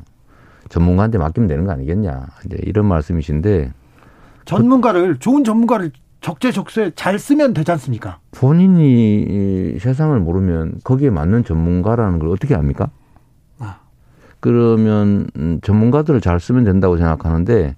전문가한테 0.71 1.17
맡기면 1.17 1.47
되는 1.47 1.65
거 1.65 1.71
아니겠냐. 1.71 2.27
이제 2.45 2.57
이런 2.63 2.85
말씀이신데 2.85 3.71
전문가를 4.45 5.17
좋은 5.17 5.43
전문가를 5.43 5.91
적재적소에 6.21 6.91
잘 6.95 7.19
쓰면 7.19 7.53
되지 7.53 7.71
않습니까? 7.71 8.19
본인이 8.31 9.77
세상을 9.79 10.17
모르면 10.19 10.79
거기에 10.83 11.09
맞는 11.09 11.43
전문가라는 11.43 12.19
걸 12.19 12.29
어떻게 12.29 12.55
압니까? 12.55 12.89
아. 13.59 13.79
그러면 14.39 15.27
전문가들을 15.61 16.21
잘 16.21 16.39
쓰면 16.39 16.63
된다고 16.63 16.95
생각하는데 16.97 17.75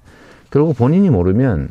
결국 0.51 0.77
본인이 0.77 1.09
모르면 1.09 1.69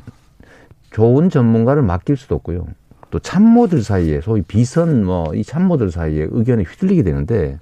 좋은 0.91 1.31
전문가를 1.31 1.83
맡길 1.83 2.17
수도 2.17 2.35
없고요. 2.35 2.67
또 3.11 3.19
참모들 3.19 3.83
사이에 3.83 4.21
소위 4.23 4.43
비선 4.43 5.05
뭐 5.05 5.35
이 5.35 5.45
참모들 5.45 5.91
사이에 5.91 6.27
의견이 6.31 6.65
휘둘리게 6.65 7.03
되는데 7.03 7.59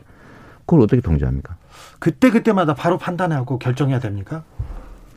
그걸 0.61 0.81
어떻게 0.81 1.01
통제합니까? 1.03 1.57
그때 1.99 2.31
그때마다 2.31 2.75
바로 2.75 2.99
판단하고 2.99 3.59
결정해야 3.59 3.99
됩니까? 4.01 4.45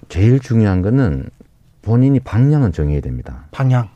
제일 0.09 0.39
중요한 0.39 0.81
거는 0.81 1.29
본인이 1.81 2.19
방향은 2.19 2.71
정해야 2.71 3.01
됩니다. 3.01 3.45
방향. 3.51 3.89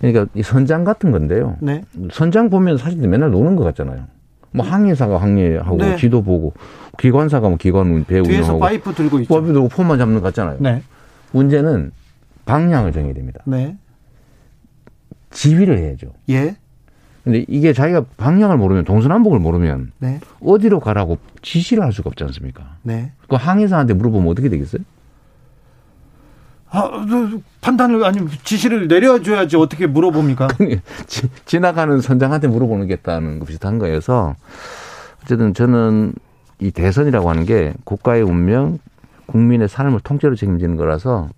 그러니까 0.00 0.26
이 0.34 0.42
선장 0.42 0.84
같은 0.84 1.10
건데요. 1.12 1.56
네. 1.60 1.82
선장 2.12 2.50
보면 2.50 2.76
사실 2.76 2.98
맨날 3.08 3.30
노는 3.30 3.56
것 3.56 3.64
같잖아요. 3.64 4.06
뭐 4.52 4.64
항해사가 4.64 5.20
항해하고 5.20 5.76
네. 5.78 5.96
지도 5.96 6.22
보고 6.22 6.54
기관사가 6.98 7.48
뭐 7.48 7.56
기관 7.58 8.04
배우고 8.04 8.28
뒤에서 8.28 8.58
파이프 8.58 8.94
들고 8.94 9.20
있죠. 9.20 9.34
파이프 9.34 9.52
들고 9.52 9.68
폰만 9.68 9.98
잡는 9.98 10.20
것 10.20 10.22
같잖아요. 10.22 10.58
네. 10.60 10.82
문제는 11.32 11.90
방향을 12.44 12.92
정해야 12.92 13.14
됩니다. 13.14 13.40
네. 13.46 13.76
지휘를 15.30 15.78
해야죠. 15.78 16.12
예. 16.30 16.56
근데 17.24 17.44
이게 17.48 17.72
자기가 17.72 18.04
방향을 18.18 18.58
모르면 18.58 18.84
동서남북을 18.84 19.38
모르면 19.38 19.92
네. 19.98 20.20
어디로 20.42 20.78
가라고 20.78 21.18
지시를 21.40 21.82
할 21.82 21.92
수가 21.92 22.08
없지 22.08 22.22
않습니까? 22.24 22.76
네. 22.82 23.12
그 23.28 23.36
항해사한테 23.36 23.94
물어보면 23.94 24.30
어떻게 24.30 24.50
되겠어요? 24.50 24.82
아, 26.68 26.90
판단을 27.62 28.04
아니 28.04 28.28
지시를 28.42 28.88
내려줘야지 28.88 29.56
어떻게 29.56 29.86
물어봅니까? 29.86 30.48
지, 31.06 31.28
지나가는 31.46 31.98
선장한테 32.00 32.48
물어보는 32.48 32.88
겠다는 32.88 33.38
거 33.38 33.46
비슷한 33.46 33.78
거여서 33.78 34.34
어쨌든 35.22 35.54
저는 35.54 36.12
이 36.58 36.72
대선이라고 36.72 37.30
하는 37.30 37.44
게 37.46 37.72
국가의 37.84 38.22
운명, 38.22 38.78
국민의 39.26 39.68
삶을 39.68 40.00
통째로 40.00 40.34
책임지는 40.34 40.76
거라서 40.76 41.28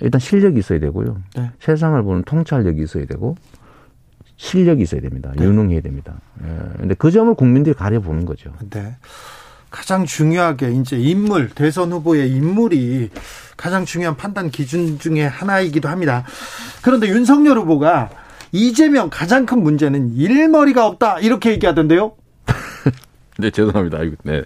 일단 0.00 0.20
실력이 0.20 0.58
있어야 0.60 0.78
되고요. 0.78 1.16
네. 1.36 1.50
세상을 1.58 2.00
보는 2.02 2.22
통찰력이 2.22 2.82
있어야 2.82 3.06
되고 3.06 3.36
실력이 4.42 4.82
있어야 4.82 5.00
됩니다. 5.00 5.32
네. 5.36 5.44
유능해야 5.44 5.80
됩니다. 5.80 6.20
예. 6.42 6.46
근데 6.76 6.94
그 6.96 7.12
점을 7.12 7.32
국민들이 7.32 7.74
가려보는 7.74 8.24
거죠. 8.24 8.52
네. 8.70 8.96
가장 9.70 10.04
중요하게 10.04 10.72
이제 10.72 10.98
인물 10.98 11.48
대선 11.48 11.92
후보의 11.92 12.28
인물이 12.32 13.10
가장 13.56 13.84
중요한 13.84 14.16
판단 14.16 14.50
기준 14.50 14.98
중에 14.98 15.24
하나이기도 15.24 15.88
합니다. 15.88 16.24
그런데 16.82 17.06
윤석열 17.06 17.56
후보가 17.58 18.10
이재명 18.50 19.10
가장 19.10 19.46
큰 19.46 19.62
문제는 19.62 20.14
일머리가 20.14 20.88
없다 20.88 21.20
이렇게 21.20 21.52
얘기하던데요. 21.52 22.12
네 23.38 23.50
죄송합니다. 23.50 23.98
네. 24.24 24.42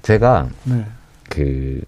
제가 0.00 0.48
네. 0.64 0.86
그 1.28 1.82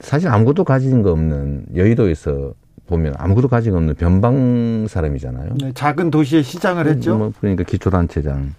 사실 0.00 0.28
아무것도 0.28 0.64
가진 0.64 1.02
거 1.02 1.12
없는 1.12 1.66
여의도에서 1.76 2.54
보면 2.88 3.14
아무것도 3.18 3.48
거 3.48 3.56
없는 3.56 3.94
변방 3.94 4.86
사람이잖아요. 4.88 5.50
네, 5.60 5.72
작은 5.74 6.10
도시의 6.10 6.42
시장을 6.42 6.86
했죠. 6.86 7.16
뭐 7.16 7.32
그러니까 7.40 7.62
기초단체장. 7.64 8.54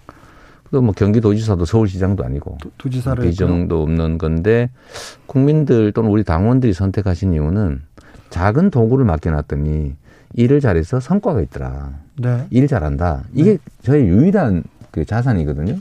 또 0.72 0.82
뭐 0.82 0.94
경기도지사도 0.94 1.66
서울시장도 1.66 2.24
아니고 2.24 2.58
도, 2.78 2.90
지사를 2.90 3.26
이 3.26 3.34
정도 3.34 3.82
없는 3.82 4.20
건데 4.20 4.70
국민들 5.26 5.92
또는 5.92 6.12
우리 6.12 6.24
당원들이 6.24 6.74
선택하신 6.74 7.34
이유는 7.34 7.82
작은 8.30 8.70
도구를 8.70 9.04
맡겨놨더니 9.06 9.96
일을 10.36 10.60
잘해서 10.60 11.00
성과가 11.00 11.42
있더라. 11.42 11.94
네. 12.18 12.46
일 12.52 12.68
잘한다. 12.68 13.24
이게 13.34 13.54
네. 13.54 13.58
저의 13.82 14.08
유일한 14.08 14.64
그 14.92 15.06
자산이거든요. 15.06 15.76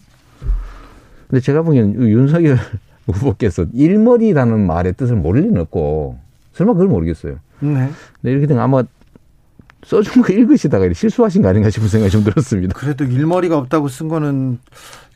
근데 1.29 1.41
제가 1.41 1.61
보기에는 1.63 2.09
윤석열 2.09 2.57
후보께서 3.07 3.67
일머리라는 3.75 4.67
말의 4.67 4.95
뜻을 4.95 5.17
모를 5.17 5.43
리는 5.43 5.61
없고 5.61 6.19
설마 6.55 6.73
그걸 6.73 6.89
모르겠어요. 6.89 7.37
네. 7.61 7.91
네 8.21 8.31
이렇게 8.31 8.47
되면 8.47 8.63
아마 8.63 8.83
써준 9.85 10.23
거 10.23 10.33
읽으시다가 10.33 10.93
실수하신 10.93 11.43
거 11.43 11.49
아닌가 11.49 11.71
싶은 11.71 11.89
생각이 11.89 12.11
좀 12.11 12.25
들었습니다. 12.25 12.75
그래도 12.75 13.05
일머리가 13.05 13.57
없다고 13.57 13.89
쓴 13.89 14.09
거는 14.09 14.59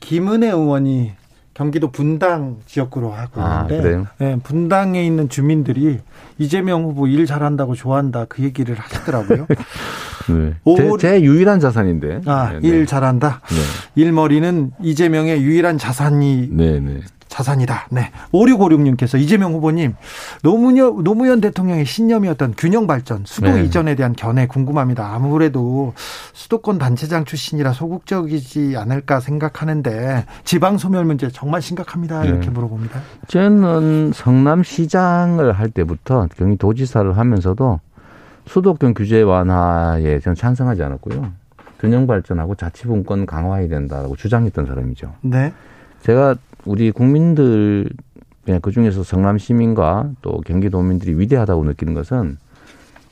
김은혜 0.01 0.49
의원이 0.49 1.13
경기도 1.55 1.91
분당 1.91 2.59
지역구로 2.67 3.13
하고 3.13 3.43
아, 3.43 3.67
있는데 3.69 3.97
아, 3.97 4.13
네, 4.19 4.37
분당에 4.43 5.05
있는 5.05 5.29
주민들이 5.29 6.01
이재명 6.39 6.85
후보 6.85 7.07
일 7.07 7.27
잘한다고 7.27 7.75
좋아한다 7.75 8.25
그 8.29 8.43
얘기를 8.43 8.75
하시더라고요. 8.77 9.47
네. 10.29 10.55
제, 10.77 10.91
제, 10.99 11.23
유일한 11.23 11.61
자산인데. 11.61 12.23
아, 12.27 12.53
네, 12.53 12.69
일 12.69 12.81
네. 12.81 12.87
잘한다. 12.87 13.41
네. 13.49 14.03
일머리는 14.03 14.73
이재명의 14.81 15.43
유일한 15.43 15.79
자산이 15.79 16.49
네, 16.51 16.81
네. 16.81 17.01
자산이다. 17.33 17.87
네. 17.91 18.13
5656님께서 18.33 19.19
이재명 19.19 19.55
후보님, 19.55 19.95
노무현, 20.43 21.03
노무현 21.03 21.41
대통령의 21.41 21.87
신념이었던 21.87 22.55
균형 22.59 22.87
발전, 22.87 23.23
수도 23.25 23.51
네. 23.51 23.65
이전에 23.65 23.95
대한 23.95 24.13
견해 24.13 24.47
궁금합니다. 24.47 25.15
아무래도 25.15 25.95
수도권 26.35 26.77
단체장 26.77 27.25
출신이라 27.25 27.73
소극적이지 27.73 28.75
않을까 28.77 29.21
생각하는데 29.21 30.27
지방 30.45 30.77
소멸 30.77 31.07
문제 31.07 31.31
정말 31.31 31.63
심각합니다. 31.63 32.25
이렇게 32.27 32.47
네. 32.47 32.51
물어봅니다. 32.53 33.01
저는 33.29 34.13
성남시장을 34.15 35.53
할 35.53 35.71
때부터 35.71 36.29
경기도지사를 36.37 37.17
하면서도 37.17 37.81
수도권 38.47 38.93
규제 38.93 39.23
완화에 39.23 40.21
저는 40.21 40.35
찬성하지 40.35 40.83
않았고요. 40.83 41.33
균형 41.81 42.07
발전하고 42.07 42.57
자치분권 42.57 43.25
강화해야 43.25 43.69
된다고 43.69 44.17
주장했던 44.17 44.67
사람이죠. 44.67 45.15
네. 45.23 45.53
제가 46.03 46.35
우리 46.65 46.91
국민들 46.91 47.89
그냥 48.45 48.61
그 48.61 48.71
중에서 48.71 49.03
성남 49.03 49.39
시민과 49.39 50.13
또 50.23 50.41
경기도민들이 50.41 51.19
위대하다고 51.19 51.65
느끼는 51.65 51.95
것은 51.95 52.39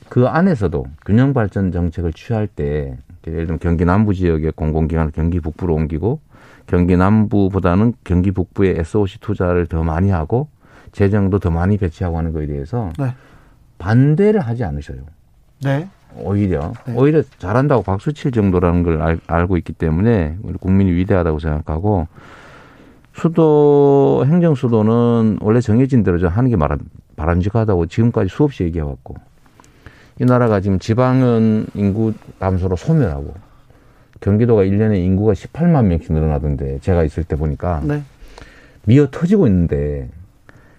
그 0.09 0.27
안에서도 0.27 0.85
균형 1.05 1.33
발전 1.33 1.71
정책을 1.71 2.11
취할 2.13 2.47
때 2.47 2.97
예를 3.27 3.45
들면 3.45 3.59
경기 3.59 3.85
남부 3.85 4.13
지역의 4.13 4.53
공공기관을 4.55 5.11
경기 5.11 5.39
북부로 5.39 5.73
옮기고 5.75 6.19
경기 6.67 6.97
남부보다는 6.97 7.93
경기 8.03 8.31
북부에 8.31 8.79
SOC 8.79 9.19
투자를 9.19 9.67
더 9.67 9.83
많이 9.83 10.09
하고 10.09 10.47
재정도 10.91 11.39
더 11.39 11.49
많이 11.49 11.77
배치하고 11.77 12.17
하는 12.17 12.33
거에 12.33 12.47
대해서 12.47 12.91
네. 12.99 13.13
반대를 13.77 14.41
하지 14.41 14.63
않으셔요. 14.63 14.99
네. 15.63 15.87
오히려 16.17 16.73
네. 16.85 16.93
오히려 16.95 17.23
잘한다고 17.37 17.83
박수 17.83 18.11
칠 18.11 18.31
정도라는 18.31 18.83
걸 18.83 19.01
알, 19.01 19.19
알고 19.27 19.55
있기 19.57 19.71
때문에 19.73 20.37
우리 20.41 20.57
국민이 20.57 20.91
위대하다고 20.91 21.39
생각하고 21.39 22.07
수도 23.13 24.23
행정 24.25 24.55
수도는 24.55 25.39
원래 25.41 25.59
정해진 25.59 26.03
대로 26.03 26.27
하는 26.29 26.49
게 26.49 26.55
바람직하다고 27.15 27.87
지금까지 27.87 28.29
수없이 28.29 28.63
얘기해 28.63 28.83
왔고 28.83 29.15
이 30.19 30.25
나라가 30.25 30.61
지금 30.61 30.79
지방은 30.79 31.67
인구 31.73 32.13
감소로 32.39 32.75
소멸하고 32.75 33.33
경기도가 34.21 34.63
1년에 34.63 34.97
인구가 34.97 35.33
18만 35.33 35.85
명씩 35.85 36.13
늘어나던데 36.13 36.79
제가 36.79 37.03
있을 37.03 37.23
때 37.23 37.35
보니까 37.35 37.81
네. 37.83 38.03
미어 38.85 39.07
터지고 39.09 39.47
있는데 39.47 40.09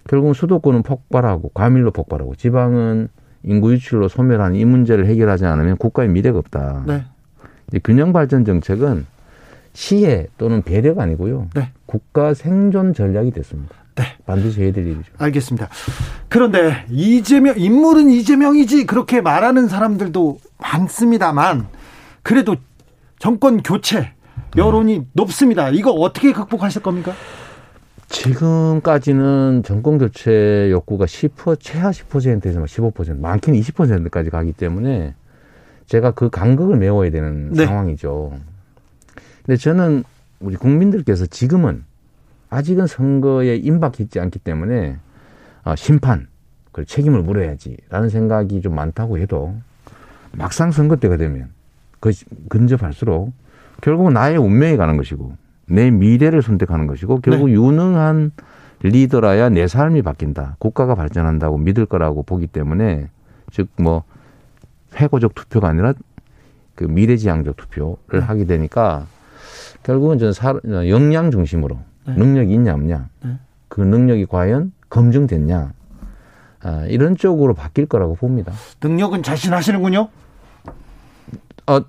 결국은 0.07 0.33
수도권은 0.33 0.83
폭발하고 0.83 1.49
과밀로 1.53 1.91
폭발하고 1.91 2.35
지방은 2.35 3.09
인구 3.43 3.73
유출로 3.73 4.07
소멸하는 4.07 4.55
이 4.55 4.65
문제를 4.65 5.05
해결하지 5.05 5.45
않으면 5.45 5.77
국가의 5.77 6.09
미래가 6.09 6.39
없다. 6.39 6.83
네. 6.87 7.03
균형 7.83 8.13
발전 8.13 8.45
정책은 8.45 9.05
시혜 9.73 10.27
또는 10.37 10.61
배려가 10.61 11.03
아니고요. 11.03 11.49
네. 11.55 11.69
국가 11.85 12.33
생존 12.33 12.93
전략이 12.93 13.31
됐습니다. 13.31 13.75
네. 13.95 14.03
반드시 14.25 14.61
해야 14.61 14.71
될 14.71 14.87
일이죠. 14.87 15.11
알겠습니다. 15.17 15.69
그런데 16.29 16.85
이재명 16.89 17.55
인물은 17.57 18.09
이재명이지 18.09 18.85
그렇게 18.85 19.21
말하는 19.21 19.67
사람들도 19.67 20.39
많습니다만 20.57 21.67
그래도 22.23 22.55
정권 23.19 23.61
교체 23.61 24.11
여론이 24.55 24.97
음. 24.97 25.09
높습니다. 25.13 25.69
이거 25.69 25.91
어떻게 25.91 26.31
극복하실 26.33 26.81
겁니까? 26.81 27.13
지금까지는 28.09 29.63
정권 29.65 29.97
교체 29.97 30.69
욕구가 30.69 31.05
10% 31.05 31.59
최하 31.59 31.89
10%에서 31.89 32.63
15% 32.63 33.19
많게는 33.19 33.59
20%까지 33.59 34.29
가기 34.29 34.53
때문에 34.53 35.15
제가 35.87 36.11
그 36.11 36.29
간극을 36.29 36.77
메워야 36.77 37.09
되는 37.09 37.51
네. 37.53 37.65
상황이죠. 37.65 38.33
근데 39.45 39.57
저는 39.57 40.03
우리 40.39 40.55
국민들께서 40.55 41.25
지금은 41.25 41.83
아직은 42.49 42.87
선거에 42.87 43.55
임박했지 43.55 44.19
않기 44.19 44.39
때문에 44.39 44.97
어, 45.63 45.75
심판, 45.75 46.27
그 46.71 46.85
책임을 46.85 47.21
물어야지라는 47.23 48.09
생각이 48.09 48.61
좀 48.61 48.75
많다고 48.75 49.17
해도 49.17 49.55
막상 50.31 50.71
선거 50.71 50.95
때가 50.95 51.17
되면 51.17 51.49
그 51.99 52.11
근접할수록 52.49 53.33
결국은 53.81 54.13
나의 54.13 54.37
운명이 54.37 54.77
가는 54.77 54.97
것이고 54.97 55.35
내 55.67 55.91
미래를 55.91 56.41
선택하는 56.41 56.87
것이고 56.87 57.21
결국 57.21 57.47
네. 57.47 57.53
유능한 57.53 58.31
리더라야 58.81 59.49
내 59.49 59.67
삶이 59.67 60.01
바뀐다. 60.01 60.57
국가가 60.59 60.93
발전한다고 60.95 61.57
믿을 61.57 61.85
거라고 61.85 62.23
보기 62.23 62.47
때문에 62.47 63.09
즉 63.51 63.69
뭐 63.77 64.03
회고적 64.95 65.35
투표가 65.35 65.69
아니라 65.69 65.93
그 66.75 66.83
미래지향적 66.83 67.55
투표를 67.57 67.97
네. 68.11 68.19
하게 68.19 68.45
되니까 68.45 69.07
결국은 69.83 70.17
저는 70.17 70.33
사, 70.33 70.53
역량 70.87 71.31
중심으로 71.31 71.77
네. 72.07 72.13
능력이 72.15 72.53
있냐 72.53 72.73
없냐 72.73 73.09
네. 73.23 73.37
그 73.67 73.81
능력이 73.81 74.25
과연 74.27 74.71
검증됐냐 74.89 75.73
아, 76.63 76.85
이런 76.87 77.17
쪽으로 77.17 77.53
바뀔 77.53 77.85
거라고 77.85 78.15
봅니다. 78.15 78.53
능력은 78.81 79.21
자신하시는군요. 79.21 80.07
어, 81.67 81.79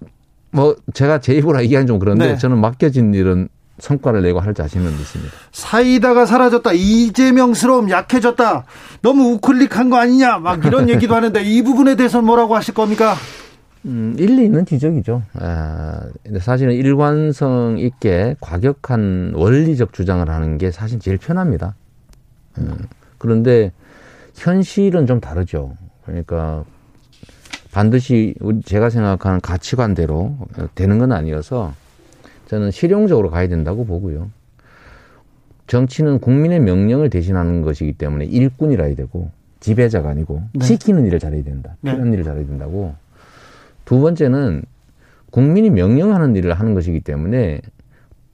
뭐 0.50 0.76
제가 0.92 1.20
제 1.20 1.34
입으로 1.34 1.62
얘기하는 1.62 1.86
좀 1.86 1.98
그런데 1.98 2.28
네. 2.28 2.36
저는 2.36 2.58
맡겨진 2.58 3.14
일은 3.14 3.48
성과를 3.78 4.22
내고 4.22 4.40
할 4.40 4.54
자신은 4.54 4.90
있습니다. 4.90 5.32
사이다가 5.52 6.26
사라졌다. 6.26 6.72
이재명스러움 6.72 7.90
약해졌다. 7.90 8.64
너무 9.02 9.32
우클릭한 9.34 9.90
거 9.90 9.96
아니냐. 9.96 10.38
막 10.38 10.64
이런 10.64 10.88
얘기도 10.88 11.14
하는데 11.14 11.42
이 11.42 11.62
부분에 11.62 11.96
대해서 11.96 12.22
뭐라고 12.22 12.54
하실 12.54 12.72
겁니까? 12.74 13.16
음, 13.86 14.16
일리 14.18 14.44
있는 14.44 14.64
지적이죠. 14.64 15.22
아, 15.34 16.00
근데 16.22 16.40
사실은 16.40 16.74
일관성 16.74 17.76
있게 17.78 18.36
과격한 18.40 19.32
원리적 19.34 19.92
주장을 19.92 20.28
하는 20.28 20.58
게 20.58 20.70
사실 20.70 20.98
제일 21.00 21.18
편합니다. 21.18 21.74
음, 22.58 22.78
그런데 23.18 23.72
현실은 24.34 25.06
좀 25.06 25.20
다르죠. 25.20 25.76
그러니까 26.04 26.64
반드시 27.72 28.34
제가 28.64 28.88
생각하는 28.88 29.40
가치관대로 29.40 30.36
되는 30.74 30.98
건 30.98 31.12
아니어서 31.12 31.74
저는 32.46 32.70
실용적으로 32.70 33.30
가야 33.30 33.48
된다고 33.48 33.84
보고요. 33.84 34.30
정치는 35.66 36.20
국민의 36.20 36.60
명령을 36.60 37.10
대신하는 37.10 37.62
것이기 37.62 37.94
때문에 37.94 38.26
일꾼이라 38.26 38.84
해야 38.84 38.94
되고 38.94 39.30
지배자가 39.60 40.10
아니고 40.10 40.42
네. 40.52 40.64
시키는 40.64 41.06
일을 41.06 41.18
잘해야 41.18 41.42
된다. 41.42 41.76
네. 41.80 41.90
필요한 41.90 42.10
네. 42.10 42.14
일을 42.14 42.24
잘해야 42.24 42.46
된다고. 42.46 42.94
두 43.84 44.00
번째는 44.00 44.62
국민이 45.30 45.70
명령하는 45.70 46.36
일을 46.36 46.54
하는 46.54 46.74
것이기 46.74 47.00
때문에 47.00 47.60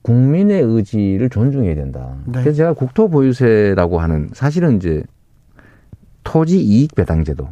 국민의 0.03 0.61
의지를 0.61 1.29
존중해야 1.29 1.75
된다. 1.75 2.15
네. 2.25 2.41
그래서 2.41 2.53
제가 2.53 2.73
국토보유세라고 2.73 3.99
하는 3.99 4.29
사실은 4.33 4.77
이제 4.77 5.03
토지 6.23 6.59
이익 6.59 6.95
배당 6.95 7.23
제도, 7.23 7.49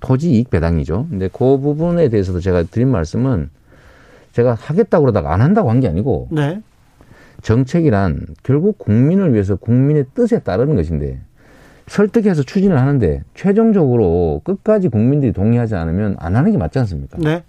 토지 0.00 0.30
이익 0.32 0.50
배당이죠. 0.50 1.06
근데 1.10 1.28
그 1.28 1.58
부분에 1.58 2.08
대해서도 2.08 2.40
제가 2.40 2.64
드린 2.64 2.88
말씀은 2.88 3.50
제가 4.32 4.54
하겠다고 4.54 5.02
그러다가 5.04 5.32
안 5.32 5.40
한다고 5.40 5.70
한 5.70 5.80
게 5.80 5.88
아니고 5.88 6.28
네. 6.32 6.60
정책이란 7.42 8.26
결국 8.42 8.78
국민을 8.78 9.32
위해서 9.32 9.56
국민의 9.56 10.06
뜻에 10.14 10.40
따르는 10.40 10.76
것인데 10.76 11.20
설득해서 11.86 12.42
추진을 12.42 12.78
하는데 12.78 13.22
최종적으로 13.34 14.40
끝까지 14.44 14.88
국민들이 14.88 15.32
동의하지 15.32 15.74
않으면 15.74 16.16
안 16.18 16.36
하는 16.36 16.52
게 16.52 16.58
맞지 16.58 16.78
않습니까? 16.80 17.18
네. 17.18 17.42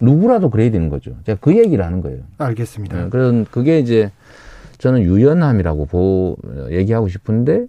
누구라도 0.00 0.50
그래야 0.50 0.70
되는 0.70 0.88
거죠. 0.88 1.12
제가 1.24 1.38
그 1.40 1.56
얘기를 1.56 1.84
하는 1.84 2.00
거예요. 2.00 2.20
알겠습니다. 2.38 2.96
네, 2.96 3.08
그런 3.08 3.44
그게 3.44 3.78
이제 3.78 4.10
저는 4.78 5.02
유연함이라고 5.02 5.86
보 5.86 6.36
얘기하고 6.70 7.08
싶은데 7.08 7.66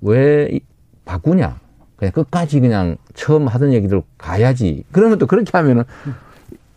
왜 0.00 0.60
바꾸냐? 1.04 1.58
그냥 1.96 2.12
끝까지 2.12 2.60
그냥 2.60 2.96
처음 3.14 3.46
하던 3.48 3.72
얘기들 3.72 4.02
가야지. 4.18 4.84
그러면 4.92 5.18
또 5.18 5.26
그렇게 5.26 5.50
하면은 5.56 5.84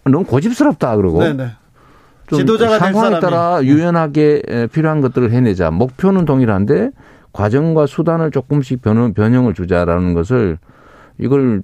너무 0.03 0.23
고집스럽다 0.23 0.95
그러고. 0.95 1.23
네네. 1.23 1.51
지도자가 2.31 2.79
상황에 2.79 3.19
따라 3.19 3.59
유연하게 3.63 4.67
필요한 4.71 5.01
것들을 5.01 5.31
해내자. 5.31 5.71
목표는 5.71 6.25
동일한데 6.25 6.91
과정과 7.31 7.85
수단을 7.85 8.31
조금씩 8.31 8.81
변형, 8.81 9.13
변형을 9.13 9.53
주자라는 9.53 10.13
것을 10.13 10.57
이걸 11.17 11.61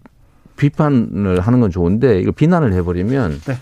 비판을 0.58 1.40
하는 1.42 1.60
건 1.60 1.70
좋은데 1.70 2.20
이걸 2.20 2.32
비난을 2.34 2.74
해버리면 2.74 3.40
네. 3.46 3.58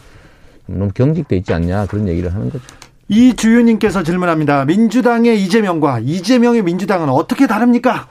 너무 0.67 0.91
경직돼 0.93 1.37
있지 1.37 1.53
않냐 1.53 1.87
그런 1.87 2.07
얘기를 2.07 2.33
하는 2.33 2.49
거죠. 2.49 2.63
이주윤님께서 3.09 4.03
질문합니다. 4.03 4.65
민주당의 4.65 5.43
이재명과 5.43 5.99
이재명의 5.99 6.63
민주당은 6.63 7.09
어떻게 7.09 7.47
다릅니까? 7.47 8.07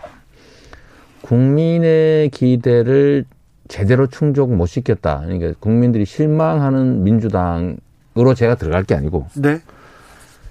국민의 1.22 2.30
기대를 2.30 3.24
제대로 3.68 4.06
충족 4.06 4.54
못 4.54 4.66
시켰다. 4.66 5.22
그러니까 5.24 5.52
국민들이 5.60 6.04
실망하는 6.04 7.04
민주당으로 7.04 8.34
제가 8.36 8.56
들어갈 8.56 8.84
게 8.84 8.94
아니고 8.94 9.28
네. 9.36 9.60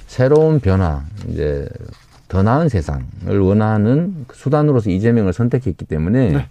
새로운 0.07 0.59
변화, 0.59 1.03
이제 1.29 1.69
더 2.31 2.43
나은 2.43 2.69
세상을 2.69 3.03
원하는 3.41 4.25
수단으로서 4.31 4.89
이재명을 4.89 5.33
선택했기 5.33 5.83
때문에 5.83 6.31
네. 6.31 6.47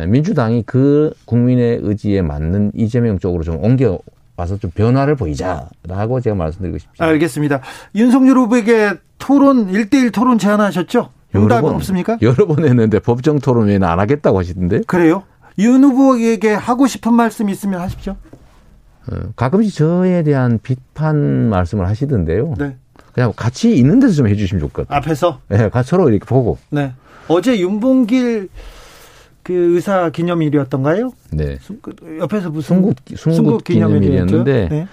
예, 0.00 0.04
민주당이 0.04 0.64
그 0.66 1.12
국민의 1.26 1.78
의지에 1.80 2.22
맞는 2.22 2.72
이재명 2.74 3.20
쪽으로 3.20 3.44
좀 3.44 3.62
옮겨 3.62 4.00
와서 4.36 4.58
좀 4.58 4.72
변화를 4.72 5.14
보이자라고 5.14 6.20
제가 6.20 6.34
말씀드리고 6.34 6.78
싶습니다. 6.78 7.04
알겠습니다. 7.04 7.60
윤석열 7.94 8.36
후보에게 8.38 8.94
토론 9.18 9.70
1대1 9.70 10.12
토론 10.12 10.38
제안하셨죠? 10.38 11.10
응답은 11.36 11.70
없습니까? 11.74 12.18
여러 12.20 12.44
번 12.44 12.64
했는데 12.64 12.98
법정 12.98 13.38
토론 13.38 13.68
외에는 13.68 13.86
안 13.86 14.00
하겠다고 14.00 14.40
하시던데. 14.40 14.80
그래요? 14.88 15.22
윤 15.60 15.84
후보에게 15.84 16.52
하고 16.52 16.88
싶은 16.88 17.14
말씀 17.14 17.48
있으면 17.48 17.80
하십시오. 17.80 18.16
어, 19.08 19.16
가끔씩 19.36 19.72
저에 19.72 20.24
대한 20.24 20.58
비판 20.60 21.48
말씀을 21.48 21.86
하시던데요. 21.86 22.54
네. 22.58 22.76
그냥 23.16 23.32
같이 23.34 23.74
있는 23.74 23.98
데서 23.98 24.12
좀 24.12 24.28
해주시면 24.28 24.60
좋을 24.60 24.70
것 24.70 24.86
같아요. 24.86 24.98
앞에서? 24.98 25.40
네, 25.48 25.70
같이 25.70 25.88
서로 25.88 26.10
이렇게 26.10 26.26
보고. 26.26 26.58
네. 26.68 26.92
어제 27.28 27.58
윤봉길 27.58 28.50
그 29.42 29.54
의사 29.74 30.10
기념일이었던가요? 30.10 31.12
네. 31.30 31.56
그 31.80 32.18
옆에서 32.20 32.50
무슨 32.50 32.76
순국, 32.76 32.96
순국, 33.16 33.34
순국 33.34 33.64
기념일이었는데 33.64 34.68
네. 34.68 34.86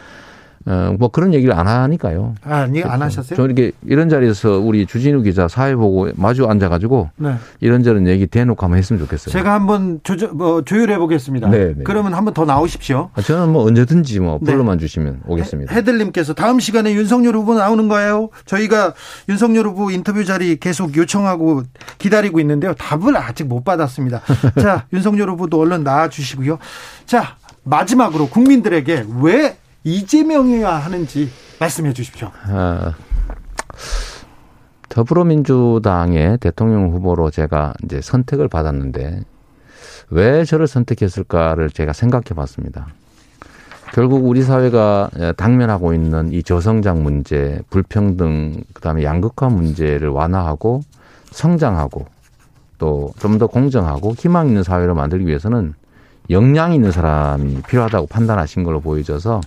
어, 0.66 0.96
뭐 0.98 1.10
그런 1.10 1.34
얘기를 1.34 1.54
안 1.54 1.68
하니까요. 1.68 2.36
아, 2.44 2.62
아니, 2.62 2.82
안 2.84 3.02
하셨어요? 3.02 3.36
저 3.36 3.46
이렇게 3.46 3.72
이런 3.86 4.08
자리에서 4.10 4.60
우리 4.60 4.86
주진우 4.86 5.22
기자 5.24 5.48
사회 5.48 5.76
보고 5.76 6.10
마주 6.16 6.48
앉아가지고 6.48 7.10
네. 7.18 7.36
이런저런 7.60 8.08
얘기 8.08 8.28
대놓고 8.28 8.64
한번 8.64 8.78
했으면 8.78 9.02
좋겠어요. 9.02 9.34
제가 9.34 9.54
한번 9.54 10.00
조조, 10.04 10.30
뭐 10.30 10.64
조율해 10.64 10.98
보겠습니다. 10.98 11.50
네, 11.50 11.74
네. 11.76 11.84
그러면 11.84 12.14
한번 12.14 12.34
더 12.34 12.46
나오십시오. 12.46 13.10
아, 13.14 13.22
저는 13.22 13.52
뭐 13.52 13.66
언제든지 13.66 14.22
뭐 14.22 14.40
네. 14.42 14.52
불러만 14.52 14.80
주시면 14.80 15.22
오겠습니다. 15.28 15.74
헤들님께서 15.74 16.34
다음 16.34 16.60
시간에 16.60 16.94
윤석열 16.94 17.36
후보 17.36 17.56
나오는 17.56 17.88
거예요. 17.90 18.30
저희가 18.46 18.94
윤석열 19.28 19.68
후보 19.68 19.92
인터뷰 19.92 20.24
자리 20.24 20.58
계속 20.58 20.96
요청하고 20.96 21.64
기다리고 21.98 22.40
있는데요. 22.40 22.74
답을 22.76 23.18
아직 23.18 23.48
못 23.48 23.66
받았습니다. 23.66 24.22
자, 24.62 24.86
윤석열 24.94 25.30
후보도 25.32 25.60
얼른 25.60 25.84
나와 25.84 26.08
주시고요. 26.08 26.58
자, 27.06 27.36
마지막으로 27.64 28.28
국민들에게 28.28 29.06
왜 29.22 29.58
이재명이어야 29.84 30.76
하는지 30.78 31.30
말씀해 31.60 31.94
주십시오. 31.94 32.32
아, 32.48 32.94
더불어민주당의 34.90 36.38
대통령 36.38 36.92
후보로 36.92 37.32
제가 37.32 37.74
이제 37.84 38.00
선택을 38.02 38.48
받았는데 38.48 39.22
왜 40.10 40.46
저를 40.46 40.68
선택했을까를 40.68 41.70
제가 41.70 41.94
생각해 41.94 42.26
봤습니다. 42.36 42.88
결국 43.94 44.26
우리 44.26 44.42
사회가 44.42 45.10
당면하고 45.38 45.94
있는 45.94 46.32
이 46.32 46.42
저성장 46.44 47.04
문제, 47.04 47.62
불평등, 47.70 48.64
그다음에 48.74 49.04
양극화 49.04 49.50
문제를 49.50 50.10
완화하고 50.10 50.82
성장하고 51.32 52.06
또 52.80 53.12
좀 53.20 53.38
더 53.38 53.48
공정하고 53.48 54.14
희망 54.18 54.48
있는 54.48 54.64
사회를 54.64 54.94
만들기 54.94 55.26
위해서는 55.28 55.74
역량 56.30 56.74
있는 56.74 56.92
사람이 56.92 57.62
필요하다고 57.68 58.08
판단하신 58.08 58.64
걸로 58.64 58.80
보여져서 58.82 59.38
어, 59.38 59.42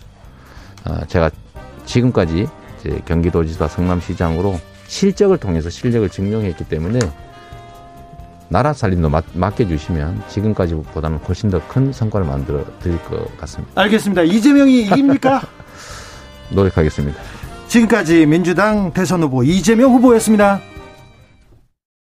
제가 1.08 1.30
지금까지 1.84 2.46
경기도지사 3.04 3.68
성남시장으로 3.68 4.58
실적을 4.86 5.38
통해서 5.38 5.70
실력을 5.70 6.08
증명했기 6.08 6.64
때문에 6.64 6.98
나라 8.48 8.72
살림도 8.72 9.08
맡, 9.08 9.24
맡겨주시면 9.34 10.22
지금까지보다는 10.28 11.18
훨씬 11.18 11.50
더 11.50 11.60
큰 11.68 11.92
성과를 11.92 12.26
만들어 12.26 12.64
드릴 12.80 12.96
것 13.04 13.36
같습니다. 13.38 13.80
알겠습니다. 13.82 14.22
이재명이 14.22 14.82
이깁니까? 14.82 15.42
노력하겠습니다. 16.50 17.18
지금까지 17.66 18.26
민주당 18.26 18.92
대선 18.92 19.22
후보 19.24 19.42
이재명 19.42 19.92
후보였습니다. 19.94 20.60